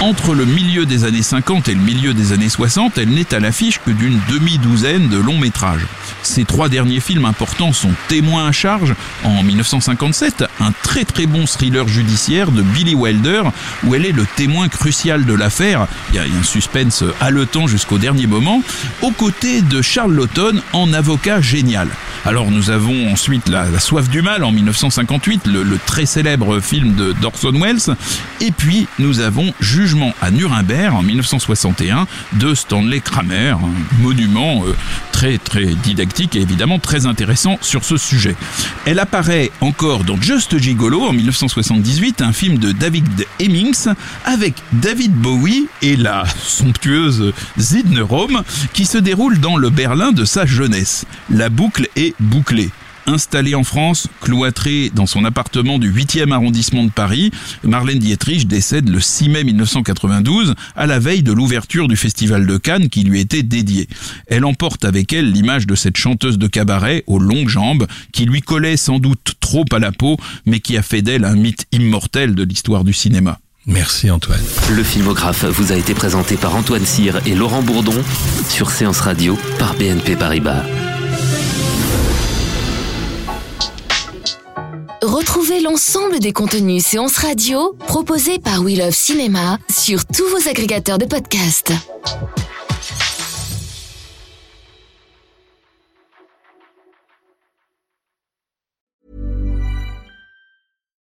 Entre 0.01 0.35
le 0.35 0.45
milieu 0.45 0.85
des 0.85 1.05
années 1.05 1.21
50 1.21 1.69
et 1.69 1.73
le 1.73 1.79
milieu 1.79 2.13
des 2.13 2.33
années 2.33 2.49
60, 2.49 2.97
elle 2.97 3.09
n'est 3.09 3.33
à 3.33 3.39
l'affiche 3.39 3.79
que 3.79 3.91
d'une 3.91 4.19
demi-douzaine 4.29 5.07
de 5.07 5.17
longs 5.17 5.39
métrages. 5.39 5.85
Ses 6.25 6.43
trois 6.43 6.69
derniers 6.69 6.99
films 7.01 7.25
importants 7.25 7.71
sont 7.71 7.91
Témoin 8.07 8.47
à 8.47 8.51
charge 8.51 8.95
en 9.23 9.43
1957, 9.43 10.45
un 10.59 10.71
très 10.81 11.05
très 11.05 11.27
bon 11.27 11.45
thriller 11.45 11.87
judiciaire 11.87 12.49
de 12.49 12.63
Billy 12.63 12.95
Wilder 12.95 13.43
où 13.83 13.93
elle 13.93 14.07
est 14.07 14.11
le 14.11 14.25
témoin 14.35 14.67
crucial 14.67 15.25
de 15.25 15.33
l'affaire. 15.33 15.87
Il 16.09 16.15
y 16.15 16.19
a 16.19 16.23
un 16.23 16.43
suspense 16.43 17.03
haletant 17.21 17.67
jusqu'au 17.67 17.99
dernier 17.99 18.25
moment, 18.25 18.63
aux 19.03 19.11
côtés 19.11 19.61
de 19.61 19.83
Charles 19.83 20.15
Lawton 20.15 20.61
en 20.73 20.93
avocat 20.93 21.41
génial. 21.41 21.89
Alors 22.25 22.49
nous 22.49 22.71
avons 22.71 23.11
ensuite 23.11 23.47
la, 23.47 23.79
soif 23.79 24.09
du 24.09 24.23
mal 24.23 24.43
en 24.43 24.51
1958, 24.51 25.45
le, 25.45 25.61
le 25.61 25.77
très 25.77 26.07
célèbre 26.07 26.59
film 26.59 26.95
de 26.95 27.13
d'Orson 27.21 27.53
Welles, 27.53 27.95
et 28.41 28.51
puis 28.51 28.87
nous 28.97 29.19
avons 29.19 29.53
Jugement 29.59 30.13
à 30.23 30.31
Nuremberg 30.31 30.95
en 30.95 31.03
1961 31.03 32.07
de 32.33 32.55
Stanley 32.55 32.99
Kramer, 32.99 33.51
un 33.51 34.01
monument 34.01 34.63
euh, 34.65 34.73
très 35.11 35.37
très 35.37 35.65
didactique 35.65 36.14
et 36.19 36.39
évidemment 36.39 36.79
très 36.79 37.05
intéressant 37.05 37.57
sur 37.61 37.83
ce 37.83 37.97
sujet. 37.97 38.35
Elle 38.85 38.99
apparaît 38.99 39.51
encore 39.59 40.03
dans 40.03 40.19
Just 40.21 40.57
Gigolo 40.57 41.01
en 41.01 41.13
1978, 41.13 42.21
un 42.21 42.31
film 42.31 42.57
de 42.57 42.71
David 42.71 43.25
Hemmings 43.39 43.87
avec 44.23 44.55
David 44.71 45.13
Bowie 45.13 45.67
et 45.81 45.97
la 45.97 46.23
somptueuse 46.41 47.33
Zidne 47.59 47.99
Rome 47.99 48.43
qui 48.73 48.85
se 48.85 48.97
déroule 48.97 49.39
dans 49.39 49.57
le 49.57 49.69
Berlin 49.69 50.11
de 50.13 50.23
sa 50.23 50.45
jeunesse. 50.45 51.05
La 51.29 51.49
boucle 51.49 51.89
est 51.97 52.15
bouclée. 52.19 52.71
Installée 53.07 53.55
en 53.55 53.63
France, 53.63 54.07
cloîtrée 54.21 54.91
dans 54.93 55.05
son 55.05 55.25
appartement 55.25 55.79
du 55.79 55.91
8e 55.91 56.31
arrondissement 56.31 56.83
de 56.83 56.91
Paris, 56.91 57.31
Marlène 57.63 57.99
Dietrich 57.99 58.47
décède 58.47 58.89
le 58.89 58.99
6 58.99 59.29
mai 59.29 59.43
1992, 59.43 60.55
à 60.75 60.85
la 60.85 60.99
veille 60.99 61.23
de 61.23 61.31
l'ouverture 61.31 61.87
du 61.87 61.95
Festival 61.95 62.45
de 62.45 62.57
Cannes 62.57 62.89
qui 62.89 63.03
lui 63.03 63.19
était 63.19 63.43
dédié. 63.43 63.87
Elle 64.27 64.45
emporte 64.45 64.85
avec 64.85 65.13
elle 65.13 65.31
l'image 65.31 65.67
de 65.67 65.75
cette 65.75 65.97
chanteuse 65.97 66.37
de 66.37 66.47
cabaret 66.47 67.03
aux 67.07 67.19
longues 67.19 67.49
jambes, 67.49 67.87
qui 68.11 68.25
lui 68.25 68.41
collait 68.41 68.77
sans 68.77 68.99
doute 68.99 69.35
trop 69.39 69.65
à 69.71 69.79
la 69.79 69.91
peau, 69.91 70.17
mais 70.45 70.59
qui 70.59 70.77
a 70.77 70.81
fait 70.81 71.01
d'elle 71.01 71.25
un 71.25 71.35
mythe 71.35 71.65
immortel 71.71 72.35
de 72.35 72.43
l'histoire 72.43 72.83
du 72.83 72.93
cinéma. 72.93 73.39
Merci 73.67 74.11
Antoine. 74.11 74.43
Le 74.71 74.83
filmographe 74.83 75.45
vous 75.45 75.71
a 75.71 75.75
été 75.75 75.95
présenté 75.95 76.37
par 76.37 76.55
Antoine 76.55 76.85
Cyr 76.85 77.19
et 77.25 77.33
Laurent 77.33 77.63
Bourdon 77.63 78.03
sur 78.47 78.69
Séance 78.69 78.99
Radio 78.99 79.37
par 79.57 79.73
BNP 79.73 80.15
Paribas. 80.15 80.63
Retrouvez 85.05 85.59
l'ensemble 85.59 86.17
des 86.17 86.33
contenus 86.33 86.83
séances 86.83 87.17
radio 87.17 87.73
proposés 87.85 88.39
par 88.39 88.63
We 88.63 88.75
Love 88.75 88.95
Cinéma 88.95 89.59
sur 89.69 90.03
tous 90.03 90.27
vos 90.29 90.49
agrégateurs 90.49 90.97
de 90.97 91.05
podcasts. 91.05 91.71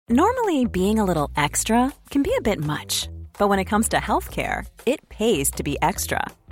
Normally, 0.09 0.65
being 0.65 0.99
a 0.99 1.05
little 1.05 1.29
extra 1.37 1.93
can 2.11 2.21
be 2.21 2.31
a 2.37 2.41
bit 2.41 2.59
much, 2.59 3.07
but 3.39 3.47
when 3.47 3.59
it 3.59 3.69
comes 3.69 3.87
to 3.89 3.97
healthcare, 3.97 4.65
it 4.85 4.99
pays 5.07 5.49
to 5.51 5.63
be 5.63 5.77
extra. 5.81 6.19